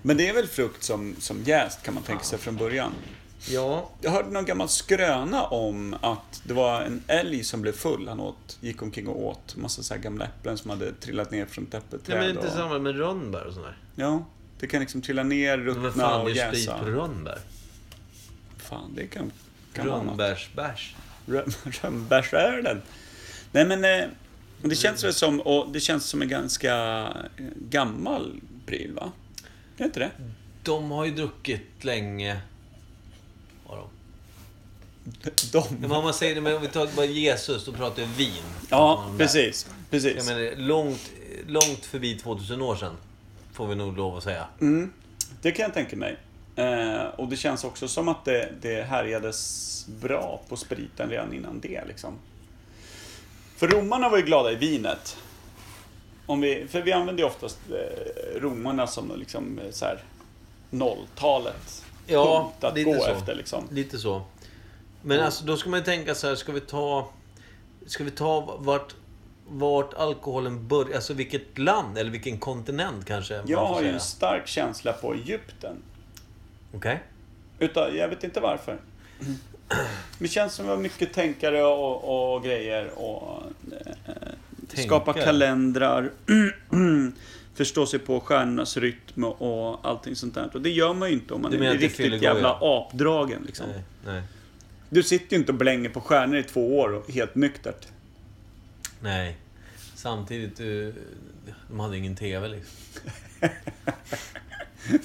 Men 0.06 0.16
det 0.16 0.28
är 0.28 0.34
väl 0.34 0.46
frukt 0.46 0.82
som, 0.82 1.16
som 1.18 1.42
jäst 1.42 1.82
kan 1.82 1.94
man 1.94 2.02
tänka 2.02 2.24
sig 2.24 2.38
från 2.38 2.56
början. 2.56 2.92
Ja, 3.48 3.90
Jag 4.00 4.10
hörde 4.10 4.30
någon 4.30 4.44
gammal 4.44 4.68
skröna 4.68 5.42
om 5.44 5.96
att 6.00 6.42
det 6.44 6.54
var 6.54 6.82
en 6.82 7.02
älg 7.06 7.44
som 7.44 7.62
blev 7.62 7.72
full. 7.72 8.08
Han 8.08 8.20
åt, 8.20 8.58
gick 8.60 8.82
omkring 8.82 9.08
och 9.08 9.26
åt 9.26 9.56
massa 9.56 9.82
så 9.82 9.94
här 9.94 10.00
gamla 10.00 10.24
äpplen 10.24 10.58
som 10.58 10.70
hade 10.70 10.92
trillat 10.92 11.30
ner 11.30 11.46
från 11.46 11.64
ett 11.64 11.72
Nej, 11.72 11.80
äppelträd. 11.88 12.18
men 12.18 12.30
inte 12.30 12.46
och, 12.46 12.52
samma 12.52 12.78
med 12.78 12.96
rönnbär 12.98 13.44
och 13.46 13.52
sånt 13.54 13.66
där. 13.66 13.76
Ja, 13.94 14.24
det 14.60 14.66
kan 14.66 14.80
liksom 14.80 15.02
trilla 15.02 15.22
ner, 15.22 15.56
Men 15.58 15.66
vad 15.74 15.84
ruttna 15.84 16.02
fan, 16.02 16.20
och 16.20 16.34
det 16.34 16.40
är 16.40 16.48
sprit 16.48 16.60
jäsa. 16.64 16.78
på 16.78 16.84
rönnbär. 16.84 17.38
Fan, 18.58 18.92
det 18.96 19.06
kan, 19.06 19.32
kan. 19.72 19.86
Rönnbärsbärs. 19.86 20.94
Rö- 21.26 21.54
Rönnbärsölen. 21.82 22.82
Nej 23.52 23.64
men, 23.66 23.84
eh, 23.84 24.08
det 24.62 24.74
känns 24.76 25.04
väl 25.04 25.12
som, 25.14 25.40
och 25.40 25.72
det 25.72 25.80
känns 25.80 26.04
som 26.04 26.22
en 26.22 26.28
ganska 26.28 26.74
eh, 27.36 27.44
gammal 27.68 28.40
pryl 28.66 28.92
va? 28.92 29.12
Är 29.78 29.84
inte 29.84 30.00
det? 30.00 30.10
De 30.62 30.90
har 30.90 31.04
ju 31.04 31.10
druckit 31.14 31.84
länge. 31.84 32.40
Har 33.66 33.76
de. 33.76 33.88
De. 35.52 35.64
Men 35.80 35.92
om 35.92 36.04
man 36.04 36.14
säger, 36.14 36.40
men 36.40 36.54
om 36.56 36.62
vi 36.62 36.68
tar 36.68 36.88
bara 36.96 37.06
Jesus, 37.06 37.64
då 37.64 37.72
pratar 37.72 38.02
vi 38.02 38.24
vin. 38.24 38.42
Ja, 38.70 39.06
där. 39.10 39.18
precis. 39.18 39.66
Jag 39.68 39.90
Precis. 39.90 40.26
menar, 40.28 40.56
långt, 40.56 41.10
långt 41.46 41.84
förbi 41.84 42.18
2000 42.18 42.62
år 42.62 42.76
sedan. 42.76 42.96
Får 43.52 43.66
vi 43.66 43.74
nog 43.74 43.96
lov 43.96 44.16
att 44.16 44.24
säga. 44.24 44.46
Mm, 44.60 44.92
det 45.42 45.50
kan 45.52 45.62
jag 45.62 45.74
tänka 45.74 45.96
mig. 45.96 46.16
Eh, 46.56 47.02
och 47.04 47.28
det 47.28 47.36
känns 47.36 47.64
också 47.64 47.88
som 47.88 48.08
att 48.08 48.24
det, 48.24 48.52
det 48.62 48.82
härjades 48.82 49.86
bra 50.00 50.40
på 50.48 50.56
spriten 50.56 51.10
redan 51.10 51.32
innan 51.34 51.60
det. 51.60 51.84
Liksom. 51.88 52.14
För 53.56 53.68
romarna 53.68 54.08
var 54.08 54.18
ju 54.18 54.24
glada 54.24 54.52
i 54.52 54.54
vinet. 54.54 55.16
Om 56.26 56.40
vi, 56.40 56.66
för 56.68 56.82
vi 56.82 56.92
använder 56.92 57.22
ju 57.22 57.28
oftast 57.28 57.58
eh, 57.70 58.40
romarna 58.40 58.86
som 58.86 59.18
liksom, 59.18 59.58
eh, 59.58 59.70
så 59.70 59.84
här, 59.84 60.02
nolltalet. 60.70 61.84
Ja, 62.06 62.52
punkt 62.60 62.64
att 62.64 62.84
gå 62.84 63.00
så. 63.00 63.10
efter. 63.10 63.34
Liksom. 63.34 63.68
Lite 63.70 63.98
så. 63.98 64.22
Men 65.02 65.20
alltså, 65.20 65.44
då 65.44 65.56
ska 65.56 65.70
man 65.70 65.78
ju 65.78 65.84
tänka 65.84 66.14
så 66.14 66.28
här, 66.28 66.34
ska 66.34 66.52
vi 66.52 66.60
ta... 66.60 67.08
Ska 67.86 68.04
vi 68.04 68.10
ta 68.10 68.56
vart, 68.58 68.94
vart 69.48 69.94
alkoholen 69.94 70.68
börjar? 70.68 70.94
Alltså 70.94 71.14
vilket 71.14 71.58
land, 71.58 71.98
eller 71.98 72.10
vilken 72.10 72.38
kontinent 72.38 73.06
kanske? 73.06 73.42
Jag 73.46 73.66
har 73.66 73.82
ju 73.82 73.88
en 73.88 74.00
stark 74.00 74.46
känsla 74.46 74.92
på 74.92 75.14
Egypten. 75.14 75.76
Okej. 76.74 77.02
Utan, 77.58 77.96
jag 77.96 78.08
vet 78.08 78.24
inte 78.24 78.40
varför. 78.40 78.78
Det 80.18 80.28
känns 80.28 80.54
som 80.54 80.64
att 80.64 80.70
det 80.70 80.76
var 80.76 80.82
mycket 80.82 81.12
tänkare 81.12 81.64
och, 81.64 82.34
och 82.34 82.44
grejer 82.44 82.98
och 82.98 83.42
eh, 83.72 84.14
skapa 84.82 85.12
Tänkare? 85.12 85.24
kalendrar, 85.24 86.10
förstå 87.54 87.86
sig 87.86 87.98
på 87.98 88.20
stjärnornas 88.20 88.76
rytm 88.76 89.24
och 89.24 89.88
allting 89.88 90.16
sånt 90.16 90.34
där. 90.34 90.50
Och 90.54 90.60
det 90.62 90.70
gör 90.70 90.94
man 90.94 91.08
ju 91.08 91.14
inte 91.14 91.34
om 91.34 91.42
man 91.42 91.50
Du 91.50 91.64
är 91.66 91.74
riktigt 91.78 92.22
jävla 92.22 92.58
apdragen. 92.60 93.42
Liksom. 93.46 93.66
Nej, 93.72 93.82
nej. 94.06 94.22
Du 94.90 95.02
sitter 95.02 95.32
ju 95.32 95.38
inte 95.38 95.52
och 95.52 95.58
blänger 95.58 95.88
på 95.88 96.00
stjärnor 96.00 96.36
i 96.36 96.42
två 96.42 96.78
år 96.78 96.94
och 96.94 97.10
helt 97.10 97.34
nyktert. 97.34 97.86
Nej. 99.00 99.36
Samtidigt, 99.94 100.60
eh, 100.60 100.66
de 101.68 101.80
hade 101.80 101.96
ingen 101.96 102.16
TV 102.16 102.48
liksom. 102.48 102.76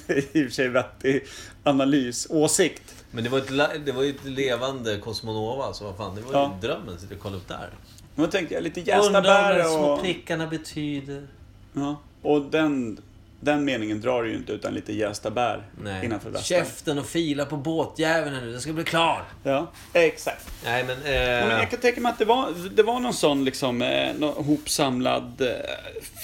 Det 0.06 0.12
är 0.12 0.36
i 0.36 0.42
och 0.42 0.48
för 0.48 0.54
sig 0.54 0.68
vettig 0.68 1.24
analys, 1.62 2.26
åsikt. 2.30 3.04
Men 3.10 3.24
det 3.24 3.30
var, 3.30 3.38
ett, 3.38 3.50
la- 3.50 3.78
det 3.84 3.92
var 3.92 4.02
ju 4.02 4.10
ett 4.10 4.24
levande 4.24 4.98
Cosmonova, 4.98 5.72
så 5.72 5.84
vad 5.84 5.96
fan, 5.96 6.14
det 6.14 6.20
var 6.20 6.32
Ja. 6.32 6.58
ju 6.62 6.68
drömmen 6.68 6.94
att 6.94 7.18
kolla 7.22 7.36
upp 7.36 7.48
där. 7.48 7.70
Då 8.14 8.26
tänkte 8.26 8.54
jag 8.54 8.62
lite 8.62 8.80
jästa 8.80 9.20
bär 9.20 9.80
och... 9.80 10.00
prickarna 10.00 10.46
betyder. 10.46 11.26
Ja, 11.72 12.00
och 12.22 12.42
den, 12.42 13.00
den 13.40 13.64
meningen 13.64 14.00
drar 14.00 14.22
du 14.22 14.30
ju 14.30 14.36
inte 14.36 14.52
utan 14.52 14.74
lite 14.74 14.92
jästa 14.92 15.30
bär 15.30 15.62
Nej. 15.82 16.04
innanför 16.04 16.30
västen. 16.30 16.58
Käften 16.58 16.98
och 16.98 17.06
fila 17.06 17.44
på 17.44 17.56
båtjäveln 17.56 18.36
nu, 18.36 18.52
den 18.52 18.60
ska 18.60 18.72
bli 18.72 18.84
klar. 18.84 19.24
Ja, 19.42 19.70
exakt. 19.92 20.50
Nej 20.64 20.84
men... 20.84 21.02
Eh, 21.02 21.12
Ja, 21.20 21.46
men 21.46 21.58
jag 21.58 21.70
kan 21.70 21.80
tänka 21.80 22.00
mig 22.00 22.12
att 22.12 22.18
det 22.18 22.24
var, 22.24 22.48
det 22.74 22.82
var 22.82 23.00
någon 23.00 23.14
sån 23.14 23.44
liksom, 23.44 23.82
eh, 23.82 24.14
någon 24.18 24.44
hopsamlad 24.44 25.40
eh, 25.40 25.48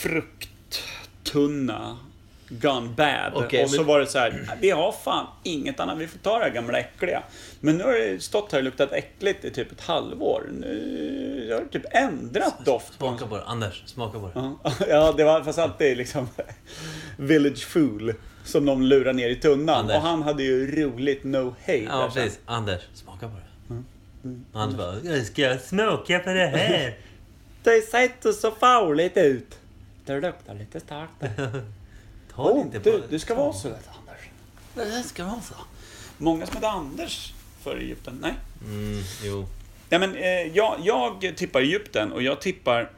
frukttunna 0.02 1.96
gone 2.48 2.88
bad. 2.88 3.32
Okej, 3.34 3.64
och 3.64 3.70
så 3.70 3.76
men- 3.76 3.86
var 3.86 4.00
det 4.00 4.06
så 4.06 4.18
här, 4.18 4.50
vi 4.60 4.70
har 4.70 4.92
fan 4.92 5.26
inget 5.42 5.80
annat, 5.80 5.98
vi 5.98 6.06
får 6.06 6.18
ta 6.18 6.38
det 6.38 6.44
här 6.44 6.50
gamla 6.50 6.78
äckliga. 6.78 7.22
Men 7.60 7.76
nu 7.76 7.84
har 7.84 7.92
det 7.92 8.22
stått 8.22 8.52
här 8.52 8.58
och 8.58 8.64
luktat 8.64 8.92
äckligt 8.92 9.44
i 9.44 9.50
typ 9.50 9.72
ett 9.72 9.80
halvår. 9.80 10.42
Nu 10.60 11.50
har 11.52 11.60
det 11.60 11.68
typ 11.68 11.84
ändrat 11.90 12.64
doft 12.64 12.94
Smaka 12.94 13.26
på 13.26 13.36
det. 13.36 13.44
Anders, 13.44 13.82
smaka 13.86 14.18
på 14.18 14.26
det. 14.26 14.32
Ja, 14.34 14.72
Ja, 14.88 15.14
det 15.16 15.24
var 15.24 15.42
fast 15.42 15.58
alltid 15.58 15.96
liksom 15.96 16.28
Village 17.16 17.66
Fool 17.66 18.14
som 18.44 18.66
de 18.66 18.82
lurar 18.82 19.12
ner 19.12 19.28
i 19.28 19.36
tunnan. 19.36 19.76
Anders. 19.80 19.96
Och 19.96 20.02
han 20.02 20.22
hade 20.22 20.42
ju 20.42 20.82
roligt 20.82 21.24
no 21.24 21.54
hate. 21.60 21.78
Ja, 21.78 22.10
precis. 22.14 22.38
Anders, 22.46 22.80
smaka 22.94 23.28
på 23.28 23.34
det. 23.34 23.42
Anders 24.52 24.76
bara, 24.76 25.24
ska 25.24 25.42
jag 25.42 25.60
smaka 25.60 26.18
på 26.18 26.30
det 26.30 26.46
här? 26.46 26.94
Det 27.62 27.80
ser 27.80 28.02
inte 28.02 28.32
så 28.32 28.50
farligt 28.50 29.16
ut. 29.16 29.58
Det 30.04 30.20
luktar 30.20 30.54
lite 30.54 30.80
starkt. 30.80 31.12
Ta 32.36 32.42
Oh, 32.42 32.60
inte 32.60 32.80
på 32.80 32.90
du, 32.90 32.98
det. 33.00 33.06
du 33.10 33.18
ska 33.18 33.34
vara 33.34 33.52
så 33.52 33.68
vet 33.68 33.88
Anders. 33.88 34.20
Det 34.74 35.08
ska 35.08 35.24
vara 35.24 35.40
så. 35.40 35.54
Många 36.18 36.46
som 36.46 36.54
hette 36.54 36.68
Anders 36.68 37.32
för 37.62 37.76
Egypten. 37.76 38.18
Nej. 38.22 38.34
Mm, 38.64 39.02
jo. 39.24 39.46
Ja, 39.88 39.98
men, 39.98 40.16
eh, 40.16 40.56
jag, 40.56 40.78
jag 40.82 41.36
tippar 41.36 41.60
Egypten 41.60 42.12
och 42.12 42.22
jag 42.22 42.40
tippar 42.40 42.90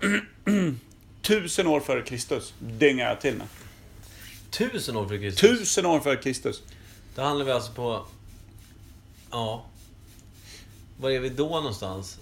tusen 1.22 1.66
år 1.66 1.80
före 1.80 2.02
Kristus. 2.02 2.54
Dyngar 2.58 3.08
jag 3.08 3.20
till 3.20 3.34
med. 3.34 3.46
Tusen 4.50 4.96
år 4.96 5.08
för 5.08 5.18
Kristus. 5.18 5.40
Tusen 5.40 5.86
år 5.86 6.00
före 6.00 6.16
Kristus. 6.16 6.62
Då 7.14 7.22
handlar 7.22 7.46
vi 7.46 7.52
alltså 7.52 7.72
på... 7.72 8.06
Ja. 9.30 9.64
Var 11.00 11.10
är 11.10 11.20
vi 11.20 11.28
då 11.28 11.48
någonstans? 11.48 12.18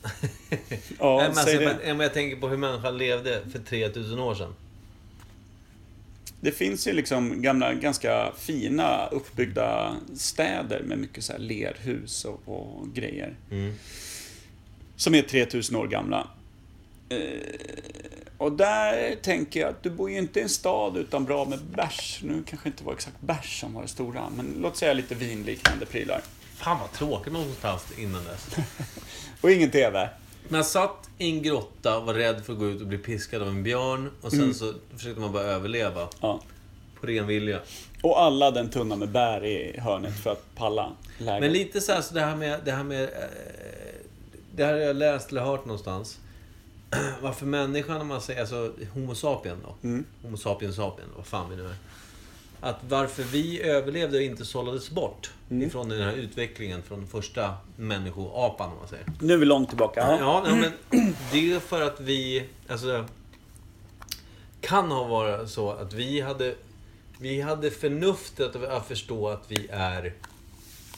Ja, 0.99 1.17
Nej, 1.19 1.31
men 1.35 1.45
säg 1.45 1.67
alltså, 1.67 1.87
men 1.87 2.01
jag 2.01 2.15
tänker 2.15 2.37
på 2.37 2.49
hur 2.49 2.57
människan 2.57 2.99
levde 2.99 3.43
för 3.53 3.59
3000 3.59 4.19
år 4.19 4.35
sedan. 4.35 4.55
Det 6.47 6.53
finns 6.53 6.89
ju 6.89 6.93
liksom 6.93 7.43
gamla, 7.43 7.75
ganska 7.75 8.33
fina 8.39 9.07
uppbyggda 9.07 9.97
städer 10.17 10.83
med 10.83 10.99
mycket 10.99 11.25
så 11.25 11.33
här 11.33 11.39
lerhus 11.39 12.25
och, 12.25 12.41
och 12.45 12.95
grejer. 12.95 13.35
Mm. 13.51 13.75
Som 14.97 15.15
är 15.15 15.23
3000 15.23 15.77
år 15.77 15.87
gamla. 15.87 16.29
Eh, 17.09 17.19
och 18.39 18.53
där 18.53 19.17
tänker 19.23 19.61
jag 19.61 19.69
att 19.69 19.83
du 19.83 19.91
bor 19.91 20.11
ju 20.11 20.19
inte 20.19 20.41
i 20.41 20.43
en 20.43 20.49
stad 20.49 20.97
utan 20.97 21.25
bra 21.25 21.45
med 21.45 21.59
bärs. 21.63 22.21
Nu 22.23 22.43
kanske 22.47 22.69
inte 22.69 22.85
var 22.85 22.93
exakt 22.93 23.21
bärs 23.21 23.61
som 23.61 23.75
var 23.75 23.83
det 23.83 23.89
stora, 23.89 24.31
men 24.37 24.55
låt 24.61 24.77
säga 24.77 24.93
lite 24.93 25.15
vinliknande 25.15 25.87
prylar. 25.87 26.21
Fan 26.55 26.79
vad 26.81 26.93
tråkigt 26.93 27.63
haft 27.63 27.99
innan 27.99 28.25
dess. 28.25 28.57
Och 29.41 29.51
ingen 29.51 29.71
TV. 29.71 30.09
Man 30.49 30.65
satt 30.65 31.11
i 31.19 31.31
en 31.31 31.43
grotta, 31.43 32.01
var 32.01 32.15
rädd 32.15 32.45
för 32.45 32.53
att 32.53 32.59
gå 32.59 32.67
ut 32.69 32.81
och 32.81 32.87
bli 32.87 32.99
piskad 32.99 33.43
av 33.43 33.49
en 33.49 33.63
björn. 33.63 34.11
Och 34.23 34.31
sen 34.33 34.55
så 34.55 34.73
försökte 34.97 35.21
man 35.21 35.33
bara 35.33 35.43
överleva. 35.43 36.09
Ja. 36.21 36.41
På 37.01 37.07
ren 37.07 37.27
vilja. 37.27 37.61
Och 38.03 38.21
alla 38.21 38.51
den 38.51 38.71
tunna 38.71 38.97
med 38.97 39.09
bär 39.09 39.45
i 39.45 39.79
hörnet 39.81 40.19
för 40.23 40.33
att 40.33 40.55
palla 40.55 40.93
läget. 41.19 41.41
Men 41.41 41.53
lite 41.53 41.81
så 41.81 41.93
här, 41.93 42.01
så 42.01 42.15
det 42.15 42.21
här 42.21 42.37
med... 42.37 42.61
Det 42.65 42.73
här 42.73 42.85
med... 42.85 43.03
eh, 43.03 43.09
Det 44.57 44.65
här 44.65 44.73
har 44.73 44.81
jag 44.81 44.97
läst 44.97 45.31
eller 45.31 45.41
hört 45.43 45.65
någonstans. 45.65 46.19
Varför 47.23 47.47
människan, 47.47 48.01
om 48.01 48.07
man 48.07 48.21
säger 48.21 48.41
alltså 48.41 48.73
Homo 48.95 49.15
sapien 49.15 49.57
då. 49.65 49.89
Mm. 49.89 50.05
Homo 50.23 50.37
sapien 50.37 50.73
sapien, 50.73 51.09
vad 51.17 51.27
fan 51.27 51.51
vi 51.51 51.57
nu 51.57 51.65
är. 51.65 51.75
Att 52.67 52.77
varför 52.89 53.23
vi 53.23 53.63
överlevde 53.63 54.17
och 54.17 54.23
inte 54.23 54.45
sållades 54.45 54.91
bort 54.91 55.31
Mm. 55.51 55.69
ifrån 55.69 55.89
den 55.89 56.01
här 56.01 56.13
utvecklingen 56.13 56.83
från 56.83 57.07
första 57.07 57.55
människoapan, 57.77 58.71
om 58.73 58.79
man 58.79 58.89
säger. 58.89 59.07
Nu 59.21 59.33
är 59.33 59.37
vi 59.37 59.45
långt 59.47 59.69
tillbaka. 59.69 60.01
Ja, 60.21 60.43
Ja. 60.49 60.55
men 60.55 60.73
det 61.33 61.53
är 61.53 61.61
för 61.61 61.83
att 61.83 62.01
vi... 62.01 62.45
Alltså... 62.69 63.05
Kan 64.61 64.91
ha 64.91 65.05
varit 65.05 65.51
så 65.51 65.71
att 65.71 65.93
vi 65.93 66.21
hade... 66.21 66.55
Vi 67.19 67.41
hade 67.41 67.71
förnuftet 67.71 68.57
att 68.57 68.89
förstå 68.89 69.29
att 69.29 69.45
vi 69.49 69.67
är... 69.71 70.05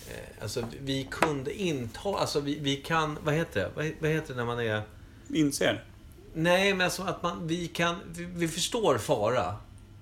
Eh, 0.08 0.42
alltså, 0.42 0.62
vi 0.80 1.08
kunde 1.10 1.54
inta... 1.62 2.08
Alltså, 2.08 2.40
vi, 2.40 2.58
vi 2.60 2.76
kan... 2.76 3.18
Vad 3.24 3.34
heter 3.34 3.60
det? 3.60 3.70
Vad, 3.74 3.90
vad 4.00 4.10
heter 4.10 4.28
det 4.34 4.36
när 4.38 4.44
man 4.46 4.60
är... 4.60 4.82
Inser. 5.34 5.84
Nej, 6.34 6.74
men 6.74 6.84
alltså 6.84 7.02
att 7.02 7.22
man... 7.22 7.46
Vi 7.46 7.66
kan... 7.68 7.96
Vi, 8.14 8.24
vi 8.24 8.48
förstår 8.48 8.98
fara. 8.98 9.54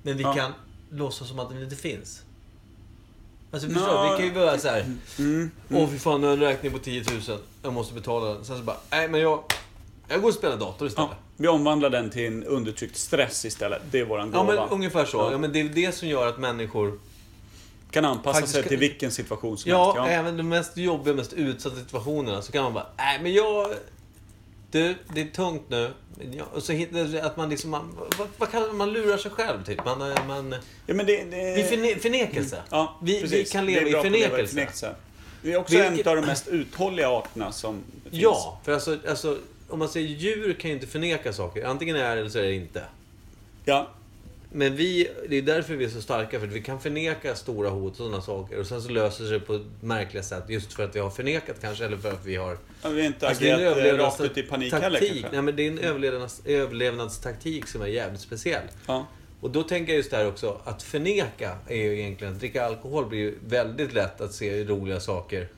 Men 0.03 0.17
vi 0.17 0.23
Ja. 0.23 0.35
kan 0.35 0.53
låtsas 0.91 1.29
som 1.29 1.39
att 1.39 1.49
den 1.49 1.63
inte 1.63 1.77
finns. 1.77 2.23
Alltså 3.51 3.69
förstår 3.69 4.05
du? 4.05 4.11
Vi 4.11 4.17
kan 4.17 4.27
ju 4.27 4.33
börja 4.33 4.59
så 4.59 4.69
här. 4.69 4.85
Mm. 5.19 5.51
Åh 5.71 5.89
fy 5.91 5.99
fan, 5.99 6.21
nu 6.21 6.27
har 6.27 6.35
en 6.35 6.41
räkning 6.41 6.73
på 6.73 6.79
10 6.79 7.05
000. 7.29 7.39
Jag 7.63 7.73
måste 7.73 7.95
betala 7.95 8.35
den. 8.35 8.45
Sen 8.45 8.57
så 8.59 8.63
bara, 8.63 8.77
nej 8.91 9.09
men 9.09 9.21
jag... 9.21 9.43
Jag 10.09 10.21
går 10.23 10.29
och 10.29 10.35
spelar 10.35 10.57
dator 10.57 10.89
istället. 10.89 11.11
Ja, 11.11 11.17
vi 11.37 11.49
omvandlar 11.49 11.91
den 11.91 12.11
till 12.11 12.27
en 12.27 12.45
undertryckt 12.45 12.97
stress 12.97 13.45
istället. 13.45 13.83
Det 13.91 13.99
är 14.01 14.05
våran 14.05 14.31
Ja, 14.35 14.43
gåva. 14.43 14.55
men 14.61 14.69
ungefär 14.69 15.05
så. 15.05 15.17
Ja. 15.17 15.33
Ja. 15.33 15.39
men 15.39 15.53
det 15.53 15.61
är 15.61 15.65
det 15.65 15.95
som 15.95 16.09
gör 16.09 16.27
att 16.27 16.39
människor... 16.39 16.99
Kan 17.91 18.05
anpassa 18.05 18.47
sig 18.47 18.63
kan- 18.63 18.69
till 18.69 18.79
vilken 18.79 19.11
situation 19.11 19.59
som 19.59 19.71
Ja, 19.71 19.93
helst. 19.93 20.11
även 20.11 20.37
de 20.37 20.43
mest 20.49 20.77
jobbiga, 20.77 21.15
mest 21.15 21.33
utsatta 21.33 21.77
situationerna 21.77 22.43
så 22.43 22.53
kan 22.53 22.63
man 22.65 22.73
bara, 22.75 22.87
nej 22.99 23.19
men 23.23 23.33
jag... 23.35 23.69
Du, 24.71 24.95
det 25.15 25.21
är 25.21 25.27
tungt 25.27 25.63
nu. 25.69 25.91
Ja, 26.33 26.45
och 26.55 26.63
så 26.63 26.73
hittar 26.73 27.19
att 27.27 27.37
man 27.37 27.49
liksom, 27.51 27.71
man, 27.71 27.97
vad, 28.19 28.29
vad 28.39 28.51
kallar 28.51 28.73
man, 28.73 28.93
lurar 28.93 29.17
sig 29.17 29.31
själv 29.31 29.65
typ. 29.65 29.85
Man, 29.85 30.11
eh, 30.13 30.27
man, 30.27 30.55
Ja, 30.87 30.95
men 30.95 31.07
det, 31.07 31.25
det... 31.25 31.55
vi 31.57 31.63
förne, 31.63 31.97
förnekelse. 32.01 32.63
Ja, 32.71 32.99
vi, 33.03 33.23
vi 33.23 33.45
kan 33.45 33.67
Det 33.67 33.73
leva 33.73 33.89
i 33.89 33.95
att 33.95 34.13
leva 34.13 34.37
förnekelse. 34.47 34.95
Vi 35.43 35.53
är 35.53 35.57
också 35.57 35.75
Vilket- 35.75 36.07
en 36.07 36.11
av 36.13 36.17
de 36.17 36.27
mest 36.27 36.49
uthålliga 36.49 37.09
arterna 37.09 37.53
som 37.53 37.75
finns. 38.03 38.23
Ja, 38.23 38.61
för 38.65 38.73
alltså, 38.73 38.99
alltså, 39.09 39.39
om 39.69 39.79
man 39.79 39.89
säger 39.89 40.09
djur 40.09 40.53
kan 40.53 40.71
ju 40.71 40.75
inte 40.75 40.87
förneka 40.87 41.33
saker. 41.33 41.65
Antingen 41.65 41.97
är 41.97 42.15
det 42.15 42.21
eller 42.21 42.31
så 42.31 42.39
är 42.39 42.43
det 42.43 42.55
inte. 42.55 42.83
Ja, 43.65 43.89
Men 44.57 44.77
vi, 44.77 45.09
det 45.29 45.37
är 45.37 45.43
därför 45.43 45.77
vi 45.77 45.85
är 45.85 45.89
så 45.89 46.03
starka, 46.03 46.41
för 46.41 46.47
att 46.47 46.53
vi 46.53 46.63
kan 46.63 46.81
förneka 46.81 47.35
stora 47.35 47.71
hot 47.71 47.91
och 47.91 47.97
sådana 47.97 48.21
saker. 48.23 48.61
Och 48.61 48.67
sen 48.67 48.83
så 48.83 48.89
löser 48.91 49.23
det 49.25 49.31
sig 49.31 49.41
på 49.41 49.55
ett 49.55 49.63
märkliga 49.81 50.23
sätt, 50.23 50.45
just 50.49 50.73
för 50.73 50.85
att 50.85 50.97
vi 50.97 51.01
har 51.01 51.11
förnekat 51.11 51.57
kanske, 51.61 51.85
eller 51.85 51.97
för 51.97 52.13
att 52.13 52.25
vi 52.25 52.37
har... 52.37 52.59
Ja, 52.83 52.89
vi 52.89 53.01
har 53.01 53.07
inte 53.07 53.29
Alltså, 53.29 53.45
det 53.45 53.53
agerat 53.53 53.79
eh, 53.79 54.05
rakt 54.05 54.21
ut 54.21 54.39
i 54.39 54.43
panik 54.43 54.73
heller 54.73 54.91
taktik. 54.91 55.11
kanske. 55.13 55.29
Nej, 55.33 55.43
men 55.43 55.57
det 55.57 55.63
är 55.67 55.71
en 55.71 55.79
överlevnads, 55.79 56.43
överlevnadstaktik 56.45 57.67
som 57.69 57.83
är 57.83 57.87
jävligt 57.87 58.21
speciell. 58.21 58.63
Ja. 58.87 59.07
Och 59.41 59.51
då 59.51 59.63
tänker 59.63 59.93
jag 59.93 59.97
just 59.99 60.11
där 60.11 60.29
också, 60.29 60.61
att 60.65 60.83
förneka 60.83 61.57
är 61.69 61.77
ju 61.77 62.01
egentligen... 62.01 62.33
Att 62.35 62.41
dricka 62.41 62.65
alkohol 62.67 63.07
blir 63.07 63.19
ju 63.19 63.35
väldigt 63.49 63.93
lätt 63.93 64.21
att 64.21 64.33
se 64.35 64.65
roliga 64.65 65.01
saker. 65.01 65.49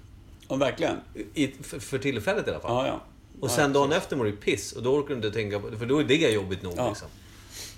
ja, 0.48 0.56
verkligen. 0.56 0.96
I, 1.34 1.48
för, 1.62 1.78
för 1.78 1.98
tillfället 1.98 2.48
i 2.48 2.50
alla 2.50 2.60
fall. 2.60 2.86
Ja, 2.86 2.86
ja. 2.86 3.00
Och 3.40 3.48
Ja, 3.48 3.52
sen 3.52 3.72
dagen 3.72 3.88
precis. 3.88 4.02
efter 4.02 4.16
mår 4.16 4.24
du 4.24 4.32
piss 4.32 4.72
och 4.72 4.82
då 4.82 4.94
orkar 4.94 5.08
du 5.08 5.14
inte 5.14 5.30
tänka 5.30 5.60
på 5.60 5.68
det, 5.70 5.76
för 5.78 5.86
då 5.86 5.98
är 5.98 6.04
det 6.04 6.14
jobbigt 6.30 6.62
nog. 6.62 6.74
Ja. 6.76 6.88
Liksom. 6.88 7.08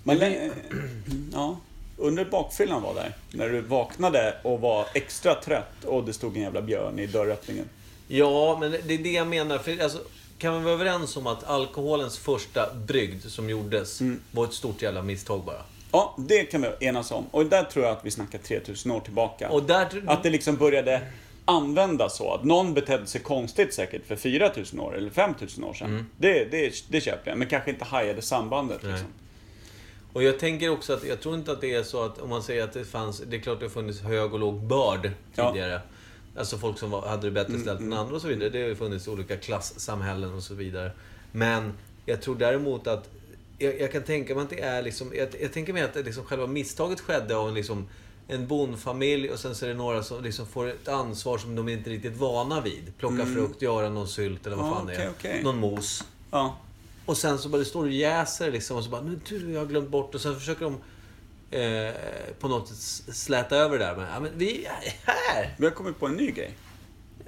Men, 0.03 0.19
ja, 1.33 1.57
under 1.97 2.25
bakfyllan 2.25 2.83
var 2.83 2.95
där, 2.95 3.13
när 3.33 3.49
du 3.49 3.61
vaknade 3.61 4.35
och 4.43 4.61
var 4.61 4.87
extra 4.95 5.35
trött 5.35 5.85
och 5.85 6.05
det 6.05 6.13
stod 6.13 6.37
en 6.37 6.43
jävla 6.43 6.63
björn 6.63 6.99
i 6.99 7.07
dörröppningen. 7.07 7.65
Ja, 8.09 8.57
men 8.61 8.71
det 8.71 8.95
är 8.95 8.99
det 8.99 9.13
jag 9.13 9.27
menar. 9.27 9.59
För 9.59 9.83
alltså, 9.83 9.99
kan 10.39 10.59
vi 10.59 10.65
vara 10.65 10.75
överens 10.75 11.17
om 11.17 11.27
att 11.27 11.45
alkoholens 11.45 12.19
första 12.19 12.75
brygd 12.75 13.25
som 13.25 13.51
gjordes 13.51 14.01
Mm. 14.01 14.21
var 14.31 14.45
ett 14.45 14.53
stort 14.53 14.83
jävla 14.83 15.03
misstag 15.03 15.45
bara? 15.45 15.63
Ja, 15.93 16.15
det 16.19 16.45
kan 16.45 16.63
vi 16.63 16.87
enas 16.87 17.11
om. 17.11 17.25
Och 17.31 17.47
där 17.47 17.63
tror 17.65 17.85
jag 17.85 17.93
att 17.97 18.05
vi 18.05 18.11
snackar 18.11 18.39
3000 18.39 18.91
år 18.93 19.01
tillbaka. 19.01 19.49
Och 19.51 19.63
där... 19.63 20.05
Att 20.07 20.23
det 20.23 20.31
liksom 20.31 20.57
började 20.57 21.01
användas 21.45 22.17
så. 22.17 22.35
Att 22.35 22.45
någon 22.45 22.75
betedde 22.75 23.07
sig 23.07 23.21
konstigt 23.21 23.75
säkert 23.75 24.07
för 24.07 24.17
4000 24.17 24.81
år 24.81 24.97
eller 24.97 25.11
5000 25.11 25.65
år 25.65 25.75
sedan. 25.75 26.07
Det, 26.17 26.45
det, 26.45 26.85
det 26.89 27.01
köper 27.01 27.31
jag. 27.31 27.39
Men 27.39 27.49
kanske 27.49 27.71
inte 27.71 27.85
hajade 27.85 28.23
sambandet. 28.23 28.83
Mm. 28.83 28.95
Liksom. 28.95 29.11
Och 30.13 30.23
jag 30.23 30.39
tänker 30.39 30.69
också 30.71 30.93
att 30.93 31.05
jag 31.05 31.21
tror 31.21 31.35
inte 31.35 31.53
att 31.53 31.61
det 31.61 31.75
är 31.75 31.83
så 31.83 32.03
att 32.05 32.19
om 32.19 32.31
man 32.31 32.43
säger 32.43 32.65
att 32.65 32.73
det 32.73 32.85
fanns... 32.85 33.23
Det 33.27 33.37
är 33.37 33.41
klart 33.41 33.59
det 33.61 33.65
har 33.65 33.71
funnits 33.71 34.01
hög 34.01 34.33
och 34.35 34.39
låg 34.41 34.55
börd 34.63 35.11
Ja. 35.35 35.51
tidigare. 35.53 35.81
Alltså 36.37 36.59
folk 36.59 36.79
som 36.79 36.91
var, 36.91 37.07
hade 37.09 37.27
det 37.27 37.31
bättre 37.31 37.51
Mm, 37.53 37.63
ställt 37.63 37.81
än 37.81 37.93
andra 37.93 38.15
och 38.15 38.23
så 38.23 38.29
vidare. 38.29 38.49
Det 38.49 38.61
har 38.63 38.69
ju 38.69 38.77
funnits 38.77 39.09
olika 39.09 39.37
klassamhällen 39.37 40.35
och 40.35 40.43
så 40.43 40.55
vidare. 40.55 40.93
Men 41.33 41.73
jag 42.07 42.23
tror 42.23 42.37
däremot 42.37 42.87
att... 42.87 43.09
Jag, 43.59 43.81
jag 43.81 43.93
kan 43.93 44.03
tänka 44.03 44.35
mig 44.35 44.45
att 44.45 44.51
det 44.51 44.61
är 44.61 44.83
liksom... 44.83 45.13
Jag, 45.15 45.29
jag 45.41 45.53
tänker 45.53 45.73
mig 45.73 45.83
att 45.83 45.95
det 45.95 46.03
liksom 46.03 46.25
själva 46.25 46.47
misstaget 46.47 47.01
skedde 47.01 47.37
av 47.37 47.49
en 47.49 47.55
liksom 47.55 47.89
en 48.29 48.47
bondfamilj 48.47 49.31
och 49.31 49.39
sen 49.39 49.55
så 49.55 49.65
är 49.65 49.69
det 49.69 49.75
några 49.75 50.03
som 50.03 50.23
liksom 50.25 50.47
får 50.47 50.69
ett 50.69 50.89
ansvar 50.89 51.39
som 51.39 51.55
de 51.57 51.69
inte 51.69 51.91
är 51.91 51.93
riktigt 51.93 52.17
vana 52.17 52.61
vid. 52.61 52.93
Plocka 52.99 53.27
frukt, 53.27 53.63
göra 53.63 53.89
någon 53.89 54.09
sylt 54.09 54.47
eller 54.47 54.57
vad 54.57 54.67
Mm. 54.67 54.73
Ja, 54.73 54.79
fan 54.79 54.87
det 54.87 54.93
okej, 54.93 55.07
är. 55.07 55.11
okej. 55.35 55.43
Någon 55.45 55.57
mos. 55.59 56.05
Ja. 56.31 56.57
Och 57.07 57.17
sen 57.17 57.39
så 57.39 57.49
bara 57.49 57.59
det 57.59 57.65
står 57.65 57.85
och 57.85 57.91
jäser 57.91 58.51
liksom 58.53 58.77
och 58.77 58.85
så 58.85 58.91
bara, 58.91 59.01
nu 59.01 59.21
du, 59.29 59.53
jag 59.53 59.61
har 59.61 59.67
glömt 59.67 59.89
bort. 59.89 60.15
Och 60.15 60.21
sen 60.21 60.39
försöker 60.39 60.65
de 60.65 60.81
eh, 61.59 61.95
på 62.41 62.49
något 62.49 62.69
sätt 62.69 63.17
släta 63.17 63.57
över 63.57 63.79
det 63.79 63.85
där. 63.85 63.97
Men, 63.97 64.07
ja, 64.15 64.21
men 64.21 64.31
vi 64.39 64.65
är 64.65 64.95
här! 65.05 65.55
Vi 65.59 65.65
har 65.65 65.73
kommit 65.73 65.99
på 65.99 66.07
en 66.07 66.15
ny 66.15 66.31
grej. 66.31 66.55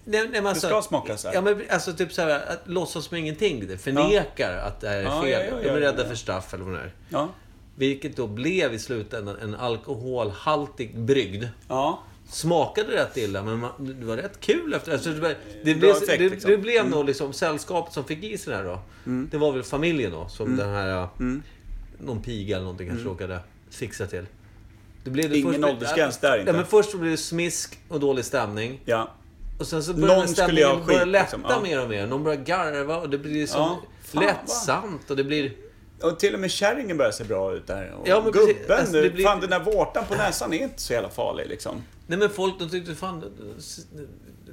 Nej, 0.04 0.20
nej, 0.20 0.30
men 0.32 0.46
alltså, 0.46 0.66
ska 0.66 0.82
smaka 0.82 1.16
så 1.16 1.28
här. 1.28 1.34
Ja, 1.34 1.40
men 1.40 1.62
alltså 1.70 1.92
typ 1.92 2.12
så 2.12 2.22
här, 2.22 2.28
att 2.30 2.68
låtsas 2.68 3.04
som 3.04 3.16
ingenting. 3.16 3.66
Det 3.66 3.78
förnekar 3.78 4.56
att 4.56 4.80
det 4.80 4.88
här 4.88 4.96
är 4.96 5.02
Ja, 5.02 5.22
fel. 5.22 5.30
ja, 5.30 5.56
ja, 5.56 5.62
de 5.62 5.68
är 5.68 5.80
ja, 5.80 5.80
rädda 5.80 6.02
ja. 6.02 6.08
för 6.08 6.14
straff 6.14 6.54
eller 6.54 6.64
vad 6.64 6.74
det 6.74 6.80
är. 6.80 6.92
Ja. 7.08 7.28
Vilket 7.74 8.16
då 8.16 8.26
blev 8.26 8.74
i 8.74 8.78
slutändan 8.78 9.36
en 9.42 9.54
alkoholhaltig 9.54 10.98
brygd. 10.98 11.44
Ja. 11.68 12.02
Smakade 12.28 12.92
rätt 12.92 13.16
illa, 13.16 13.42
men 13.42 13.58
man, 13.58 13.70
det 14.00 14.06
var 14.06 14.16
rätt 14.16 14.40
kul 14.40 14.74
efter 14.74 14.92
alltså, 14.92 15.10
det. 15.10 15.20
Var, 15.20 15.34
det, 15.64 15.74
blev, 15.74 15.90
effekt, 15.90 16.18
det, 16.18 16.28
liksom. 16.28 16.50
det 16.50 16.58
blev 16.58 16.88
nog 16.88 17.04
liksom 17.04 17.32
sällskapet 17.32 17.94
som 17.94 18.04
fick 18.04 18.24
i 18.24 18.38
sig 18.38 18.52
det 18.52 18.56
här 18.56 18.64
då. 18.64 18.80
Det 19.04 19.38
var 19.38 19.52
väl 19.52 19.62
familjen 19.62 20.12
då, 20.12 20.28
som 20.28 20.56
den 20.56 20.68
här... 20.68 21.08
Mm. 21.20 21.42
Någon 21.98 22.22
piga 22.22 22.56
eller 22.56 22.64
någonting 22.64 22.88
kanske 22.88 23.08
råkade 23.08 23.40
fixa 23.70 24.06
till. 24.06 24.26
Det 25.04 25.10
blev 25.10 25.30
det 25.30 25.38
Ingen 25.38 25.64
åldersgräns 25.64 26.18
där 26.18 26.38
inte. 26.38 26.50
Ja, 26.50 26.56
men 26.56 26.66
först 26.66 26.90
så 26.90 26.98
blev 26.98 27.10
det 27.10 27.16
smisk 27.16 27.78
och 27.88 28.00
dålig 28.00 28.24
stämning. 28.24 28.80
Ja. 28.84 29.10
Och 29.58 29.66
sen 29.66 29.82
så 29.82 29.94
började 29.94 30.16
Någon 30.16 30.28
stämningen 30.28 30.86
börja 30.86 31.04
lätta 31.04 31.22
liksom. 31.22 31.44
Ja. 31.48 31.60
mer 31.60 31.82
och 31.82 31.88
mer. 31.88 32.06
Någon 32.06 32.24
börjar 32.24 32.38
garva 32.38 32.96
och 32.96 33.10
det 33.10 33.18
blir 33.18 33.34
liksom 33.34 33.60
Ja, 33.60 33.82
fan, 34.02 34.24
lättsamt 34.24 35.10
och 35.10 35.16
det 35.16 35.24
blir... 35.24 35.52
Och 36.02 36.18
till 36.18 36.34
och 36.34 36.40
med 36.40 36.50
kärringen 36.50 36.96
börjar 36.96 37.12
se 37.12 37.24
bra 37.24 37.52
ut 37.52 37.66
där. 37.66 37.90
Och 37.92 38.08
Ja, 38.08 38.20
men 38.22 38.32
gubben, 38.32 38.54
precis. 38.54 38.70
Alltså, 38.70 39.00
det 39.02 39.10
blir- 39.10 39.24
fan 39.24 39.40
den 39.40 39.50
där 39.50 39.60
vårtan 39.60 40.04
på 40.08 40.14
näsan 40.14 40.52
är 40.52 40.58
inte 40.62 40.82
så 40.82 40.92
jävla 40.92 41.08
farlig 41.08 41.46
liksom. 41.48 41.82
Nej 42.06 42.18
men 42.18 42.30
folk 42.30 42.58
de 42.58 42.70
tyckte 42.70 42.94
fan... 42.94 43.24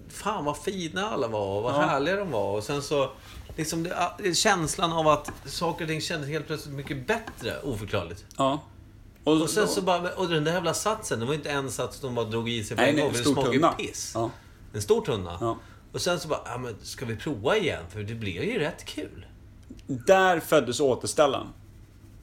Fan 0.09 0.45
vad 0.45 0.57
fina 0.57 1.09
alla 1.09 1.27
var 1.27 1.57
och 1.57 1.63
vad 1.63 1.73
Ja. 1.73 1.79
härliga 1.81 2.15
de 2.15 2.31
var. 2.31 2.57
Och 2.57 2.63
sen 2.63 2.81
så... 2.81 3.09
Liksom 3.57 3.83
det, 4.19 4.33
känslan 4.35 4.93
av 4.93 5.07
att 5.07 5.31
saker 5.45 5.83
och 5.85 5.89
ting 5.89 6.01
kändes 6.01 6.29
helt 6.29 6.47
plötsligt 6.47 6.75
mycket 6.75 7.07
bättre, 7.07 7.59
oförklarligt. 7.63 8.25
Ja. 8.37 8.61
Och 9.23 9.49
sen 9.49 9.67
så 9.67 9.81
bara, 9.81 10.09
och 10.15 10.29
den 10.29 10.43
där 10.43 10.53
jävla 10.53 10.73
satsen, 10.73 11.19
det 11.19 11.25
var 11.25 11.33
inte 11.33 11.49
en 11.49 11.71
sats 11.71 11.99
de 11.99 12.15
bara 12.15 12.25
drog 12.25 12.49
i 12.49 12.63
sig 12.63 12.77
på 12.77 12.83
en 12.83 12.95
gång. 12.97 13.07
en 13.07 13.13
för 13.13 13.21
stor 13.21 13.35
det 13.35 13.41
smakade 13.59 13.75
piss. 13.77 14.11
Ja. 14.15 14.31
En 14.73 14.81
stor 14.81 15.01
tunna. 15.05 15.37
Ja. 15.41 15.57
Och 15.93 16.01
sen 16.01 16.19
så 16.19 16.27
bara, 16.27 16.41
ja 16.45 16.57
men 16.57 16.75
ska 16.81 17.05
vi 17.05 17.15
prova 17.15 17.57
igen? 17.57 17.83
För 17.89 17.99
det 17.99 18.13
blev 18.15 18.43
ju 18.43 18.59
rätt 18.59 18.85
kul. 18.85 19.25
Där 19.91 20.39
föddes 20.39 20.79
återställaren. 20.79 21.47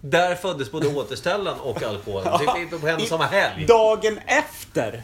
Där 0.00 0.34
föddes 0.34 0.70
både 0.70 0.88
återställaren 0.88 1.60
och 1.60 1.82
alkoholen. 1.82 2.32
Det 2.32 2.60
fick 2.60 2.80
på 2.80 2.88
en 2.88 3.00
samma 3.00 3.24
helg. 3.24 3.66
Dagen 3.66 4.18
efter 4.26 5.02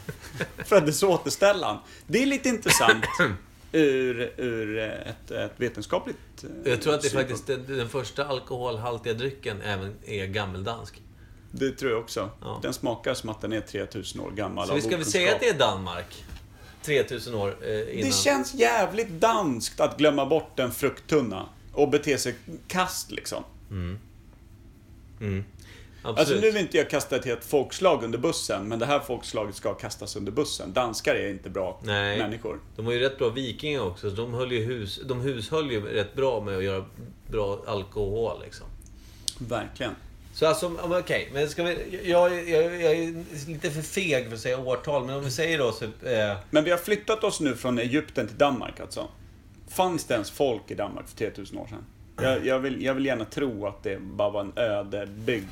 föddes 0.64 1.02
återställaren. 1.02 1.76
Det 2.06 2.22
är 2.22 2.26
lite 2.26 2.48
intressant 2.48 3.04
ur, 3.72 4.32
ur 4.36 4.78
ett, 4.78 5.30
ett 5.30 5.52
vetenskapligt 5.56 6.44
eh, 6.44 6.70
Jag 6.70 6.82
tror 6.82 6.94
att 6.94 7.02
det 7.02 7.08
är 7.08 7.10
faktiskt 7.10 7.46
den, 7.46 7.88
första 7.88 8.26
alkoholhaltiga 8.26 9.14
drycken 9.14 9.62
även 9.62 9.94
är 10.06 10.26
gammeldansk. 10.26 11.02
Det 11.50 11.70
tror 11.70 11.90
jag 11.90 12.00
också. 12.00 12.30
Ja. 12.40 12.58
Den 12.62 12.74
smakar 12.74 13.14
som 13.14 13.28
att 13.30 13.40
den 13.40 13.52
är 13.52 13.60
3000 13.60 14.20
år 14.20 14.30
gammal 14.30 14.68
Så 14.68 14.74
vi 14.74 14.80
ska 14.80 14.96
väl 14.96 15.06
säga 15.06 15.34
att 15.34 15.40
det 15.40 15.48
är 15.48 15.58
Danmark? 15.58 16.24
3000 16.82 17.34
år 17.34 17.56
eh, 17.62 17.98
innan. 17.98 18.10
Det 18.10 18.14
känns 18.14 18.54
jävligt 18.54 19.10
danskt 19.10 19.80
att 19.80 19.98
glömma 19.98 20.26
bort 20.26 20.58
en 20.58 20.72
frukttunna 20.72 21.48
och 21.72 21.88
bete 21.88 22.18
sig 22.18 22.34
kast 22.68 23.10
liksom. 23.10 23.44
Mm. 23.70 25.44
Alltså 26.04 26.22
Absolut. 26.22 26.42
nu 26.42 26.50
vill 26.50 26.62
inte 26.62 26.76
jag 26.76 26.90
kasta 26.90 27.16
ett 27.16 27.24
helt 27.24 27.44
folkslag 27.44 28.04
under 28.04 28.18
bussen, 28.18 28.68
men 28.68 28.78
det 28.78 28.86
här 28.86 29.00
folkslaget 29.00 29.54
ska 29.54 29.74
kastas 29.74 30.16
under 30.16 30.32
bussen. 30.32 30.72
Danskar 30.72 31.14
är 31.14 31.30
inte 31.30 31.50
bra 31.50 31.80
Nej. 31.82 32.18
människor. 32.18 32.58
De 32.76 32.84
var 32.84 32.92
ju 32.92 32.98
rätt 32.98 33.18
bra 33.18 33.28
vikingar 33.28 33.80
också. 33.80 34.10
så 34.10 34.16
De, 34.16 34.34
höll 34.34 34.52
ju 34.52 34.64
hus, 34.64 35.00
de 35.04 35.20
hushöll 35.20 35.70
ju 35.70 35.80
rätt 35.80 36.14
bra 36.14 36.40
med 36.40 36.56
att 36.56 36.64
göra 36.64 36.84
bra 37.26 37.58
alkohol 37.66 38.40
liksom. 38.44 38.66
Verkligen. 39.38 39.92
Så 40.34 40.46
alltså, 40.46 40.72
okej. 40.82 41.30
Men 41.32 41.48
ska 41.48 41.62
vi... 41.62 42.00
Jag, 42.10 42.48
jag, 42.48 42.64
jag 42.82 42.92
är 42.92 43.24
lite 43.48 43.70
för 43.70 43.82
feg 43.82 44.26
för 44.26 44.34
att 44.34 44.40
säga 44.40 44.58
årtal, 44.58 45.04
men 45.04 45.16
om 45.16 45.24
vi 45.24 45.30
säger 45.30 45.58
då 45.58 45.72
så... 45.72 45.84
Eh, 45.84 46.36
Men 46.50 46.64
vi 46.64 46.70
har 46.70 46.78
flyttat 46.78 47.24
oss 47.24 47.40
nu 47.40 47.56
från 47.56 47.78
Egypten 47.78 48.28
till 48.28 48.38
Danmark 48.38 48.80
alltså. 48.80 49.08
Fanns 49.74 50.04
det 50.04 50.14
ens 50.14 50.30
folk 50.30 50.62
i 50.70 50.74
Danmark 50.74 51.08
för 51.08 51.16
3000 51.16 51.58
år 51.58 51.66
sedan? 51.66 51.84
Jag, 52.22 52.46
jag, 52.46 52.58
vill, 52.58 52.82
jag 52.82 52.94
vill 52.94 53.06
gärna 53.06 53.24
tro 53.24 53.66
att 53.66 53.82
det 53.82 54.00
bara 54.00 54.30
var 54.30 54.40
en 54.40 54.52
öde 54.56 55.06
bygd. 55.06 55.46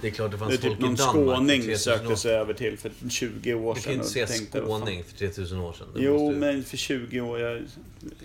det 0.00 0.06
är 0.06 0.10
klart 0.10 0.30
det 0.30 0.38
fanns 0.38 0.50
Det 0.50 0.56
är 0.56 0.60
folk 0.60 0.72
typ 0.74 0.80
någon 0.82 0.94
i 0.94 0.96
Danmark 0.96 1.26
för 1.26 1.34
skåning 1.36 1.60
3000 1.62 1.78
sökte 1.78 2.16
sig 2.16 2.34
över 2.34 2.54
till 2.54 2.78
för 2.78 2.90
20 3.10 3.54
år 3.54 3.74
Du 3.74 3.80
kan 3.80 3.82
sedan. 3.82 3.92
inte 3.94 4.06
säga 4.08 4.64
skåning 4.66 5.04
för 5.04 5.16
3000 5.18 5.60
år 5.60 5.72
sedan. 5.72 5.86
Det 5.94 6.02
Jo, 6.02 6.18
måste- 6.18 6.38
men 6.40 6.64
för 6.64 6.76
20 6.76 7.20
år. 7.20 7.40
Jag, 7.40 7.62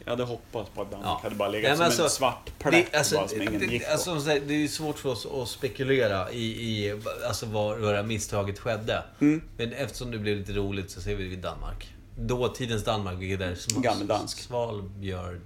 jag 0.03 0.11
hade 0.11 0.23
hoppats 0.23 0.69
på 0.75 0.81
att 0.81 0.91
Danmark 0.91 1.07
Ja. 1.09 1.19
hade 1.23 1.35
bara 1.35 1.49
legat 1.49 1.69
Nej, 1.69 1.77
som 1.77 1.85
alltså, 1.85 2.03
en 2.03 2.09
svart 2.09 2.51
plätt 2.59 2.91
Det, 2.91 2.97
alltså, 2.97 3.15
bara 3.15 3.27
som 3.27 3.41
ingen 3.41 3.59
det, 3.59 3.65
gick 3.65 3.85
på. 3.85 3.91
alltså, 3.91 4.15
det 4.47 4.63
är 4.63 4.67
svårt 4.67 4.99
för 4.99 5.09
oss 5.09 5.25
att 5.25 5.47
spekulera 5.49 6.31
i, 6.31 6.43
i 6.45 6.95
alltså, 7.27 7.45
var, 7.45 7.77
var 7.77 8.03
misstaget 8.03 8.59
skedde. 8.59 9.03
Mm. 9.21 9.41
Men 9.57 9.73
eftersom 9.73 10.11
det 10.11 10.17
blev 10.17 10.37
lite 10.37 10.51
roligt 10.51 10.91
så 10.91 11.01
säger 11.01 11.17
vi 11.17 11.35
Danmark. 11.35 11.93
Dåtidens 12.19 12.83
Danmark, 12.83 13.19
vilket 13.19 13.41
är 13.41 13.55
sm- 13.55 13.81
Gammeldansk. 13.81 14.39
Svalbjörd. 14.39 15.41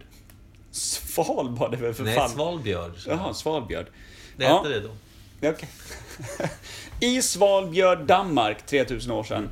Svalbard 0.72 1.74
är 1.74 1.78
väl 1.78 1.94
för 1.94 2.04
Nej, 2.04 2.16
fan... 2.16 2.30
Svalbjörd. 2.30 2.92
Jaha, 3.08 3.34
Svalbjörd. 3.34 3.86
Det 4.38 4.44
Ja. 4.44 4.58
hette 4.58 4.70
det 4.70 4.80
då. 4.80 4.90
Okej. 5.50 5.70
I 7.18 7.22
Svalbjörd, 7.22 8.00
Danmark, 8.06 8.66
3000 8.66 9.12
år 9.12 9.24
sedan. 9.24 9.50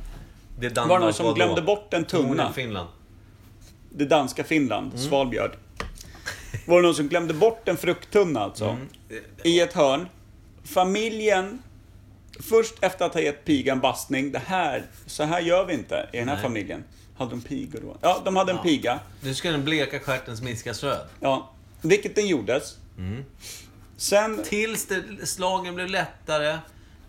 Det 0.60 0.66
är 0.66 0.70
Var 0.70 0.74
Danmark 0.74 1.00
det 1.00 1.04
någon 1.04 1.14
som 1.14 1.26
då? 1.26 1.32
glömde 1.34 1.62
bort 1.62 1.94
en 1.94 2.04
tunna? 2.04 2.52
Finland. 2.52 2.88
Det 3.90 4.04
danska 4.04 4.44
Finland, 4.44 4.86
Mm. 4.92 4.98
Svalbjörd. 5.08 5.56
Var 6.66 6.76
det 6.80 6.86
någon 6.86 6.94
som 6.94 7.08
glömde 7.08 7.34
bort 7.34 7.68
en 7.68 7.76
frukttunna 7.76 8.40
alltså? 8.40 8.64
Mm. 8.64 8.88
I 9.44 9.60
ett 9.60 9.72
hörn. 9.72 10.08
Familjen, 10.64 11.62
först 12.40 12.74
efter 12.80 13.04
att 13.04 13.14
ha 13.14 13.20
gett 13.20 13.44
pigan 13.44 13.80
bastning, 13.80 14.32
det 14.32 14.42
här, 14.46 14.86
så 15.06 15.22
här 15.24 15.40
gör 15.40 15.64
vi 15.64 15.74
inte 15.74 16.08
i 16.12 16.16
den 16.18 16.28
här 16.28 16.34
Nej. 16.36 16.42
familjen. 16.44 16.84
Hade 17.16 17.30
de 17.30 17.40
pigor 17.40 17.80
då? 17.80 17.96
Ja, 18.00 18.22
de 18.24 18.36
hade 18.36 18.52
en 18.52 18.58
piga. 18.58 19.00
Nu 19.20 19.34
ska 19.34 19.50
den 19.50 19.64
bleka 19.64 19.98
stjärten 20.00 20.36
smiskas 20.36 20.82
röd. 20.82 21.06
Ja, 21.20 21.50
vilket 21.82 22.14
den 22.14 22.26
gjordes. 22.26 22.76
Mm. 22.98 23.24
Sen, 23.96 24.42
Tills 24.44 24.86
det, 24.86 25.26
slagen 25.26 25.74
blev 25.74 25.88
lättare, 25.88 26.58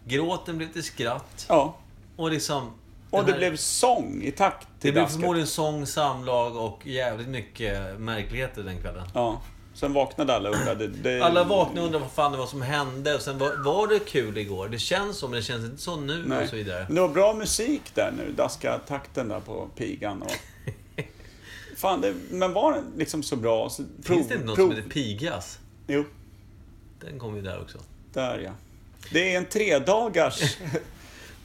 gråten 0.05 0.57
blev 0.57 0.73
till 0.73 0.83
skratt. 0.83 1.45
ja. 1.49 1.75
Och 2.15 2.31
liksom... 2.31 2.71
Och 3.09 3.17
den 3.19 3.25
det 3.25 3.31
här- 3.31 3.39
blev 3.39 3.55
sång 3.57 4.21
i 4.23 4.31
takt 4.31 4.67
Det 4.75 4.81
till 4.81 4.91
blev 4.91 5.03
dasket. 5.03 5.19
förmodligen 5.19 5.47
sång, 5.47 5.85
samlag 5.87 6.55
och 6.55 6.87
jävligt 6.87 7.27
mycket 7.27 7.99
märkligheter 7.99 8.63
den 8.63 8.81
kvällen. 8.81 9.07
Ja. 9.13 9.41
Sen 9.73 9.93
vaknade 9.93 10.35
alla 10.35 10.49
och 10.49 10.55
undrade. 10.55 10.87
Det, 10.87 11.21
Alla 11.21 11.43
vaknade 11.43 11.79
och 11.79 11.85
undrade 11.85 12.03
vad 12.05 12.11
fan 12.13 12.31
det 12.31 12.37
var 12.37 12.47
som 12.47 12.61
hände. 12.61 13.15
Och 13.15 13.21
sen 13.21 13.37
var, 13.37 13.63
var 13.63 13.87
det 13.87 13.99
kul 13.99 14.37
igår? 14.37 14.67
Det 14.67 14.79
känns 14.79 15.17
så, 15.17 15.27
men 15.27 15.35
det 15.35 15.41
känns 15.43 15.65
inte 15.65 15.81
så 15.81 15.95
nu 15.95 16.23
Nej. 16.27 16.43
och 16.43 16.49
så 16.49 16.55
vidare. 16.55 16.85
Men 16.87 16.95
det 16.95 17.01
var 17.01 17.09
bra 17.09 17.33
musik 17.33 17.81
där 17.93 18.13
nu. 18.17 18.31
Daska 18.31 18.79
takten 18.87 19.27
där 19.27 19.39
på 19.39 19.69
pigan 19.75 20.21
och... 20.21 20.31
Fan, 21.77 22.01
det, 22.01 22.13
men 22.29 22.53
var 22.53 22.73
den 22.73 22.83
liksom 22.97 23.23
så 23.23 23.35
bra? 23.35 23.69
Så, 23.69 23.83
prov, 24.03 24.15
Finns 24.15 24.27
det 24.27 24.33
inte 24.33 24.45
något 24.45 24.55
prov, 24.55 24.67
som 24.67 24.75
heter 24.75 24.89
Pigas? 24.89 25.59
Jo, 25.87 26.05
Den 26.99 27.19
kommer 27.19 27.35
ju 27.37 27.41
där 27.43 27.61
också. 27.61 27.77
där 28.13 28.39
ja. 28.39 28.51
Det 29.11 29.33
är 29.33 29.37
en 29.37 29.45
tredagars... 29.45 30.57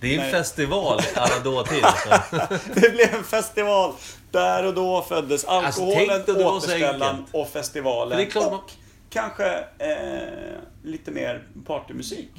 Det 0.01 0.09
är 0.09 0.13
en 0.15 0.21
Nej. 0.21 0.33
festival 0.33 1.01
alla 1.15 1.39
dåtid. 1.45 1.85
Alltså. 1.85 2.55
det 2.75 2.91
blev 2.93 3.15
en 3.15 3.25
festival. 3.25 3.95
Där 4.31 4.67
och 4.67 4.75
då 4.75 5.03
föddes 5.03 5.45
alkoholen, 5.45 5.95
tänk 5.97 6.27
dig 6.27 6.35
det 6.37 6.45
var 6.45 6.51
så 6.51 6.57
återställaren 6.57 7.25
och 7.33 7.49
festivalen. 7.49 8.27
Klart 8.31 8.45
man- 8.45 8.55
och 8.61 8.71
kanske 9.11 9.59
eh, 9.79 10.59
lite 10.83 11.11
mer 11.11 11.47
partymusik. 11.67 12.31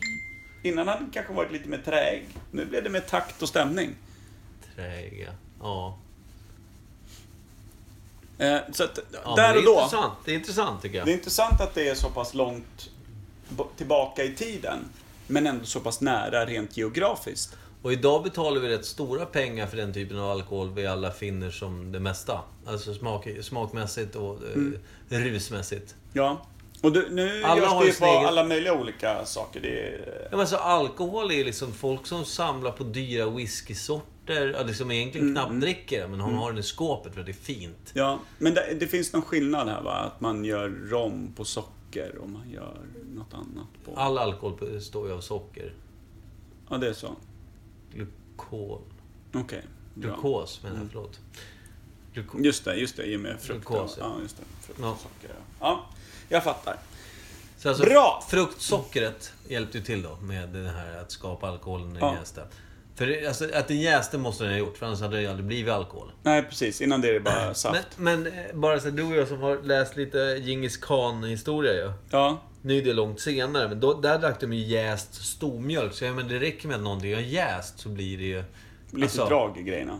Innan 0.63 0.87
hade 0.87 0.99
det 1.05 1.11
kanske 1.13 1.33
varit 1.33 1.51
lite 1.51 1.69
mer 1.69 1.77
träig. 1.85 2.27
Nu 2.51 2.65
blev 2.65 2.83
det 2.83 2.89
mer 2.89 2.99
takt 2.99 3.41
och 3.41 3.49
stämning. 3.49 3.95
Träiga. 4.75 5.33
Ja. 5.61 5.97
Eh, 8.37 8.57
så 8.71 8.83
att, 8.83 8.99
ja 9.23 9.35
där 9.35 9.55
och 9.55 9.61
det 9.61 9.61
är 9.61 9.65
då. 9.65 9.71
Intressant. 9.81 10.13
Det 10.25 10.31
är 10.31 10.35
intressant 10.35 10.81
tycker 10.81 10.97
jag. 10.97 11.07
Det 11.07 11.11
är 11.11 11.17
intressant 11.17 11.61
att 11.61 11.75
det 11.75 11.89
är 11.89 11.95
så 11.95 12.09
pass 12.09 12.33
långt 12.33 12.89
tillbaka 13.77 14.23
i 14.23 14.35
tiden. 14.35 14.79
Men 15.27 15.47
ändå 15.47 15.65
så 15.65 15.79
pass 15.79 16.01
nära 16.01 16.45
rent 16.45 16.77
geografiskt. 16.77 17.57
Och 17.81 17.93
idag 17.93 18.23
betalar 18.23 18.61
vi 18.61 18.69
rätt 18.69 18.85
stora 18.85 19.25
pengar 19.25 19.67
för 19.67 19.77
den 19.77 19.93
typen 19.93 20.19
av 20.19 20.31
alkohol 20.31 20.71
vi 20.73 20.87
alla 20.87 21.11
finner 21.11 21.51
som 21.51 21.91
det 21.91 21.99
mesta. 21.99 22.39
Alltså 22.65 22.93
smak, 22.93 23.27
smakmässigt 23.41 24.15
och 24.15 24.37
eh, 25.09 25.19
rusmässigt. 25.19 25.95
Ja. 26.13 26.45
Och 26.81 26.91
du, 26.91 27.09
nu 27.11 27.43
Alla 27.43 27.61
görs 27.61 27.79
det 27.81 27.85
ju 27.87 27.93
på 27.93 28.05
egen- 28.05 28.25
alla 28.25 28.43
möjliga 28.43 28.73
olika 28.73 29.25
saker. 29.25 29.59
Det 29.61 29.79
är, 29.87 30.19
Ja, 30.23 30.27
men 30.31 30.39
alltså, 30.39 30.55
alkohol 30.55 31.31
är 31.31 31.45
liksom 31.45 31.73
folk 31.73 32.07
som 32.07 32.25
samlar 32.25 32.71
på 32.71 32.83
dyra 32.83 33.29
whiskysorter. 33.29 34.55
Ja, 34.57 34.63
liksom 34.63 34.91
egentligen 34.91 35.27
Mm, 35.29 35.35
knappt 35.45 35.61
dricker 35.61 36.01
det, 36.01 36.07
men 36.07 36.19
de 36.19 36.33
har 36.33 36.49
den 36.51 36.59
i 36.59 36.63
skåpet 36.63 37.13
för 37.13 37.19
att 37.19 37.25
det 37.25 37.31
är 37.31 37.33
fint. 37.33 37.91
ja, 37.93 38.19
men 38.37 38.53
det, 38.53 38.77
det 38.79 38.87
finns 38.87 39.13
någon 39.13 39.21
skillnad 39.21 39.67
här 39.69 39.81
va? 39.81 39.91
Att 39.93 40.21
man 40.21 40.45
gör 40.45 40.69
rom 40.69 41.33
på 41.35 41.45
socker 41.45 42.15
och 42.21 42.29
man 42.29 42.49
gör 42.49 42.77
något 43.15 43.33
annat 43.33 43.67
på... 43.85 43.95
All 43.95 44.17
alkohol 44.17 44.57
består 44.73 45.07
ju 45.07 45.13
av 45.13 45.21
socker. 45.21 45.73
Ja, 46.69 46.77
det 46.77 46.87
är 46.89 46.93
så. 46.93 47.15
Glukol. 48.49 48.81
Okej. 49.33 49.63
bra. 49.93 50.11
Glukos 50.13 50.63
menar 50.63 50.75
Mm. 50.75 50.87
jag, 50.87 50.91
förlåt. 50.91 51.19
Gluko- 52.13 52.43
Just 52.45 52.65
det, 52.65 52.75
just 52.75 52.97
det. 52.97 53.03
I 53.05 53.15
och 53.15 53.19
med 53.21 53.39
frukt. 53.41 53.67
Glukos, 53.67 53.95
ja. 53.99 54.13
ja. 54.15 54.21
just 54.21 54.37
det. 54.37 54.43
Frukt 54.65 54.79
Ja. 54.81 54.97
socker. 55.03 55.29
Ja. 55.35 55.35
ja, 55.59 55.85
jag 56.29 56.43
fattar. 56.43 56.77
Så 57.57 57.69
alltså, 57.69 57.83
Bra! 57.83 58.23
Fruktsockret 58.29 59.33
hjälpte 59.47 59.77
ju 59.77 59.83
till 59.83 60.01
då 60.01 60.15
med 60.21 60.49
det 60.49 60.69
här 60.69 60.97
att 61.01 61.11
skapa 61.11 61.47
alkoholen 61.49 61.93
den 61.93 61.97
Ja. 62.03 62.15
För 62.99 63.07
det, 63.07 63.27
alltså, 63.27 63.45
att 63.53 63.67
den 63.67 63.79
jäste 63.79 64.17
måste 64.17 64.43
den 64.43 64.53
ha 64.53 64.59
gjort, 64.59 64.77
för 64.77 64.85
annars 64.85 65.01
hade 65.01 65.15
det 65.15 65.21
ju 65.21 65.27
aldrig 65.27 65.45
blivit 65.45 65.73
alkohol. 65.73 66.11
Nej, 66.23 66.43
precis. 66.43 66.81
Innan 66.81 67.01
det 67.01 67.09
är 67.09 67.13
det 67.13 67.19
bara 67.19 67.53
saft. 67.53 67.97
Men, 67.97 68.21
men 68.23 68.33
eh, 68.33 68.43
bara 68.53 68.79
så 68.79 68.89
du 68.89 69.03
och 69.03 69.15
jag 69.15 69.27
som 69.27 69.39
har 69.41 69.57
läst 69.63 69.97
lite 69.97 70.17
Djingis 70.43 70.77
khan-historia 70.77 71.73
ju. 71.73 71.91
Ja, 72.09 72.41
Nu 72.61 72.77
är 72.77 72.81
det 72.83 72.93
långt 72.93 73.19
senare, 73.19 73.67
men 73.67 73.79
då, 73.79 73.93
där 73.93 74.19
drack 74.19 74.39
de 74.39 74.53
ju 74.53 74.65
jäst 74.67 75.13
stormjölk. 75.25 75.93
Så 75.93 76.05
jag 76.05 76.15
menar, 76.15 76.29
det 76.29 76.39
räcker 76.39 76.67
med 76.67 76.77
att 76.77 76.83
någonting 76.83 77.13
har 77.13 77.21
jäst 77.21 77.79
så 77.79 77.89
blir 77.89 78.17
det 78.17 78.23
ju... 78.23 78.43
lite 78.91 79.03
alltså, 79.03 79.25
drag 79.25 79.57
i 79.57 79.63
grejerna. 79.63 79.99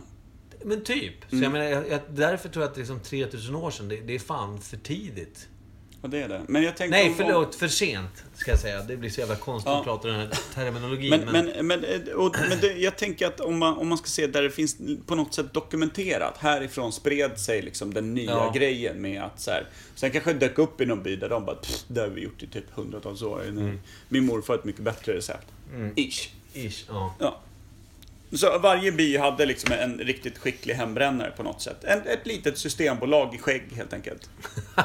Men 0.64 0.84
typ. 0.84 1.14
Så 1.28 1.36
Mm. 1.36 1.42
jag 1.42 1.52
menar, 1.52 1.84
jag, 1.90 2.00
därför 2.10 2.48
tror 2.48 2.62
jag 2.64 2.70
att 2.70 2.76
liksom 2.78 3.00
3000 3.00 3.54
år 3.54 3.70
sedan, 3.70 3.88
det, 3.88 3.96
det 4.00 4.14
är 4.14 4.18
fan 4.18 4.60
för 4.60 4.76
tidigt. 4.76 5.48
Och 6.02 6.10
det 6.10 6.22
är 6.22 6.28
det. 6.28 6.42
Men 6.48 6.62
jag 6.62 6.76
tänkte... 6.76 6.98
Nej, 6.98 7.08
om- 7.08 7.14
förlåt. 7.14 7.54
För 7.54 7.68
sent, 7.68 8.24
ska 8.34 8.50
jag 8.50 8.60
säga. 8.60 8.82
Det 8.82 8.96
blir 8.96 9.10
så 9.10 9.20
jävla 9.20 9.36
konstigt 9.36 9.70
Ja. 9.72 9.78
att 9.78 9.84
prata 9.84 10.08
den 10.08 10.16
här 10.20 10.28
terminologin. 10.54 11.10
Men, 11.10 11.46
men, 11.46 11.66
men, 11.66 11.84
eh, 11.84 12.12
och, 12.14 12.36
men 12.48 12.60
det, 12.60 12.72
jag 12.72 12.96
tänker 12.98 13.26
att 13.26 13.40
om 13.40 13.58
man, 13.58 13.76
om 13.78 13.88
man 13.88 13.98
ska 13.98 14.06
se 14.06 14.26
där 14.26 14.42
det 14.42 14.50
finns 14.50 14.76
på 15.06 15.14
något 15.14 15.34
sätt 15.34 15.52
dokumenterat. 15.54 16.38
Härifrån 16.38 16.92
spred 16.92 17.38
sig 17.40 17.62
liksom 17.62 17.94
den 17.94 18.14
nya 18.14 18.30
Ja. 18.30 18.52
grejen 18.54 19.02
med 19.02 19.22
att 19.22 19.40
så 19.40 19.50
här, 19.50 19.66
Sen 19.94 20.10
kanske 20.10 20.32
det 20.32 20.38
dök 20.38 20.58
upp 20.58 20.80
i 20.80 20.86
någon 20.86 21.02
by 21.02 21.16
där 21.16 21.28
de 21.28 21.44
bara 21.44 21.56
"Pff, 21.56 21.84
det 21.88 22.00
har 22.00 22.08
vi 22.08 22.20
gjort 22.20 22.42
i 22.42 22.46
typ 22.46 22.70
hundratals 22.74 23.22
år. 23.22 23.42
Mm. 23.48 23.80
Min 24.08 24.24
morfar 24.26 24.54
har 24.54 24.58
ett 24.58 24.64
mycket 24.64 24.82
bättre 24.82 25.16
recept. 25.16 25.46
Ish. 25.96 26.28
Ish, 26.54 26.84
ja. 26.88 27.14
Ja. 27.18 27.40
Så 28.32 28.58
varje 28.58 28.92
by 28.92 29.16
hade 29.16 29.46
liksom 29.46 29.72
en 29.72 29.98
riktigt 29.98 30.38
skicklig 30.38 30.74
hembrännare 30.74 31.30
på 31.30 31.42
något 31.42 31.62
sätt. 31.62 31.84
En, 31.84 31.98
ett 32.06 32.26
litet 32.26 32.58
systembolag 32.58 33.34
i 33.34 33.38
skägg 33.38 33.72
helt 33.76 33.92
enkelt. 33.92 34.30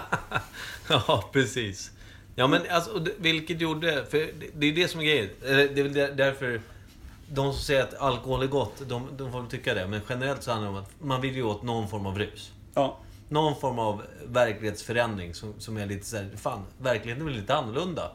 ja, 0.89 1.29
precis. 1.33 1.91
Ja, 2.35 2.47
men 2.47 2.61
alltså, 2.69 3.05
vilket 3.17 3.61
gjorde... 3.61 4.05
För 4.09 4.27
det, 4.53 4.67
är 4.67 4.73
det 4.73 4.87
som 4.87 4.99
är 4.99 5.05
grejen. 5.05 5.29
Det 5.41 5.79
är 5.79 5.83
väl 5.83 5.93
där- 5.93 6.11
därför... 6.11 6.61
De 7.29 7.53
som 7.53 7.61
säger 7.61 7.83
att 7.83 7.93
alkohol 7.93 8.43
är 8.43 8.47
gott, 8.47 8.81
de, 8.89 9.09
de 9.17 9.31
får 9.31 9.45
tycka 9.49 9.73
det. 9.73 9.87
Men 9.87 10.01
generellt 10.09 10.43
så 10.43 10.51
handlar 10.51 10.71
det 10.71 10.77
om 10.77 10.83
att 10.83 10.91
man 11.01 11.21
vill 11.21 11.35
ju 11.35 11.43
åt 11.43 11.63
någon 11.63 11.87
form 11.89 12.05
av 12.05 12.19
rus. 12.19 12.51
Ja. 12.73 12.99
Någon 13.29 13.59
form 13.59 13.79
av 13.79 14.01
verklighetsförändring 14.25 15.33
som, 15.33 15.53
som 15.59 15.77
är 15.77 15.85
lite 15.85 16.05
såhär, 16.05 16.29
fan, 16.37 16.63
verkligheten 16.77 17.27
är 17.27 17.31
lite 17.31 17.55
annorlunda. 17.55 18.11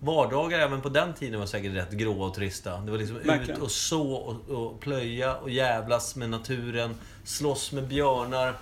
Vardagar 0.00 0.58
även 0.58 0.80
på 0.80 0.88
den 0.88 1.14
tiden 1.14 1.40
var 1.40 1.46
säkert 1.46 1.74
rätt 1.74 1.90
gråa 1.90 2.26
och 2.26 2.34
trista. 2.34 2.76
Det 2.80 2.90
var 2.90 2.98
liksom 2.98 3.16
Verkligen. 3.24 3.56
ut 3.56 3.62
och 3.62 3.70
så 3.70 4.12
och, 4.12 4.48
och 4.48 4.80
plöja 4.80 5.36
och 5.36 5.50
jävlas 5.50 6.16
med 6.16 6.30
naturen. 6.30 6.94
Slåss 7.24 7.72
med 7.72 7.88
björnar. 7.88 8.54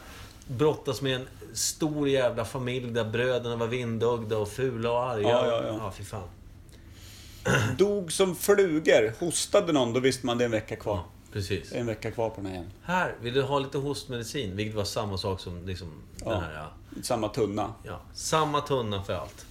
Brottas 0.49 1.03
med 1.03 1.15
en 1.15 1.27
stor 1.53 2.09
jävla 2.09 2.45
familj 2.45 2.91
där 2.91 3.05
bröderna 3.05 3.57
var 3.57 3.67
vindögda 3.67 4.39
och 4.39 4.49
fula 4.49 4.91
och 4.93 5.03
arga. 5.11 5.29
Ja, 5.29 5.47
ja, 5.47 5.63
ja. 5.67 5.77
ja 5.79 5.93
fy 5.97 6.05
fan. 6.05 6.29
Dog 7.79 8.13
som 8.13 8.37
flugor. 8.37 9.13
Hostade 9.21 9.73
någon, 9.73 9.93
då 9.93 10.01
visste 10.01 10.27
man 10.27 10.39
det 10.39 10.45
är 10.45 10.47
en 10.47 10.51
vecka 10.53 10.77
kvar. 10.77 10.95
Ja, 10.97 11.05
precis. 11.33 11.73
En 11.73 11.87
vecka 11.87 12.11
kvar 12.11 12.31
på 12.31 12.37
den 12.37 12.47
här 12.47 12.53
igen. 12.53 12.71
Här, 12.83 13.15
vill 13.21 13.35
du 13.35 13.43
ha 13.43 13.59
lite 13.59 13.79
hostmedicin? 13.79 14.57
Vilket 14.57 14.77
var 14.77 14.85
samma 14.85 15.19
sak 15.19 15.41
som 15.41 15.67
liksom 15.67 15.93
Ja. 16.25 16.31
den 16.31 16.41
här... 16.43 16.53
Ja. 16.55 16.71
Samma 17.03 17.29
tunna. 17.29 17.75
Ja, 17.83 18.01
samma 18.15 18.61
tunna 18.61 19.03
för 19.03 19.13
allt. 19.15 19.47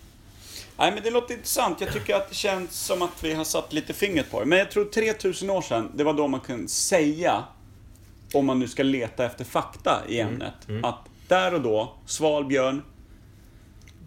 Nej, 0.78 0.92
men 0.94 1.04
det 1.04 1.10
låter 1.10 1.34
intressant. 1.34 1.82
Jag 1.82 1.94
tycker 1.94 2.16
att 2.16 2.30
det 2.30 2.36
känns 2.36 2.80
som 2.86 3.02
att 3.02 3.24
vi 3.24 3.34
har 3.34 3.44
satt 3.44 3.74
lite 3.74 3.94
fingret 3.94 4.32
på 4.32 4.40
det. 4.40 4.46
Men 4.46 4.60
jag 4.60 4.72
tror 4.72 4.86
3000 4.86 5.50
år 5.50 5.62
sedan, 5.62 5.92
det 5.96 6.04
var 6.04 6.14
då 6.14 6.28
man 6.28 6.40
kunde 6.40 6.68
säga, 6.68 7.44
om 8.34 8.46
man 8.46 8.60
nu 8.60 8.68
ska 8.68 8.84
leta 8.84 9.26
efter 9.26 9.46
fakta 9.46 10.02
i 10.08 10.20
Mm. 10.20 10.34
ämnet, 10.34 10.86
att 10.86 11.00
där 11.28 11.54
och 11.54 11.62
då, 11.62 11.94
Svalbjörn, 12.06 12.82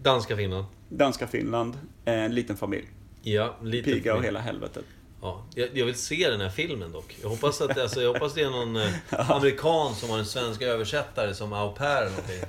Danska 0.03 0.35
Finland. 0.37 0.65
danska 0.89 1.27
Finland, 1.27 1.79
en 2.05 2.35
liten 2.35 2.57
familj. 2.57 2.85
Ja, 3.21 3.55
lite 3.63 3.91
Piga 3.91 4.13
och 4.13 4.19
för- 4.19 4.25
hela 4.25 4.39
helvetet. 4.39 4.85
Ja, 5.21 5.43
jag, 5.55 5.69
jag 5.77 5.85
vill 5.85 5.95
se 5.95 6.29
den 6.29 6.41
här 6.41 6.49
filmen 6.49 6.91
dock. 6.91 7.17
Jag 7.21 7.29
hoppas 7.29 7.61
att 7.61 7.77
alltså, 7.77 8.01
jag 8.01 8.13
hoppas 8.13 8.33
det 8.33 8.41
är 8.41 8.49
någon 8.49 8.75
eh, 8.75 8.91
amerikan 9.31 9.95
som 9.95 10.09
har 10.09 10.17
en 10.17 10.25
svensk 10.25 10.61
översättare 10.61 11.33
som 11.35 11.53
au 11.53 11.71
pair 11.75 11.97
eller 12.01 12.09
någonting. 12.09 12.41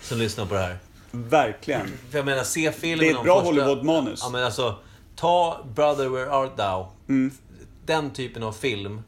Som 0.00 0.18
lyssnar 0.18 0.46
på 0.46 0.54
det 0.54 0.60
här. 0.60 0.78
Verkligen. 1.14 1.86
För 2.10 2.18
jag 2.18 2.24
menar, 2.24 2.42
se 2.42 2.72
filmen 2.72 2.98
Det 2.98 3.10
är 3.10 3.16
ett 3.16 3.22
bra 3.22 3.40
första- 3.44 3.64
Hollywood-manus. 3.64 4.20
Ja 4.22 4.28
men 4.30 4.44
alltså, 4.44 4.74
ta 5.16 5.64
Brother 5.74 6.08
Where 6.08 6.30
Art 6.30 6.56
Thou. 6.56 6.86
Mm. 7.08 7.30
Den 7.86 8.10
typen 8.10 8.42
av 8.42 8.52
film 8.52 9.02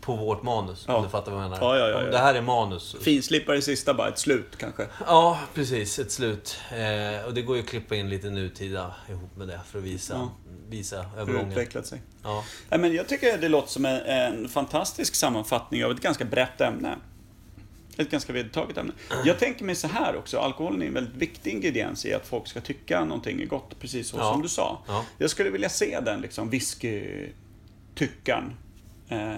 på 0.00 0.16
vårt 0.16 0.42
manus. 0.42 0.84
Ja. 0.88 0.96
Om 0.96 1.02
du 1.02 1.08
fattar 1.08 1.32
vad 1.32 1.42
jag 1.44 1.50
menar. 1.50 1.64
Ja, 1.66 1.78
ja, 1.78 1.88
ja, 1.88 2.02
ja. 2.04 2.10
det 2.10 2.18
här 2.18 2.34
är 2.34 2.42
manus. 2.42 2.96
Finslipar 3.00 3.54
i 3.54 3.62
sista, 3.62 3.94
bara 3.94 4.08
ett 4.08 4.18
slut 4.18 4.56
kanske. 4.58 4.86
Ja, 5.06 5.38
precis. 5.54 5.98
Ett 5.98 6.12
slut. 6.12 6.58
Eh, 6.70 7.26
och 7.26 7.34
det 7.34 7.42
går 7.42 7.56
ju 7.56 7.62
att 7.62 7.68
klippa 7.68 7.94
in 7.96 8.08
lite 8.08 8.30
nutida 8.30 8.94
ihop 9.08 9.36
med 9.36 9.48
det 9.48 9.60
för 9.70 9.78
att 9.78 9.84
visa, 9.84 10.14
Ja. 10.14 10.30
visa 10.68 10.96
Hur 11.02 11.16
det 11.16 11.20
övergången. 11.20 11.50
utvecklat 11.50 11.86
sig. 11.86 12.02
Ja. 12.22 12.44
Men 12.70 12.94
jag 12.94 13.08
tycker 13.08 13.38
det 13.38 13.48
låter 13.48 13.68
som 13.68 13.84
en, 13.84 14.00
en 14.06 14.48
fantastisk 14.48 15.14
sammanfattning 15.14 15.84
av 15.84 15.90
ett 15.90 16.00
ganska 16.00 16.24
brett 16.24 16.60
ämne. 16.60 16.96
Ett 17.98 18.10
ganska 18.10 18.32
vedertaget 18.32 18.76
ämne. 18.78 18.92
Jag 19.24 19.38
tänker 19.38 19.64
mig 19.64 19.74
så 19.74 19.88
här 19.88 20.16
också, 20.16 20.38
alkoholen 20.38 20.82
är 20.82 20.86
en 20.86 20.94
väldigt 20.94 21.14
viktig 21.16 21.50
ingrediens 21.52 22.06
i 22.06 22.14
att 22.14 22.26
folk 22.26 22.46
ska 22.48 22.60
tycka 22.60 23.04
någonting 23.04 23.40
är 23.40 23.46
gott, 23.46 23.80
precis 23.80 24.08
så 24.08 24.16
Ja. 24.16 24.32
som 24.32 24.42
du 24.42 24.48
sa. 24.48 24.82
Ja. 24.88 25.04
Jag 25.18 25.30
skulle 25.30 25.50
vilja 25.50 25.68
se 25.68 26.00
den 26.00 26.20
liksom 26.20 26.50
whisky-tyckaren 26.50 28.52
eh, 29.08 29.32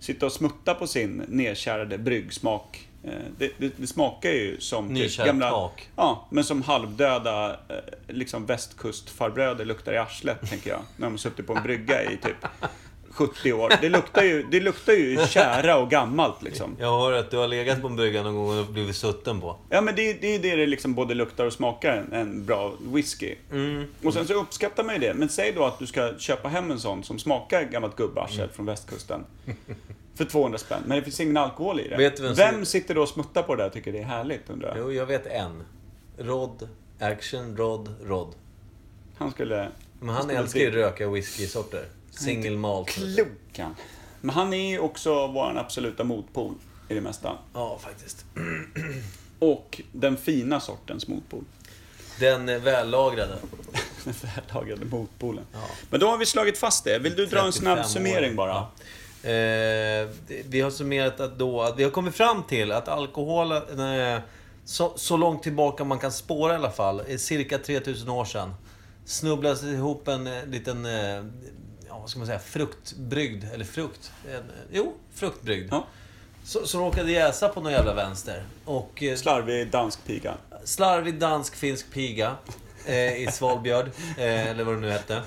sitta 0.00 0.26
och 0.26 0.32
smutta 0.32 0.74
på 0.74 0.86
sin 0.86 1.16
nedkärade 1.28 1.98
bryggsmak. 1.98 2.88
Eh, 3.04 3.10
det, 3.38 3.50
det, 3.58 3.72
det 3.76 3.86
smakar 3.86 4.30
ju 4.30 4.60
som 4.60 4.84
typ 4.88 4.94
Nykärt 4.94 5.40
tak. 5.40 5.88
Ja, 5.96 6.26
men 6.30 6.44
som 6.44 6.62
halvdöda 6.62 7.50
eh, 7.50 7.56
liksom 8.08 8.46
västkustfarbröder 8.46 9.64
luktar 9.64 9.92
i 9.92 9.98
arslet, 9.98 10.50
tänker 10.50 10.70
jag. 10.70 10.80
När 10.96 11.06
de 11.06 11.12
har 11.12 11.18
suttit 11.18 11.46
på 11.46 11.56
en 11.56 11.62
brygga 11.62 12.02
i 12.12 12.16
typ 12.16 12.36
70 13.14 13.52
år. 13.52 13.72
Det 13.80 13.88
luktar 13.88 14.22
ju, 14.22 14.42
det 14.50 14.60
luktar 14.60 14.92
ju 14.92 15.26
kära 15.26 15.76
och 15.76 15.90
gammalt 15.90 16.42
liksom. 16.42 16.76
Jag 16.80 16.98
hör 17.00 17.12
att 17.12 17.30
du 17.30 17.36
har 17.36 17.48
legat 17.48 17.80
på 17.80 17.86
en 17.86 17.96
brygga 17.96 18.22
någon 18.22 18.34
gång 18.34 18.58
och 18.58 18.66
blivit 18.66 18.96
sutten 18.96 19.40
på. 19.40 19.56
Ja, 19.70 19.80
men 19.80 19.94
det, 19.96 20.12
det 20.12 20.34
är 20.34 20.38
det 20.38 20.56
det 20.56 20.66
liksom 20.66 20.94
både 20.94 21.14
luktar 21.14 21.46
och 21.46 21.52
smakar 21.52 21.92
en, 21.96 22.12
en 22.12 22.44
bra 22.46 22.72
whisky. 22.80 23.34
Mm. 23.52 23.84
Och 24.04 24.12
sen 24.14 24.26
så 24.26 24.34
uppskattar 24.34 24.84
man 24.84 24.94
ju 24.94 25.00
det. 25.00 25.14
Men 25.14 25.28
säg 25.28 25.52
då 25.52 25.64
att 25.64 25.78
du 25.78 25.86
ska 25.86 26.18
köpa 26.18 26.48
hem 26.48 26.70
en 26.70 26.78
sån 26.78 27.04
som 27.04 27.18
smakar 27.18 27.62
gammalt 27.62 27.96
gubbarsel 27.96 28.38
Mm. 28.40 28.50
från 28.54 28.66
västkusten. 28.66 29.24
För 30.14 30.24
200 30.24 30.58
spänn. 30.58 30.82
Men 30.86 30.98
det 30.98 31.04
finns 31.04 31.20
ingen 31.20 31.36
alkohol 31.36 31.80
i 31.80 31.88
det. 31.88 31.96
Vet 31.96 32.20
vem 32.20 32.34
vem 32.34 32.54
som- 32.54 32.64
sitter 32.66 32.94
då 32.94 33.02
och 33.02 33.08
smuttar 33.08 33.42
på 33.42 33.54
det 33.54 33.62
där 33.62 33.66
och 33.68 33.72
tycker 33.74 33.92
det 33.92 33.98
är 33.98 34.04
härligt 34.04 34.50
undrar 34.50 34.68
jag? 34.68 34.78
Jo, 34.78 34.92
jag 34.92 35.06
vet 35.06 35.26
en. 35.26 35.62
Rod, 36.18 36.68
Action, 37.00 37.56
Rod, 37.56 37.94
Rod. 38.06 38.34
Han 39.18 39.30
skulle... 39.30 39.68
Men 40.00 40.08
han 40.14 40.22
skulle 40.24 40.38
älskar 40.38 40.60
ju 40.60 40.70
röka 40.70 41.08
whiskysorter. 41.08 41.84
Single 42.18 42.56
malt. 42.56 42.88
Klok 42.88 43.58
han. 43.58 43.74
Men 44.20 44.34
han 44.34 44.52
är 44.52 44.70
ju 44.70 44.78
också 44.78 45.26
vår 45.26 45.58
absoluta 45.58 46.04
motpol 46.04 46.54
i 46.88 46.94
det 46.94 47.00
mesta. 47.00 47.38
Ja, 47.54 47.78
faktiskt. 47.82 48.24
Och 49.38 49.80
den 49.92 50.16
fina 50.16 50.60
sortens 50.60 51.08
motpol. 51.08 51.44
Den 52.18 52.46
vällagrade. 52.46 53.38
Den 54.04 54.14
vällagade 54.22 54.84
motpolen. 54.84 55.44
Ja. 55.52 55.58
Men 55.90 56.00
då 56.00 56.06
har 56.06 56.18
vi 56.18 56.26
slagit 56.26 56.58
fast 56.58 56.84
det. 56.84 56.98
Vill 56.98 57.14
du 57.16 57.26
dra 57.26 57.38
en 57.38 57.52
35 57.52 57.52
snabb 57.52 57.78
år. 57.78 57.82
summering 57.82 58.36
bara? 58.36 58.50
Ja. 58.50 58.70
Eh, 59.24 60.08
vi 60.48 60.60
har 60.60 60.70
summerat 60.70 61.20
att 61.20 61.38
då 61.38 61.62
att 61.62 61.78
vi 61.78 61.84
har 61.84 61.90
kommit 61.90 62.14
fram 62.14 62.42
till 62.42 62.72
att 62.72 62.88
alkohol, 62.88 63.52
eh, 63.52 63.60
så, 64.64 64.92
så 64.96 65.16
långt 65.16 65.42
tillbaka 65.42 65.84
man 65.84 65.98
kan 65.98 66.12
spåra 66.12 66.52
i 66.52 66.56
alla 66.56 66.70
fall, 66.70 67.02
är 67.08 67.16
cirka 67.16 67.58
3000 67.58 68.08
år 68.08 68.24
sedan. 68.24 68.54
Snubblades 69.04 69.62
ihop 69.62 70.08
en 70.08 70.26
eh, 70.26 70.46
liten, 70.46 70.86
eh, 70.86 71.24
ja 71.94 71.98
vad 72.00 72.10
ska 72.10 72.18
man 72.18 72.26
säga, 72.26 72.38
fruktbrygd, 72.38 73.44
eller 73.54 73.64
frukt, 73.64 74.12
en, 74.34 74.42
jo, 74.72 74.94
fruktbrygd. 75.14 75.68
Ja. 75.72 75.86
Så, 76.44 76.66
som 76.66 76.80
råkade 76.80 77.12
jäsa 77.12 77.48
på 77.48 77.60
någon 77.60 77.72
jävla 77.72 77.94
vänster. 77.94 78.42
Och 78.64 79.02
eh, 79.02 79.16
Slarvig 79.16 79.70
dansk 79.70 80.04
piga. 80.06 80.34
slarvig 80.64 81.14
dansk-finsk 81.18 81.90
piga 81.92 82.36
eh, 82.86 83.22
i 83.22 83.28
Svalbjörd, 83.32 83.86
eh, 84.18 84.46
eller 84.50 84.64
vad 84.64 84.74
det 84.74 84.80
nu 84.80 84.90
hette. 84.90 85.22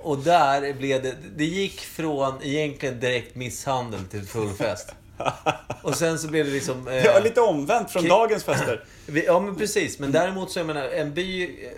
Och 0.00 0.18
där 0.18 0.72
blev 0.74 1.02
det, 1.02 1.14
det 1.36 1.44
gick 1.44 1.80
från 1.80 2.42
egentligen 2.42 3.00
direkt 3.00 3.34
misshandel 3.34 4.04
till 4.04 4.26
full 4.26 4.50
fest. 4.52 4.92
Och 5.82 5.94
sen 5.96 6.18
så 6.18 6.28
blev 6.28 6.46
det 6.46 6.52
liksom... 6.52 6.88
eh, 6.88 7.04
Ja, 7.04 7.18
lite 7.18 7.40
omvänt 7.40 7.90
från 7.90 8.08
dagens 8.08 8.44
fester. 8.44 8.84
Ja, 9.26 9.40
men 9.40 9.56
precis. 9.56 9.98
Men 9.98 10.12
däremot 10.12 10.50
så, 10.50 10.58
jag 10.58 10.66
menar, 10.66 10.82
en 10.88 11.14
by... 11.14 11.42
eh, 11.44 11.70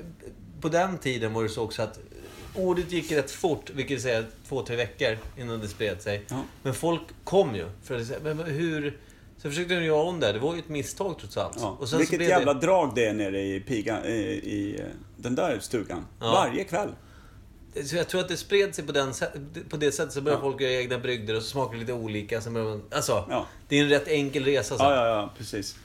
På 0.60 0.68
den 0.68 0.98
tiden 0.98 1.32
var 1.32 1.42
det 1.42 1.48
så 1.48 1.62
också 1.62 1.82
att 1.82 1.98
ordet 2.58 2.92
gick 2.92 3.12
rätt 3.12 3.30
fort, 3.30 3.70
vilket 3.70 4.02
säger 4.02 4.26
två, 4.48 4.62
tre 4.62 4.76
veckor 4.76 5.18
innan 5.38 5.60
det 5.60 5.68
spred 5.68 6.02
sig. 6.02 6.22
Ja. 6.28 6.42
Men 6.62 6.74
folk 6.74 7.02
kom 7.24 7.54
ju. 7.54 7.66
För 7.84 8.00
att 8.00 8.06
säga, 8.06 8.18
men 8.22 8.38
hur... 8.38 8.98
Så 9.38 9.48
försökte 9.50 9.74
de 9.74 9.84
göra 9.84 10.02
om 10.02 10.20
det. 10.20 10.32
Det 10.32 10.38
var 10.38 10.54
ju 10.54 10.60
ett 10.60 10.68
misstag 10.68 11.18
trots 11.20 11.36
allt. 11.36 11.56
Ja. 11.60 11.76
Och 11.80 11.88
sen 11.88 11.98
så 12.06 12.10
Vilket 12.10 12.28
jävla 12.28 12.54
det... 12.54 12.60
drag 12.60 12.92
det 12.94 13.06
är 13.06 13.12
nere 13.12 13.40
i, 13.42 13.60
piga, 13.60 14.06
i, 14.06 14.20
i 14.34 14.82
den 15.16 15.34
där 15.34 15.58
stugan. 15.60 16.06
Ja. 16.20 16.30
Varje 16.32 16.64
kväll. 16.64 16.88
Så 17.84 17.96
jag 17.96 18.08
tror 18.08 18.20
att 18.20 18.28
det 18.28 18.36
spred 18.36 18.74
sig 18.74 18.86
på, 18.86 18.92
den, 18.92 19.12
på 19.68 19.76
det 19.76 19.92
sättet. 19.92 20.12
Så 20.12 20.20
började 20.20 20.42
Ja. 20.42 20.50
folk 20.50 20.60
göra 20.60 20.72
egna 20.72 20.98
brygder 20.98 21.36
och 21.36 21.42
så 21.42 21.48
smakade 21.48 21.76
det 21.76 21.80
lite 21.80 21.92
olika. 21.92 22.40
Sen 22.40 22.54
började 22.54 22.70
man, 22.72 22.82
alltså, 22.90 23.44
det 23.68 23.78
är 23.78 23.82
en 23.82 23.88
rätt 23.88 24.08
enkel 24.08 24.44
resa 24.44 24.78
sen. 24.78 24.86
Ja, 24.86 24.94
ja, 24.94 25.06
ja, 25.06 25.32
precis. 25.38 25.76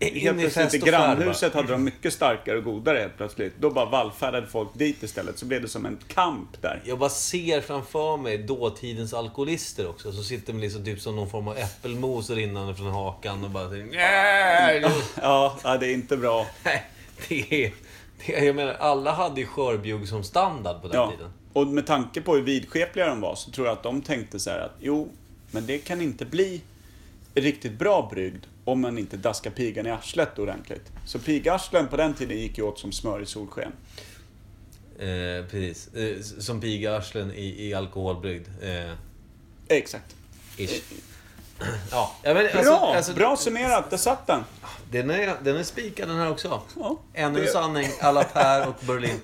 In 0.00 0.20
Helt 0.20 0.40
i 0.40 0.50
fest 0.50 0.74
och 0.74 0.88
grannhuset 0.88 1.54
hade 1.54 1.72
de 1.72 1.84
mycket 1.84 2.12
starkare 2.12 2.58
och 2.58 2.64
godare 2.64 2.98
helt 2.98 3.16
plötsligt. 3.16 3.54
Då 3.60 3.70
bara 3.70 3.84
vallfärdade 3.86 4.46
folk 4.46 4.68
dit 4.74 5.02
istället. 5.02 5.38
Så 5.38 5.46
blev 5.46 5.62
det 5.62 5.68
som 5.68 5.86
en 5.86 5.98
kamp 6.08 6.62
där. 6.62 6.82
Jag 6.84 6.98
bara 6.98 7.10
ser 7.10 7.60
framför 7.60 8.16
mig 8.16 8.38
dåtidens 8.38 9.14
alkoholister 9.14 9.88
också. 9.88 10.12
Så 10.12 10.22
sitter 10.22 10.52
de 10.52 10.58
liksom 10.58 10.84
typ 10.84 11.00
som 11.00 11.16
någon 11.16 11.30
form 11.30 11.48
av 11.48 11.56
äppelmos 11.56 12.30
rinnande 12.30 12.74
från 12.74 12.86
hakan 12.86 13.44
och 13.44 13.50
bara... 13.50 13.68
Nej, 13.68 14.84
Ja, 15.22 15.58
ja, 15.62 15.76
det 15.76 15.86
är 15.86 15.94
inte 15.94 16.16
bra. 16.16 16.46
det 17.28 17.64
är... 17.64 17.72
Det 18.26 18.44
jag 18.44 18.56
menar, 18.56 18.72
alla 18.72 19.12
hade 19.12 19.40
ju 19.40 19.46
skörbjugg 19.46 20.08
som 20.08 20.24
standard 20.24 20.82
på 20.82 20.88
den 20.88 20.96
Ja. 20.96 21.10
tiden. 21.10 21.30
Och 21.52 21.66
med 21.66 21.86
tanke 21.86 22.20
på 22.20 22.34
hur 22.34 22.42
vidskepliga 22.42 23.06
de 23.06 23.20
var 23.20 23.34
så 23.34 23.50
tror 23.50 23.66
jag 23.66 23.72
att 23.72 23.82
de 23.82 24.02
tänkte 24.02 24.40
så 24.40 24.50
här 24.50 24.58
att 24.58 24.74
jo, 24.80 25.08
men 25.50 25.66
det 25.66 25.78
kan 25.78 26.00
inte 26.00 26.24
bli 26.24 26.60
riktigt 27.34 27.72
bra 27.72 28.08
brygd 28.12 28.44
om 28.70 28.80
man 28.80 28.98
inte 28.98 29.16
daskar 29.16 29.50
pigan 29.50 29.86
i 29.86 29.90
arslet 29.90 30.38
ordentligt. 30.38 30.92
Så 31.06 31.18
pigarslen 31.18 31.88
på 31.88 31.96
den 31.96 32.14
tiden 32.14 32.38
gick 32.38 32.58
ju 32.58 32.64
åt 32.64 32.78
som 32.78 32.92
smör 32.92 33.22
i 33.22 33.26
solsken. 33.26 33.72
Eh, 34.98 35.46
precis. 35.50 35.94
Eh, 35.94 36.20
som 36.20 36.60
pigarslen 36.60 37.32
i, 37.32 37.68
i 37.68 37.74
alkoholbrygd. 37.74 38.48
Eh, 38.62 38.92
Exakt. 39.68 40.16
ish. 40.56 40.82
Ja, 41.90 42.12
jag 42.22 42.34
vet, 42.34 42.52
Bra! 42.52 42.58
alltså, 42.58 42.74
alltså, 42.74 43.14
bra 43.14 43.36
summerat, 43.36 43.90
där 43.90 43.96
satt 43.96 44.26
den. 44.26 44.44
Den 44.90 45.10
är, 45.10 45.36
den 45.42 45.56
är 45.56 45.62
spikad 45.62 46.08
den 46.08 46.16
här 46.16 46.30
också. 46.30 46.62
Ja, 46.76 46.98
Ännu 47.14 47.40
en 47.40 47.52
sanning 47.52 47.88
alla 48.00 48.24
Per 48.24 48.68
och 48.68 48.74
Berlin. 48.86 49.20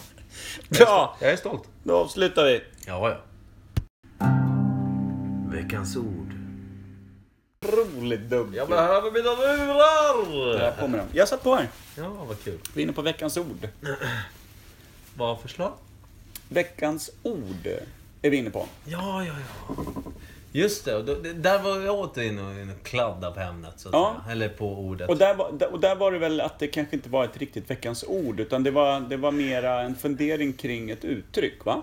Bra! 0.68 1.16
Jag 1.20 1.30
är 1.30 1.36
stolt. 1.36 1.62
Då 1.82 1.96
avslutar 1.96 2.44
vi. 2.44 2.62
Ja, 2.86 3.10
ja. 3.10 3.20
Veckans 5.52 5.96
ord. 5.96 6.39
Roligt 7.66 8.20
dubb. 8.20 8.54
Jag 8.54 8.68
behöver 8.68 9.10
mina 9.10 9.30
lurar! 9.30 10.58
Där 10.58 10.72
kommer 10.80 10.98
de. 10.98 11.04
Jag 11.18 11.28
satt 11.28 11.42
på 11.42 11.54
här. 11.54 11.68
Ja, 11.96 12.08
vad 12.28 12.40
kul. 12.44 12.58
Vi 12.74 12.80
är 12.80 12.84
inne 12.84 12.92
på 12.92 13.02
veckans 13.02 13.36
ord. 13.36 13.68
Vad 15.16 15.40
förslag? 15.40 15.72
Veckans 16.48 17.10
ord 17.22 17.66
är 18.22 18.30
vi 18.30 18.36
inne 18.36 18.50
på. 18.50 18.66
Ja, 18.84 19.24
ja, 19.24 19.32
ja. 19.68 19.74
Just 20.52 20.84
det, 20.84 20.96
och 20.96 21.04
då, 21.04 21.14
det- 21.14 21.32
där 21.32 21.62
var 21.62 21.80
jag 21.80 21.98
åter 21.98 22.22
inne 22.24 22.42
och, 22.42 22.52
inne 22.52 22.72
och 22.80 22.82
kladda 22.86 23.30
på 23.30 23.40
ämnet, 23.40 23.74
så 23.76 23.88
att 23.88 23.94
Ja. 23.94 24.16
säga. 24.24 24.32
Eller 24.32 24.48
på 24.48 24.78
ordet. 24.78 25.08
Och 25.08 25.16
där, 25.16 25.34
var, 25.34 25.52
där- 25.52 25.72
och 25.72 25.80
där 25.80 25.94
var 25.96 26.12
det 26.12 26.18
väl 26.18 26.40
att 26.40 26.58
det 26.58 26.66
kanske 26.66 26.96
inte 26.96 27.08
var 27.08 27.24
ett 27.24 27.36
riktigt 27.36 27.70
veckans 27.70 28.04
ord, 28.08 28.40
utan 28.40 28.62
det 28.62 28.70
var, 28.70 29.00
det 29.00 29.16
var 29.16 29.32
mera 29.32 29.80
en 29.82 29.94
fundering 29.96 30.52
kring 30.52 30.90
ett 30.90 31.04
uttryck, 31.04 31.64
va? 31.64 31.82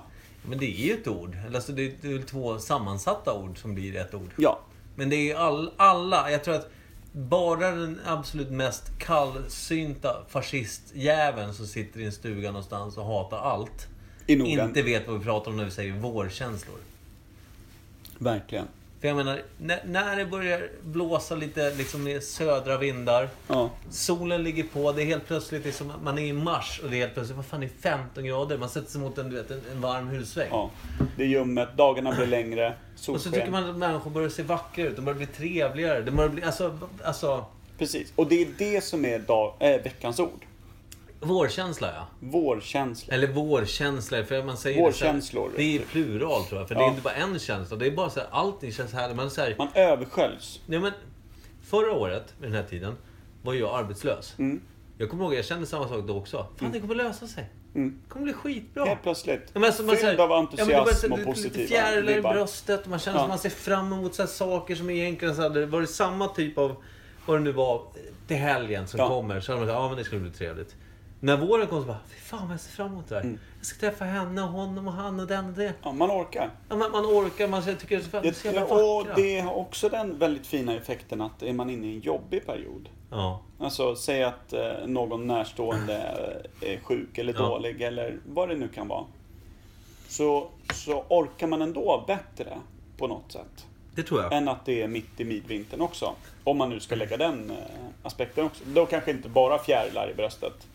Men 0.49 0.57
det 0.59 0.65
är 0.65 0.85
ju 0.85 0.93
ett 0.93 1.07
ord. 1.07 1.37
Eller 1.47 1.55
Alltså, 1.55 1.71
det 1.71 1.81
är 1.81 1.91
det 2.01 2.07
är 2.07 2.13
väl 2.13 2.23
två 2.23 2.59
sammansatta 2.59 3.33
ord 3.33 3.61
som 3.61 3.75
blir 3.75 3.95
ett 3.95 4.13
ord. 4.13 4.29
Ja. 4.37 4.59
Men 4.97 5.09
det 5.09 5.31
är 5.31 5.35
all, 5.35 5.71
alla, 5.77 6.31
jag 6.31 6.43
tror 6.43 6.55
att 6.55 6.69
bara 7.11 7.71
den 7.71 7.99
absolut 8.05 8.49
mest 8.49 8.99
kallsynta 8.99 10.15
fascistjäveln 10.29 11.53
som 11.53 11.67
sitter 11.67 11.99
i 11.99 12.05
en 12.05 12.11
stuga 12.11 12.51
någonstans 12.51 12.97
och 12.97 13.05
hatar 13.05 13.37
allt. 13.37 13.87
Inte 14.27 14.81
vet 14.81 15.07
vad 15.07 15.19
vi 15.19 15.25
pratar 15.25 15.51
om 15.51 15.57
när 15.57 15.65
vi 15.65 15.71
säger 15.71 15.93
vårkänslor. 15.93 16.77
Verkligen. 18.17 18.67
För 19.01 19.07
jag 19.07 19.17
menar, 19.17 19.41
när, 19.57 19.79
när 19.85 20.15
det 20.15 20.25
börjar 20.25 20.69
blåsa 20.81 21.35
lite 21.35 21.73
liksom 21.75 22.03
med 22.03 22.23
södra 22.23 22.77
vindar. 22.77 23.29
Ja. 23.47 23.69
Solen 23.89 24.43
ligger 24.43 24.63
på, 24.63 24.91
det 24.91 25.01
är 25.01 25.05
helt 25.05 25.27
plötsligt 25.27 25.65
liksom, 25.65 25.91
man 26.03 26.17
är 26.17 26.21
i 26.23 26.33
mars 26.33 26.81
och 26.83 26.89
det 26.89 26.95
är 26.97 26.99
helt 26.99 27.13
plötsligt, 27.13 27.35
vad 27.37 27.45
fan 27.45 27.59
det 27.59 27.65
är 27.65 27.81
15 27.81 28.25
grader? 28.25 28.57
Man 28.57 28.69
sätter 28.69 28.91
sig 28.91 29.01
mot 29.01 29.17
en, 29.17 29.29
du 29.29 29.35
vet, 29.35 29.51
en, 29.51 29.61
en 29.71 29.81
varm 29.81 30.07
husvägg. 30.07 30.47
ja. 30.51 30.69
Det 31.17 31.23
är 31.23 31.27
ljummet, 31.27 31.69
dagarna 31.77 32.11
blir 32.15 32.27
längre, 32.27 32.67
Och 32.69 32.99
så 32.99 33.11
solsken. 33.11 33.31
tycker 33.33 33.51
man 33.51 33.69
att 33.69 33.77
människor 33.77 34.11
börjar 34.11 34.29
se 34.29 34.43
vackra 34.43 34.85
ut, 34.85 34.95
de 34.95 35.05
börjar 35.05 35.17
bli 35.17 35.27
trevligare. 35.27 36.01
De 36.01 36.11
börjar 36.11 36.29
bli, 36.29 36.43
alltså, 36.43 36.79
alltså 37.03 37.45
Precis. 37.77 38.13
Och 38.15 38.27
det 38.27 38.41
är 38.41 38.47
det 38.57 38.83
som 38.83 39.05
är 39.05 39.19
dag, 39.19 39.53
äh, 39.59 39.81
veckans 39.81 40.19
ord. 40.19 40.45
Vårkänsla 41.19 41.91
ja. 41.95 42.07
Vårkänsla. 42.19 43.13
Eller 43.13 43.27
vårkänslor, 43.27 44.23
för 44.23 44.43
man 44.43 44.57
säger 44.57 44.81
Vårkänslor. 44.81 45.49
Det, 45.49 45.55
så 45.55 45.61
här, 45.61 45.67
det 45.69 45.75
är 45.77 45.85
plural 45.85 46.43
tror 46.43 46.59
jag, 46.61 46.67
för 46.67 46.75
det 46.75 46.81
Ja. 46.81 46.87
är 46.87 46.89
inte 46.89 47.01
bara 47.01 47.13
en 47.13 47.39
känsla. 47.39 47.77
Det 47.77 47.87
är 47.87 47.91
bara 47.91 48.09
så 48.09 48.19
här, 48.19 48.27
allting 48.31 48.71
känns 48.71 48.93
härligt. 48.93 49.17
Man 49.17 49.31
säger, 49.31 49.57
Man 49.57 49.67
översköljs. 49.75 50.59
nej 50.65 50.79
men, 50.79 50.91
förra 51.63 51.91
året, 51.91 52.33
vid 52.39 52.49
den 52.51 52.55
här 52.61 52.69
tiden, 52.69 52.95
var 53.41 53.53
jag 53.53 53.79
arbetslös. 53.79 54.35
Mm. 54.37 54.61
Jag 54.97 55.09
kommer 55.09 55.23
ihåg, 55.23 55.33
jag 55.33 55.45
kände 55.45 55.65
samma 55.67 55.87
sak 55.87 56.03
då 56.07 56.17
också. 56.17 56.47
Fan, 56.57 56.71
det 56.71 56.79
kommer 56.79 56.95
lösa 56.95 57.27
sig. 57.27 57.49
Mm. 57.75 57.99
Det 58.03 58.09
kommer 58.09 58.23
bli 58.23 58.33
skitbra. 58.33 58.85
Helt 58.85 59.03
plötsligt. 59.03 59.41
Ja, 59.53 59.59
men 59.59 59.63
alltså, 59.63 59.83
Fylld 59.87 59.99
säger- 59.99 60.19
av 60.19 60.29
Ja, 60.29 60.47
men 60.59 60.67
det 60.67 60.73
entusiasm 60.73 61.13
och 61.13 61.23
positiva 61.25 61.67
fjärilar 61.67 62.17
i 62.17 62.21
bröstet 62.21 62.83
och 62.83 62.87
man 62.89 62.99
känner 62.99 63.17
Ja. 63.17 63.21
som 63.23 63.29
man 63.29 63.39
ser 63.39 63.49
fram 63.49 63.93
emot 63.93 64.15
så 64.15 64.21
här 64.21 64.27
saker 64.29 64.75
som 64.75 64.89
egentligen 64.89 65.35
så 65.35 65.41
hade 65.41 65.59
det 65.59 65.65
varit 65.65 65.89
samma 65.89 66.27
typ 66.27 66.57
av, 66.57 66.75
vad 67.25 67.37
det 67.39 67.43
nu 67.43 67.51
var, 67.51 67.81
till 68.27 68.37
helgen 68.37 68.87
som 68.87 68.99
Ja. 68.99 69.07
kommer. 69.07 69.39
Så 69.41 69.51
hade 69.51 69.59
man 69.65 69.67
sagt, 69.69 69.75
ja 69.81 69.87
men 69.89 69.97
det 69.97 70.03
skulle 70.03 70.21
bli 70.21 70.31
trevligt. 70.31 70.75
När 71.19 71.37
våren 71.37 71.67
kom 71.67 71.81
så 71.81 71.87
bara, 71.87 71.99
fy 72.09 72.19
fan 72.19 72.47
vad 72.47 72.53
jag 72.53 72.59
ser 72.59 72.71
fram 72.71 72.87
emot 72.87 73.09
det 73.09 73.15
här. 73.15 73.21
Mm. 73.21 73.39
Jag 73.57 73.65
ska 73.65 73.79
träffa 73.79 74.05
henne 74.05 74.41
och 74.41 74.47
honom 74.47 74.87
och 74.87 74.93
han 74.93 75.19
och 75.19 75.27
den 75.27 75.45
och 75.45 75.53
det. 75.53 75.73
Ja, 75.83 75.91
man 75.91 76.11
orkar. 76.11 76.49
Ja, 76.69 76.75
man, 76.75 76.91
man 76.91 77.05
orkar, 77.05 77.47
man 77.47 77.63
tycker 77.63 78.21
det 78.21 78.27
är 78.27 78.33
så, 78.33 78.47
jävla 78.47 78.65
och 78.65 79.07
det 79.15 79.39
har 79.39 79.53
också 79.53 79.89
den 79.89 80.17
väldigt 80.19 80.47
fina 80.47 80.75
effekten 80.75 81.21
att 81.21 81.43
är 81.43 81.53
man 81.53 81.69
inne 81.69 81.87
i 81.87 81.93
en 81.95 81.99
jobbig 81.99 82.45
period. 82.45 82.89
Ja. 83.11 83.41
Alltså, 83.59 83.95
säg 83.95 84.23
att 84.23 84.53
eh, 84.53 84.71
någon 84.85 85.27
närstående 85.27 85.93
är 86.61 86.79
sjuk 86.79 87.17
eller 87.17 87.33
Ja. 87.33 87.39
dålig 87.39 87.81
eller 87.81 88.17
vad 88.25 88.49
det 88.49 88.55
nu 88.55 88.67
kan 88.67 88.87
vara. 88.87 89.05
Så, 90.07 90.47
så 90.73 91.05
orkar 91.09 91.47
man 91.47 91.61
ändå 91.61 92.03
bättre 92.07 92.57
på 92.97 93.07
något 93.07 93.31
sätt. 93.31 93.65
Det 93.95 94.03
tror 94.03 94.21
jag. 94.21 94.33
Än 94.33 94.47
att 94.47 94.65
det 94.65 94.81
är 94.81 94.87
mitt 94.87 95.19
i 95.19 95.25
midvintern 95.25 95.81
också. 95.81 96.13
Om 96.43 96.57
man 96.57 96.69
nu 96.69 96.79
ska 96.79 96.95
lägga 96.95 97.17
den 97.17 97.49
eh, 97.49 97.57
aspekten 98.03 98.45
också. 98.45 98.63
Då 98.67 98.85
kanske 98.85 99.11
inte 99.11 99.29
bara 99.29 99.59
fjärilar 99.59 100.11
i 100.11 100.13
bröstet. 100.13 100.67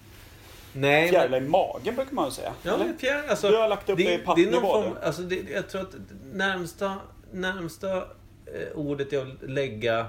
Nej, 0.73 1.09
Fjärilar 1.09 1.39
i 1.39 1.41
magen 1.49 1.95
brukar 1.95 2.13
man 2.13 2.25
väl 2.25 2.33
säga? 2.33 2.53
Ja, 2.63 2.75
eller? 2.75 2.85
men 2.85 2.99
fjär, 2.99 3.23
alltså, 3.29 3.49
Du 3.51 3.57
har 3.57 3.69
lagt 3.69 3.89
upp 3.91 3.97
det 3.97 4.03
i 4.03 4.07
det 4.07 4.15
är 4.15 4.19
pappnivå, 4.25 4.85
alltså 5.03 5.23
det, 5.23 5.51
Jag 5.51 5.69
tror 5.69 5.81
att 5.81 5.95
närmsta, 6.33 6.95
närmsta 7.33 7.97
eh, 7.97 8.03
ordet 8.75 9.13
jag 9.13 9.25
vill 9.25 9.37
lägga 9.55 10.07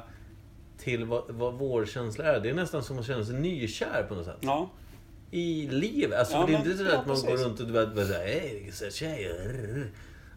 till 0.78 1.06
vad, 1.06 1.24
vad 1.28 1.54
vårkänsla 1.54 2.26
är, 2.26 2.40
det 2.40 2.50
är 2.50 2.54
nästan 2.54 2.84
som 2.84 3.00
att 3.00 3.06
känna 3.06 3.26
sig 3.26 3.36
nykär 3.36 4.06
på 4.10 4.16
något 4.16 4.26
sätt. 4.26 4.38
Ja. 4.40 4.70
I 5.32 5.68
livet. 5.72 6.20
Alltså, 6.20 6.34
Ja, 6.34 6.46
det 6.48 6.54
är 6.54 6.58
men- 6.58 6.72
inte 6.72 6.78
så 6.78 6.84
ja, 6.92 6.98
att 7.00 7.08
man 7.08 7.22
går 7.22 7.38
runt 7.38 7.60
och 7.60 7.68
du 7.68 7.74
vet, 7.74 8.18
hej, 8.18 8.70
så 8.74 8.84
här, 8.84 8.92
tjejer. 8.92 9.92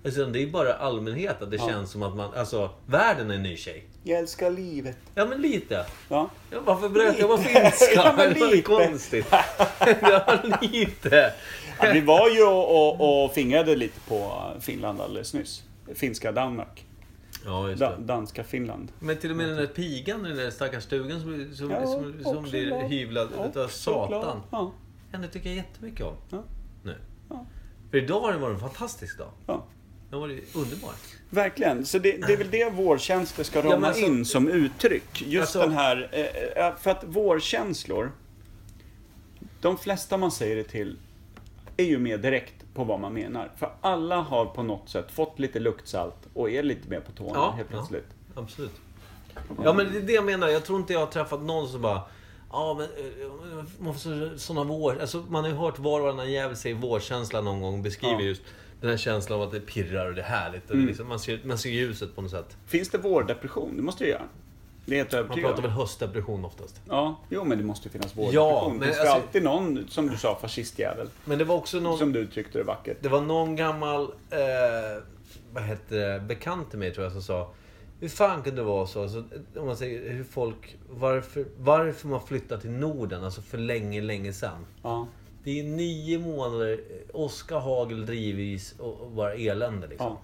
Alltså, 0.06 0.26
det 0.26 0.42
är 0.42 0.46
bara 0.46 0.74
allmänhet 0.74 1.42
att 1.42 1.50
det 1.50 1.56
Ja. 1.56 1.68
känns 1.68 1.90
som 1.90 2.02
att 2.02 2.16
man, 2.16 2.34
alltså, 2.34 2.70
världen 2.86 3.30
är 3.30 3.34
en 3.34 3.42
ny 3.42 3.56
tjej. 3.56 3.84
Jag 4.02 4.18
älskar 4.18 4.50
livet. 4.50 4.96
Ja, 5.14 5.26
men 5.26 5.40
lite. 5.42 5.86
Ja. 6.08 6.30
Ja, 6.50 6.58
varför 6.64 6.88
bröt 6.88 7.18
jag 7.18 7.28
på 7.28 7.36
Lite. 7.36 7.48
finska? 7.48 7.94
Ja, 7.94 8.14
men 8.16 8.34
det 8.34 8.40
var 8.40 8.50
lite. 8.50 8.62
konstigt. 8.62 9.26
ja, 10.02 10.38
lite. 10.62 11.32
Ja, 11.80 11.90
vi 11.92 12.00
var 12.00 12.28
ju 12.30 12.42
och, 12.46 13.00
och, 13.00 13.24
och 13.24 13.32
fingrade 13.32 13.76
lite 13.76 14.00
på 14.08 14.42
Finland 14.60 15.00
alldeles 15.00 15.34
nyss. 15.34 15.62
Finska 15.94 16.32
Danmark. 16.32 16.84
Ja, 17.44 17.68
just 17.68 17.80
Da, 17.80 17.96
det. 17.96 18.02
danska 18.04 18.44
Finland. 18.44 18.92
Men 18.98 19.16
till 19.16 19.30
och 19.30 19.36
med 19.36 19.48
den 19.48 19.56
där 19.56 19.66
pigan 19.66 20.26
i 20.26 20.28
den 20.28 20.36
där 20.38 20.50
stackars 20.50 20.82
stugan 20.84 21.20
som, 21.20 21.54
som, 21.54 21.70
Ja, 21.70 21.86
som, 21.86 22.14
som 22.22 22.42
blir 22.44 22.88
hyvlad 22.88 23.28
Också 23.36 23.52
glad. 23.56 23.70
Satan. 23.70 24.42
Ja. 24.50 24.72
Henne 25.12 25.28
tycker 25.28 25.48
jag 25.48 25.56
jättemycket 25.56 26.06
om. 26.06 26.14
Ja. 26.30 26.42
Nu. 26.82 26.94
Ja. 27.30 27.46
För 27.90 27.98
idag 27.98 28.20
har 28.20 28.32
det 28.32 28.38
varit 28.38 28.54
en 28.54 28.60
fantastisk 28.60 29.18
dag. 29.18 29.30
Ja. 29.46 29.64
Den 30.10 30.20
var 30.20 30.28
underbar. 30.54 30.92
Verkligen. 31.30 31.86
Så 31.86 31.98
det, 31.98 32.26
det 32.26 32.32
är 32.32 32.36
väl 32.36 32.50
det 32.50 32.72
vårkänslor 32.72 33.44
ska 33.44 33.62
rama 33.62 33.86
alltså- 33.86 34.02
in 34.04 34.24
som 34.24 34.48
uttryck. 34.48 35.22
Just 35.22 35.40
Alltså- 35.42 35.60
den 35.60 35.72
här... 35.72 36.08
Eh, 36.12 36.66
eh, 36.66 36.76
för 36.76 36.90
att 36.90 37.04
vårkänslor, 37.04 38.12
de 39.60 39.78
flesta 39.78 40.16
man 40.16 40.30
säger 40.30 40.56
det 40.56 40.64
till, 40.64 40.98
är 41.76 41.84
ju 41.84 41.98
mer 41.98 42.18
direkt 42.18 42.54
på 42.74 42.84
vad 42.84 43.00
man 43.00 43.12
menar. 43.12 43.50
För 43.56 43.72
alla 43.80 44.16
har 44.16 44.46
på 44.46 44.62
något 44.62 44.88
sätt 44.88 45.10
fått 45.12 45.38
lite 45.38 45.58
luktsalt 45.60 46.28
och 46.34 46.50
är 46.50 46.62
lite 46.62 46.88
mer 46.88 47.00
på 47.00 47.12
tårna 47.12 47.32
Ja, 47.34 47.50
helt 47.56 47.68
plötsligt. 47.68 48.06
Absolut. 48.34 48.74
Ja, 49.64 49.72
men 49.72 49.92
det 49.92 49.98
är 49.98 50.02
det 50.02 50.12
jag 50.12 50.24
menar. 50.24 50.48
Jag 50.48 50.64
tror 50.64 50.78
inte 50.78 50.92
jag 50.92 51.00
har 51.00 51.06
träffat 51.06 51.42
någon 51.42 51.68
som 51.68 51.82
bara... 51.82 52.02
Ja, 52.52 52.74
men 52.78 52.84
eh, 52.86 53.64
man 53.78 53.94
får 53.94 54.00
så, 54.00 54.38
såna 54.38 54.64
vår... 54.64 55.00
Alltså, 55.00 55.24
man 55.28 55.44
har 55.44 55.50
ju 55.50 55.56
hört 55.56 55.78
var 55.78 56.00
och 56.00 56.04
varannan 56.06 56.32
jävel 56.32 56.56
säga 56.56 56.74
vårkänsla 56.74 57.40
någon 57.40 57.60
gång. 57.60 57.82
Beskriver 57.82 58.14
Ja. 58.14 58.20
just 58.20 58.42
den 58.80 58.90
här 58.90 58.96
känslan 58.96 59.40
av 59.40 59.46
att 59.46 59.52
det 59.52 59.60
pirrar 59.60 60.06
och 60.08 60.14
det 60.14 60.20
är 60.20 60.26
härligt. 60.26 60.68
Och 60.70 60.74
Mm. 60.74 60.86
liksom, 60.86 61.08
man, 61.08 61.18
ser, 61.20 61.40
man 61.44 61.58
ser 61.58 61.70
ljuset 61.70 62.14
på 62.16 62.22
något 62.22 62.30
sätt. 62.30 62.56
Finns 62.66 62.88
det 62.88 62.98
vårdepression? 62.98 63.76
Det 63.76 63.82
måste 63.82 64.04
det 64.04 64.10
göra. 64.10 64.22
Det 64.88 64.94
är 64.94 64.96
helt 65.14 65.28
Man 65.28 65.40
pratar 65.40 65.62
väl 65.62 65.70
höstdepression 65.70 66.44
oftast. 66.44 66.80
Ja, 66.88 67.20
jo 67.28 67.44
men 67.44 67.58
det 67.58 67.64
måste 67.64 67.88
ju 67.88 67.92
finnas 67.92 68.12
Ja, 68.16 68.22
vårdepression. 68.22 68.70
men 68.72 68.80
det 68.80 68.86
finns 68.86 68.96
ju 68.96 69.00
alltså- 69.00 69.14
alltid 69.26 69.42
någon, 69.42 69.88
som 69.88 70.08
du 70.08 70.16
sa, 70.16 70.38
fascistjävel. 70.40 71.08
Men 71.24 71.38
det 71.38 71.44
var 71.44 71.54
också 71.56 71.80
någon... 71.80 71.98
Som 71.98 72.12
du 72.12 72.18
uttryckte 72.20 72.58
det 72.58 72.64
vackert. 72.64 72.96
Det 73.00 73.08
var 73.08 73.20
någon 73.20 73.56
gammal, 73.56 74.02
eh, 74.30 75.02
vad 75.52 75.62
heter 75.62 75.96
det, 76.12 76.20
bekant 76.20 76.70
till 76.70 76.78
mig 76.78 76.94
tror 76.94 77.04
jag 77.04 77.12
som 77.12 77.22
sa 77.22 77.50
hur 78.00 78.08
fan 78.08 78.42
kunde 78.42 78.60
det 78.60 78.64
vara 78.64 78.86
så? 78.86 79.02
Alltså, 79.02 79.24
om 79.56 79.66
man 79.66 79.76
säger 79.76 80.12
hur 80.12 80.24
folk, 80.24 80.76
varför, 80.90 81.44
varför 81.58 82.08
man 82.08 82.26
flyttar 82.26 82.56
till 82.58 82.70
Norden, 82.70 83.24
alltså 83.24 83.42
för 83.42 83.58
länge, 83.58 84.00
länge 84.00 84.32
sedan. 84.32 84.66
Ja, 84.82 85.06
Det 85.46 85.60
är 85.60 85.64
nio 85.64 86.18
månader, 86.18 86.80
åska, 87.12 87.58
hagel, 87.58 88.06
drivis 88.06 88.74
och, 88.78 89.10
bara 89.10 89.34
elände 89.34 89.86
liksom. 89.86 90.06
ja. 90.06 90.20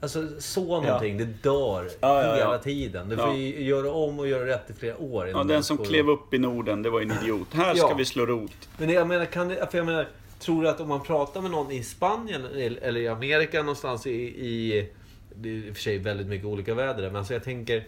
Alltså 0.00 0.28
så 0.40 0.80
någonting, 0.80 1.18
det 1.18 1.24
dör 1.24 1.84
Ja, 2.00 2.22
ja, 2.22 2.26
ja. 2.26 2.34
hela 2.34 2.58
tiden. 2.58 3.08
Du 3.08 3.16
får 3.16 3.26
Ja. 3.28 3.36
ju 3.36 3.64
göra 3.64 3.92
om 3.92 4.18
och 4.18 4.28
göra 4.28 4.46
rätt 4.46 4.70
i 4.70 4.72
flera 4.72 4.98
år. 4.98 5.28
ja 5.28 5.44
den 5.44 5.62
som 5.64 5.76
får- 5.76 5.84
klev 5.84 6.10
upp 6.10 6.34
i 6.34 6.38
Norden, 6.38 6.82
det 6.82 6.90
var 6.90 7.00
en 7.00 7.12
idiot. 7.22 7.48
Här 7.54 7.74
ska 7.74 7.88
Ja. 7.88 7.94
vi 7.94 8.04
slå 8.04 8.26
rot. 8.26 8.68
Men 8.78 8.88
jag 8.90 9.06
menar, 9.08 9.24
kan 9.24 9.48
det, 9.48 9.70
för 9.70 9.78
jag 9.78 9.84
menar, 9.86 10.08
tror 10.38 10.62
du 10.62 10.68
att 10.68 10.80
om 10.80 10.88
man 10.88 11.02
pratar 11.02 11.40
med 11.42 11.50
någon 11.50 11.72
i 11.72 11.82
Spanien 11.82 12.44
eller 12.82 13.00
i 13.00 13.08
Amerika 13.08 13.60
någonstans 13.62 14.06
i, 14.06 14.10
i... 14.46 14.88
Det 15.34 15.48
är 15.48 15.52
i 15.52 15.70
och 15.70 15.74
för 15.76 15.82
sig 15.82 15.98
väldigt 15.98 16.26
mycket 16.26 16.46
olika 16.46 16.74
väder 16.74 17.02
men 17.02 17.16
alltså 17.16 17.32
jag 17.32 17.44
tänker... 17.44 17.86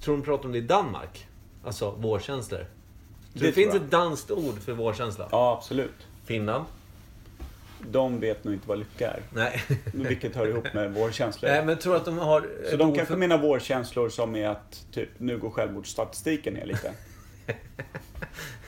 Tror 0.00 0.14
du 0.16 0.20
de 0.22 0.26
pratar 0.26 0.44
om 0.44 0.52
det 0.52 0.58
i 0.58 0.60
Danmark? 0.60 1.26
Alltså 1.64 1.90
vårkänslor. 1.90 2.66
Det, 3.40 3.52
finns 3.52 3.74
jag. 3.74 3.82
ett 3.84 3.90
danskt 3.90 4.30
ord 4.30 4.58
för 4.64 4.72
vårkänsla. 4.72 5.28
Ja, 5.32 5.56
absolut. 5.58 6.06
Finland? 6.24 6.64
De 7.90 8.20
vet 8.20 8.44
nog 8.44 8.54
inte 8.54 8.68
vad 8.68 8.78
lycka 8.78 9.10
är. 9.10 9.20
Nej. 9.34 9.62
Vilket 9.94 10.36
hör 10.36 10.46
ihop 10.46 10.74
med 10.74 10.94
vårkänslor. 10.94 11.50
Nej, 11.50 11.64
men 11.64 11.78
tror 11.78 11.96
att 11.96 12.04
de 12.04 12.18
har... 12.18 12.48
Så 12.70 12.76
de 12.76 12.94
kanske 12.94 13.12
för- 13.12 13.16
menar 13.16 13.38
vårkänslor 13.38 14.08
som 14.08 14.36
är 14.36 14.48
att 14.48 14.84
typ, 14.92 15.08
nu 15.18 15.38
går 15.38 15.50
självmordsstatistiken 15.50 16.54
ner 16.54 16.66
lite. 16.66 16.92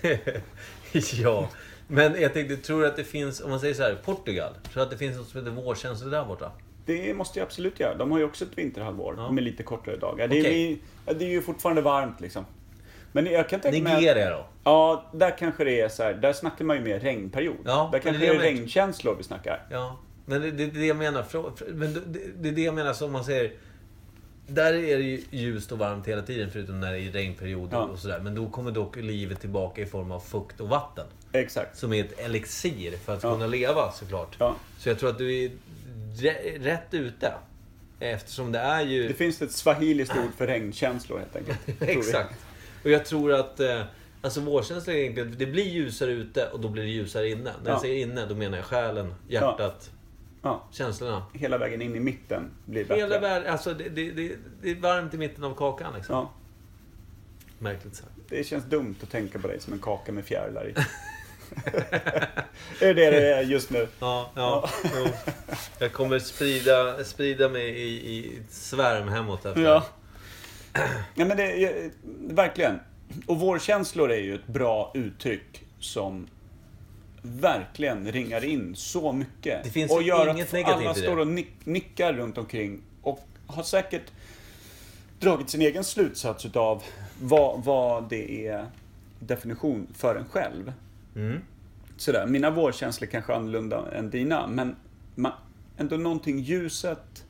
ja. 1.23 1.49
Men 1.89 2.21
jag 2.21 2.33
tänkte, 2.35 2.57
tror 2.57 2.85
att 2.87 2.97
det 2.97 3.05
finns, 3.05 3.41
om 3.41 3.51
man 3.51 3.61
säger 3.61 3.75
så 3.75 3.83
här, 3.83 3.95
Portugal? 4.05 4.53
Tror 4.73 4.83
att 4.83 4.91
det 4.91 4.97
finns 4.99 5.17
något 5.17 5.29
som 5.29 5.41
heter 5.41 5.53
vårkänslor 5.63 6.11
där 6.11 6.25
borta? 6.25 6.53
Det 6.87 7.15
måste 7.15 7.39
jag 7.39 7.47
absolut 7.47 7.81
göra. 7.81 7.95
De 7.95 8.11
har 8.13 8.19
ju 8.19 8.25
också 8.25 8.45
ett 8.45 8.59
vinterhalvår 8.59 9.15
Ja. 9.17 9.31
med 9.33 9.45
lite 9.45 9.63
kortare 9.63 9.97
dagar. 9.97 10.29
Det 10.29 10.39
är, 10.39 10.77
det 11.15 11.25
är 11.25 11.29
ju 11.29 11.43
fortfarande 11.43 11.83
varmt 11.83 12.21
liksom. 12.21 12.45
Men 13.13 13.27
jag 13.27 13.49
kan 13.49 13.61
tänka 13.61 13.83
mig 13.83 13.93
att, 13.93 13.99
Nigeria 13.99 14.31
då? 14.31 14.47
Ja, 14.69 15.05
där 15.13 15.39
kanske 15.39 15.65
det 15.65 15.81
är 15.81 15.89
så 15.89 16.03
här, 16.03 16.15
där 16.15 16.33
snackar 16.33 16.65
man 16.65 16.77
ju 16.77 16.83
mer 16.83 17.01
regnperiod. 17.01 17.57
Ja, 17.65 17.89
där 17.93 17.99
kanske 17.99 18.21
det 18.23 18.29
är 18.29 18.35
det 18.35 18.41
regnkänslor 18.41 19.15
vi 19.15 19.23
snackar. 19.25 19.67
Ja, 19.71 19.99
men 20.27 20.41
det, 20.41 20.51
det, 20.51 20.67
det 20.67 20.79
är 20.79 20.81
det 20.81 20.87
jag 20.87 20.97
menar. 20.97 21.25
Men 21.73 21.95
det, 21.95 22.01
det- 22.37 22.49
är 22.49 22.53
det 22.53 22.63
jag 22.63 22.75
menar 22.75 22.93
som 22.93 23.13
man 23.13 23.25
säger. 23.25 23.53
Där 24.47 24.73
är 24.75 24.97
det 24.99 25.03
ju 25.05 25.23
ljust 25.31 25.73
och 25.73 25.79
varmt 25.79 26.09
hela 26.09 26.23
tiden 26.23 26.51
förutom 26.51 26.81
när 26.81 26.93
det 26.93 26.99
är 27.01 27.11
regnperioder 27.13 27.77
Ja. 27.77 27.83
och 27.85 27.99
sådär. 27.99 28.21
Men 28.21 28.35
då 28.35 28.49
kommer 28.51 28.71
dock 28.71 28.97
livet 28.97 29.41
tillbaka 29.41 29.83
i 29.83 29.87
form 29.87 30.13
av 30.13 30.21
fukt 30.21 30.61
och 30.61 30.69
vatten. 30.69 31.07
Exakt. 31.33 31.77
Som 31.79 31.93
är 31.93 32.05
ett 32.05 32.19
elixir 32.21 32.97
för 33.05 33.15
att 33.15 33.23
Ja. 33.23 33.33
kunna 33.33 33.47
leva 33.47 33.93
såklart. 33.93 34.37
Ja. 34.39 34.57
Så 34.79 34.89
jag 34.89 34.99
tror 34.99 35.11
att 35.11 35.19
du 35.19 35.45
är 35.45 35.51
rätt 36.59 36.95
ute. 36.95 37.33
Eftersom 38.01 38.53
det 38.53 38.59
är 38.59 38.83
ju... 38.83 39.09
Det 39.09 39.15
finns 39.15 39.43
ett 39.43 39.53
swahiliskt 39.53 40.17
ord 40.17 40.31
för 40.37 40.47
regnkänslor 40.47 41.19
helt 41.19 41.37
enkelt. 41.37 41.59
Exakt. 41.83 42.35
Och 42.85 42.91
jag 42.91 43.05
tror 43.07 43.33
att 43.33 43.61
eh, 43.61 43.83
alltså 44.23 44.41
vårkänsla 44.41 44.93
är 44.93 44.97
egentligen, 44.97 45.35
det 45.39 45.47
blir 45.47 45.65
ljusare 45.65 46.11
ute 46.11 46.49
och 46.49 46.61
då 46.61 46.69
blir 46.69 46.83
det 46.83 46.89
ljusare 46.91 47.29
inne. 47.29 47.43
När 47.43 47.53
Ja. 47.65 47.71
jag 47.71 47.81
säger 47.81 48.03
inne, 48.03 48.27
då 48.27 48.35
menar 48.35 48.57
jag 48.59 48.67
själen, 48.67 49.15
hjärtat, 49.29 49.91
Ja, 50.43 50.65
känslorna. 50.73 51.23
hela 51.33 51.59
vägen 51.59 51.83
in 51.83 51.97
i 51.97 52.01
mitten 52.01 52.51
blir 52.65 52.85
bättre. 52.85 53.01
Hela 53.01 53.19
världen, 53.21 53.53
alltså 53.53 53.75
det, 53.75 53.89
det, 53.89 54.11
det, 54.11 54.37
det 54.63 54.71
är 54.71 54.75
varmt 54.75 55.15
i 55.15 55.19
mitten 55.19 55.45
av 55.45 55.55
kakan 55.55 55.93
liksom. 55.97 56.15
Ja, 56.15 56.33
Märkligt 57.59 57.97
sagt. 57.97 58.11
det 58.29 58.45
känns 58.45 58.65
dumt 58.65 58.95
att 59.03 59.11
tänka 59.11 59.39
på 59.39 59.49
dig 59.49 59.61
som 59.61 59.73
en 59.73 59.79
kaka 59.79 60.13
med 60.13 60.25
fjärilar 60.25 60.69
i. 60.69 60.75
är 62.81 62.95
det 62.95 63.11
det 63.11 63.11
det 63.11 63.35
är 63.35 63.43
just 63.43 63.71
nu? 63.71 63.89
Ja, 63.99 64.31
ja. 64.35 64.69
jo. 64.97 65.07
Jag 65.79 65.93
kommer 65.93 66.19
sprida, 66.19 67.05
sprida 67.05 67.49
mig 67.49 67.69
i, 67.69 67.89
i 68.15 68.39
ett 68.39 68.53
svärm 68.53 69.09
hemåt 69.09 69.47
efter. 69.47 69.63
Ja. 69.63 69.85
ja 71.15 71.25
men 71.25 71.37
det, 71.37 71.91
verkligen. 72.31 72.81
Och 73.27 73.41
vårkänslor 73.41 74.11
är 74.11 74.21
ju 74.21 74.35
ett 74.35 74.47
bra 74.47 74.91
uttryck 74.95 75.65
som 75.79 76.27
verkligen 77.23 78.13
ringar 78.13 78.45
in 78.45 78.77
så 78.77 79.13
mycket. 79.13 79.65
Det 79.65 79.71
finns 79.71 79.93
och 79.93 80.03
gör 80.03 80.31
inget 80.31 80.55
att 80.55 80.65
alla 80.65 80.95
står 80.95 81.17
och 81.19 81.27
nick, 81.27 81.53
nickar 81.65 82.13
runt 82.13 82.39
omkring 82.39 82.81
och 83.03 83.27
har 83.47 83.63
säkert 83.63 84.13
dragit 85.21 85.51
sin 85.51 85.63
egen 85.63 85.85
slutsats 85.85 86.47
utav 86.47 86.83
vad, 87.21 87.65
vad 87.65 88.09
det 88.09 88.47
är 88.47 88.67
definition 89.21 89.87
för 89.95 90.17
en 90.17 90.25
själv. 90.25 90.73
Mm. 91.17 91.41
Sådär, 91.97 92.27
mina 92.27 92.51
vårkänslor 92.51 93.09
kanske 93.09 93.33
är 93.33 93.37
annorlunda 93.37 93.93
än 93.93 94.11
dina, 94.11 94.47
men 94.47 94.77
man, 95.15 95.33
ändå 95.77 95.97
någonting 95.97 96.39
ljuset, 96.39 97.25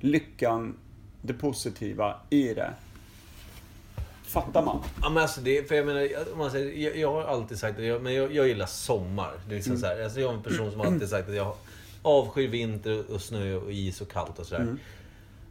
lyckan, 0.00 0.76
det 1.22 1.34
positiva 1.34 2.16
i 2.30 2.54
det. 2.54 2.70
Fattar 4.34 4.62
man? 4.62 4.78
Ja, 5.02 5.08
men 5.08 5.22
alltså 5.22 5.40
det, 5.40 5.68
för 5.68 5.74
jag 5.74 5.86
menar, 5.86 6.36
man 6.36 6.50
säger, 6.50 6.88
jag, 6.88 6.96
jag 6.96 7.12
har 7.12 7.22
alltid 7.22 7.58
sagt 7.58 7.78
att 7.78 7.84
jag, 7.84 8.02
men 8.02 8.14
jag, 8.14 8.34
jag 8.34 8.48
gillar 8.48 8.66
sommar. 8.66 9.32
Det 9.48 9.54
är 9.54 9.56
liksom 9.56 9.78
så 9.78 9.86
här, 9.86 10.04
alltså 10.04 10.20
jag 10.20 10.30
är 10.30 10.34
en 10.36 10.42
person 10.42 10.72
som 10.72 10.80
alltid 10.80 11.08
sagt 11.08 11.28
att 11.28 11.34
jag 11.34 11.54
avskyr 12.02 12.48
vinter 12.48 13.04
och 13.14 13.20
snö 13.20 13.54
och 13.54 13.72
is 13.72 14.00
och 14.00 14.10
kallt 14.10 14.38
och 14.38 14.46
sådär. 14.46 14.76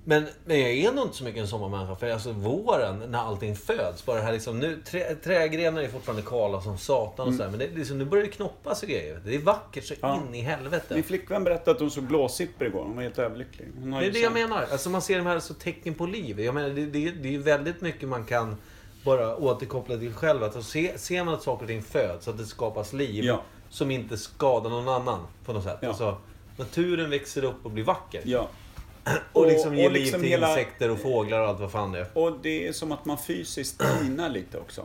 Men, 0.05 0.27
men 0.45 0.59
jag 0.59 0.71
är 0.71 0.91
nog 0.91 1.05
inte 1.05 1.17
så 1.17 1.23
mycket 1.23 1.41
en 1.41 1.47
sommarmänniska. 1.47 1.95
För 1.95 2.09
alltså 2.09 2.31
våren, 2.31 3.03
när 3.11 3.19
allting 3.19 3.55
föds. 3.55 4.05
Bara 4.05 4.17
det 4.17 4.23
här 4.23 4.33
liksom, 4.33 4.59
nu, 4.59 4.81
trä, 4.85 5.15
trädgrenar 5.15 5.81
är 5.81 5.87
fortfarande 5.87 6.21
kala 6.21 6.61
som 6.61 6.77
satan 6.77 7.27
och 7.27 7.33
sådär. 7.33 7.49
Men 7.49 7.59
det, 7.59 7.67
liksom, 7.75 7.97
nu 7.97 8.05
börjar 8.05 8.25
det 8.25 8.31
knoppas 8.31 8.83
och 8.83 8.89
grejer. 8.89 9.21
Det 9.25 9.35
är 9.35 9.39
vackert 9.39 9.83
så 9.85 9.93
Ja. 10.01 10.21
in 10.27 10.35
i 10.35 10.41
helvete. 10.41 10.93
Min 10.95 11.03
flickvän 11.03 11.43
berättade 11.43 11.71
att 11.71 11.79
hon 11.79 11.91
såg 11.91 12.03
blåsippor 12.03 12.67
igår. 12.67 12.83
Hon 12.83 12.95
var 12.95 13.03
helt 13.03 13.19
överlycklig. 13.19 13.67
Det 13.75 14.05
är 14.05 14.11
det 14.11 14.19
jag 14.19 14.33
menar. 14.33 14.65
Alltså 14.71 14.89
man 14.89 15.01
ser 15.01 15.17
de 15.17 15.25
här 15.25 15.39
så 15.39 15.53
tecken 15.53 15.93
på 15.93 16.05
liv. 16.05 16.39
Jag 16.39 16.55
menar, 16.55 16.69
det, 16.69 16.85
det, 16.85 17.11
det 17.11 17.27
är 17.27 17.31
ju 17.31 17.41
väldigt 17.41 17.81
mycket 17.81 18.09
man 18.09 18.25
kan 18.25 18.57
bara 19.03 19.35
återkoppla 19.35 19.97
till 19.97 20.13
själv. 20.13 20.43
Att 20.43 20.63
se, 20.63 20.97
ser 20.97 21.23
man 21.23 21.33
att 21.33 21.43
saker 21.43 21.63
och 21.63 21.67
ting 21.69 21.81
föds, 21.83 22.27
att 22.27 22.37
det 22.37 22.45
skapas 22.45 22.93
liv 22.93 23.23
Ja. 23.23 23.41
som 23.69 23.91
inte 23.91 24.17
skadar 24.17 24.69
någon 24.69 24.87
annan 24.89 25.19
på 25.45 25.53
något 25.53 25.63
sätt. 25.63 25.77
Ja. 25.81 25.87
Alltså, 25.87 26.17
naturen 26.57 27.09
växer 27.09 27.43
upp 27.43 27.65
och 27.65 27.71
blir 27.71 27.83
vacker. 27.83 28.21
Ja. 28.25 28.47
Och 29.33 29.47
liksom 29.47 29.75
ge 29.75 29.85
och 29.85 29.91
liv 29.91 30.01
liksom 30.03 30.21
till 30.21 30.29
hela- 30.29 30.49
insekter 30.49 30.89
och 30.91 30.99
fåglar 30.99 31.39
och 31.39 31.47
allt 31.47 31.59
vad 31.59 31.71
fan 31.71 31.91
det 31.91 31.99
är. 31.99 32.07
Och 32.17 32.37
det 32.41 32.67
är 32.67 32.73
som 32.73 32.91
att 32.91 33.05
man 33.05 33.17
fysiskt 33.17 33.81
tinar 33.99 34.29
lite 34.29 34.57
också. 34.57 34.81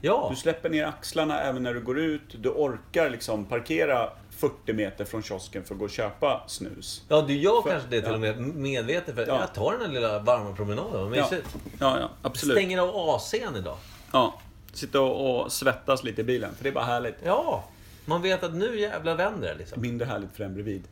Ja, 0.00 0.26
Du 0.30 0.36
släpper 0.36 0.70
ner 0.70 0.86
axlarna 0.86 1.40
även 1.40 1.62
när 1.62 1.74
du 1.74 1.80
går 1.80 1.98
ut. 1.98 2.22
Du 2.42 2.48
orkar 2.48 3.10
liksom 3.10 3.44
parkera 3.44 4.10
40 4.36 4.72
meter 4.72 5.04
från 5.04 5.22
kiosken 5.22 5.64
för 5.64 5.74
att 5.74 5.78
gå 5.78 5.84
och 5.84 5.90
köpa 5.90 6.44
snus. 6.46 7.02
ja 7.08 7.22
du 7.22 7.34
gör 7.36 7.62
För- 7.62 7.70
kanske 7.70 7.88
det 7.88 8.00
till 8.00 8.08
ja. 8.10 8.14
och 8.14 8.20
med 8.20 8.40
medvetet. 8.40 9.14
För 9.14 9.26
Ja. 9.26 9.40
Jag 9.40 9.54
tar 9.54 9.72
den 9.72 9.80
här 9.80 9.88
lilla 9.88 10.18
varma 10.18 10.52
promenaden, 10.56 10.92
vad 11.10 11.16
Ja, 11.18 11.22
mysigt. 11.30 11.56
ja, 11.80 12.00
ja 12.00 12.10
absolut. 12.22 12.56
Stänger 12.56 12.78
av 12.78 12.88
AC'n 13.18 13.58
idag. 13.58 13.76
Ja. 14.12 14.40
Sitta 14.72 15.00
och, 15.00 15.44
och 15.44 15.52
svettas 15.52 16.04
lite 16.04 16.20
i 16.20 16.24
bilen, 16.24 16.54
för 16.54 16.62
det 16.64 16.68
är 16.70 16.74
bara 16.74 16.84
härligt. 16.84 17.16
Ja, 17.24 17.64
man 18.04 18.22
vet 18.22 18.42
att 18.44 18.54
nu 18.54 18.80
jävlar 18.80 19.14
vänder 19.14 19.48
det 19.48 19.54
liksom. 19.58 19.82
Mindre 19.82 20.06
härligt 20.06 20.36
för 20.36 20.44
en 20.44 20.54
bredvid. 20.54 20.82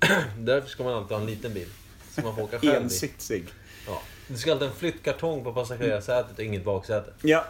Därför 0.38 0.68
ska 0.68 0.82
man 0.84 0.94
alltid 0.94 1.10
ha 1.12 1.20
en 1.20 1.26
liten 1.26 1.54
bil. 1.54 1.68
Så 2.14 2.20
man 2.20 2.34
får 2.34 2.42
åka 2.42 2.58
själv. 2.58 2.74
Ensitsig. 2.82 3.44
Ja. 3.86 4.00
Du 4.28 4.36
ska 4.38 4.52
alltid 4.52 4.68
ha 4.68 4.74
en 4.74 4.78
flyttkartong 4.78 5.44
på 5.44 5.52
passagerarsätet 5.52 6.38
och 6.38 6.44
inget 6.44 6.64
baksäte. 6.64 7.12
Ja, 7.22 7.44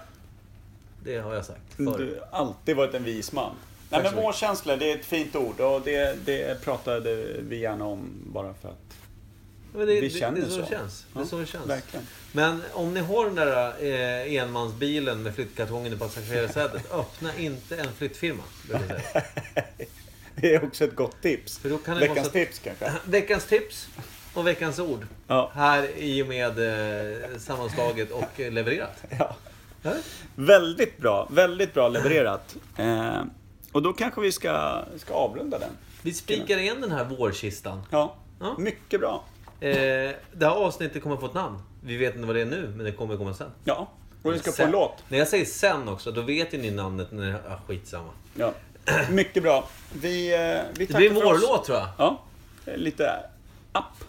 Det 1.04 1.18
har 1.18 1.34
jag 1.34 1.44
sagt 1.44 1.60
förr. 1.76 1.98
du 1.98 2.20
har 2.30 2.38
alltid 2.40 2.76
varit 2.76 2.94
en 2.94 3.04
vis 3.04 3.32
man. 3.32 3.54
Nej, 3.90 4.02
men 4.02 4.14
vårkänsla, 4.14 4.76
det 4.76 4.92
är 4.92 4.96
ett 4.98 5.04
fint 5.04 5.36
ord 5.36 5.60
och 5.60 5.82
det, 5.84 6.18
det 6.24 6.64
pratade 6.64 7.16
vi 7.40 7.58
gärna 7.58 7.84
om 7.84 8.10
bara 8.26 8.54
för 8.54 8.68
att 8.68 8.96
Men 9.74 9.86
det, 9.86 9.94
vi 9.94 10.00
det, 10.00 10.10
känner 10.10 10.40
det 10.40 10.46
är 10.46 10.50
så 10.50 10.60
det 10.60 10.66
känns. 10.66 11.04
Det 11.12 11.20
är 11.20 11.24
så 11.24 11.38
det 11.38 11.46
känns. 11.46 11.66
Verkligen. 11.66 12.06
Men 12.32 12.62
om 12.72 12.94
ni 12.94 13.00
har 13.00 13.24
den 13.26 13.34
där 13.34 13.74
eh, 13.84 14.34
enmansbilen 14.42 15.22
med 15.22 15.34
flyttkartongen 15.34 15.92
i 15.92 15.96
passagerarsätet, 15.96 16.92
öppna 16.92 17.36
inte 17.36 17.76
en 17.76 17.92
flyttfirma. 17.92 18.42
Det 20.36 20.54
är 20.54 20.64
också 20.64 20.84
ett 20.84 20.94
gott 20.94 21.22
tips. 21.22 21.58
För 21.58 21.68
då 21.70 21.78
kan 21.78 21.94
det 21.94 22.00
Veckans 22.08 22.26
så- 22.26 22.32
tips 22.32 22.58
kanske. 22.58 22.92
Veckans 23.04 23.44
tips 23.46 23.88
och 24.34 24.46
veckans 24.46 24.78
ord. 24.78 25.06
Ja. 25.26 25.50
Här 25.54 25.88
i 25.96 26.22
och 26.22 26.26
med 26.26 26.58
eh, 26.58 27.38
sammanslaget 27.38 28.10
och 28.10 28.38
levererat. 28.38 29.04
Ja. 29.18 29.36
Ja. 29.82 29.92
Väldigt 30.34 30.98
bra, 30.98 31.28
väldigt 31.30 31.74
bra 31.74 31.88
levererat. 31.88 32.56
Eh, 32.76 33.22
och 33.72 33.82
då 33.82 33.92
kanske 33.92 34.20
vi 34.20 34.32
ska, 34.32 34.84
ska 34.96 35.14
avrunda 35.14 35.58
den. 35.58 35.70
Vi 36.02 36.12
spikar 36.12 36.58
igen 36.58 36.80
den 36.80 36.90
här 36.92 37.04
vårkistan. 37.04 37.82
Ja, 37.90 38.16
Ja. 38.40 38.54
mycket 38.58 39.00
bra. 39.00 39.24
Eh, 39.60 39.70
det 40.32 40.46
här 40.46 40.50
avsnittet 40.50 41.02
kommer 41.02 41.16
få 41.16 41.26
ett 41.26 41.34
namn. 41.34 41.58
Vi 41.84 41.96
vet 41.96 42.14
inte 42.14 42.26
vad 42.26 42.36
det 42.36 42.42
är 42.42 42.46
nu, 42.46 42.72
men 42.76 42.84
det 42.86 42.92
kommer 42.92 43.16
komma 43.16 43.34
sen. 43.34 43.50
Ja, 43.64 43.88
och 44.22 44.32
vi 44.34 44.38
ska 44.38 44.50
få 44.50 44.56
Sen. 44.56 44.66
en 44.66 44.72
låt. 44.72 45.04
När 45.08 45.18
jag 45.18 45.28
säger 45.28 45.44
sen 45.44 45.88
också, 45.88 46.12
då 46.12 46.20
vet 46.22 46.54
ju 46.54 46.58
ni 46.58 46.70
namnet 46.70 47.12
när 47.12 47.26
är 47.26 47.58
skitsamma. 47.66 48.10
Ja. 48.34 48.52
Mycket 49.10 49.42
bra. 49.42 49.68
Vi, 49.92 50.34
eh, 50.34 50.62
vi 50.78 50.86
Det 50.86 50.94
blir 50.94 51.08
en 51.08 51.14
vårlåt 51.14 51.64
tror 51.64 51.78
jag. 51.78 51.88
Ja, 51.98 52.20
lite 52.76 53.20
up. 53.74 54.06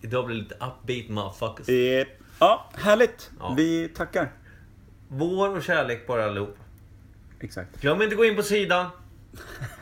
Idag 0.00 0.26
blir 0.26 0.36
det 0.36 0.42
lite 0.42 0.54
upbeat 0.54 1.08
motherfuckers. 1.08 1.68
Eh, 1.68 2.06
Ja, 2.40 2.70
härligt. 2.74 3.30
Ja. 3.40 3.54
Vi 3.56 3.88
tackar. 3.88 4.32
Vår 5.08 5.56
och 5.56 5.62
kärlek 5.62 6.06
på 6.06 6.18
er 6.18 6.22
allihop. 6.22 6.56
Exakt. 7.40 7.80
Glöm 7.80 8.02
inte 8.02 8.16
gå 8.16 8.24
in 8.24 8.36
på 8.36 8.42
sidan. 8.42 8.86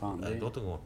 Fan, 0.00 0.20
det- 0.20 0.40
Låt 0.40 0.54
dem 0.54 0.64
gå. 0.64 0.78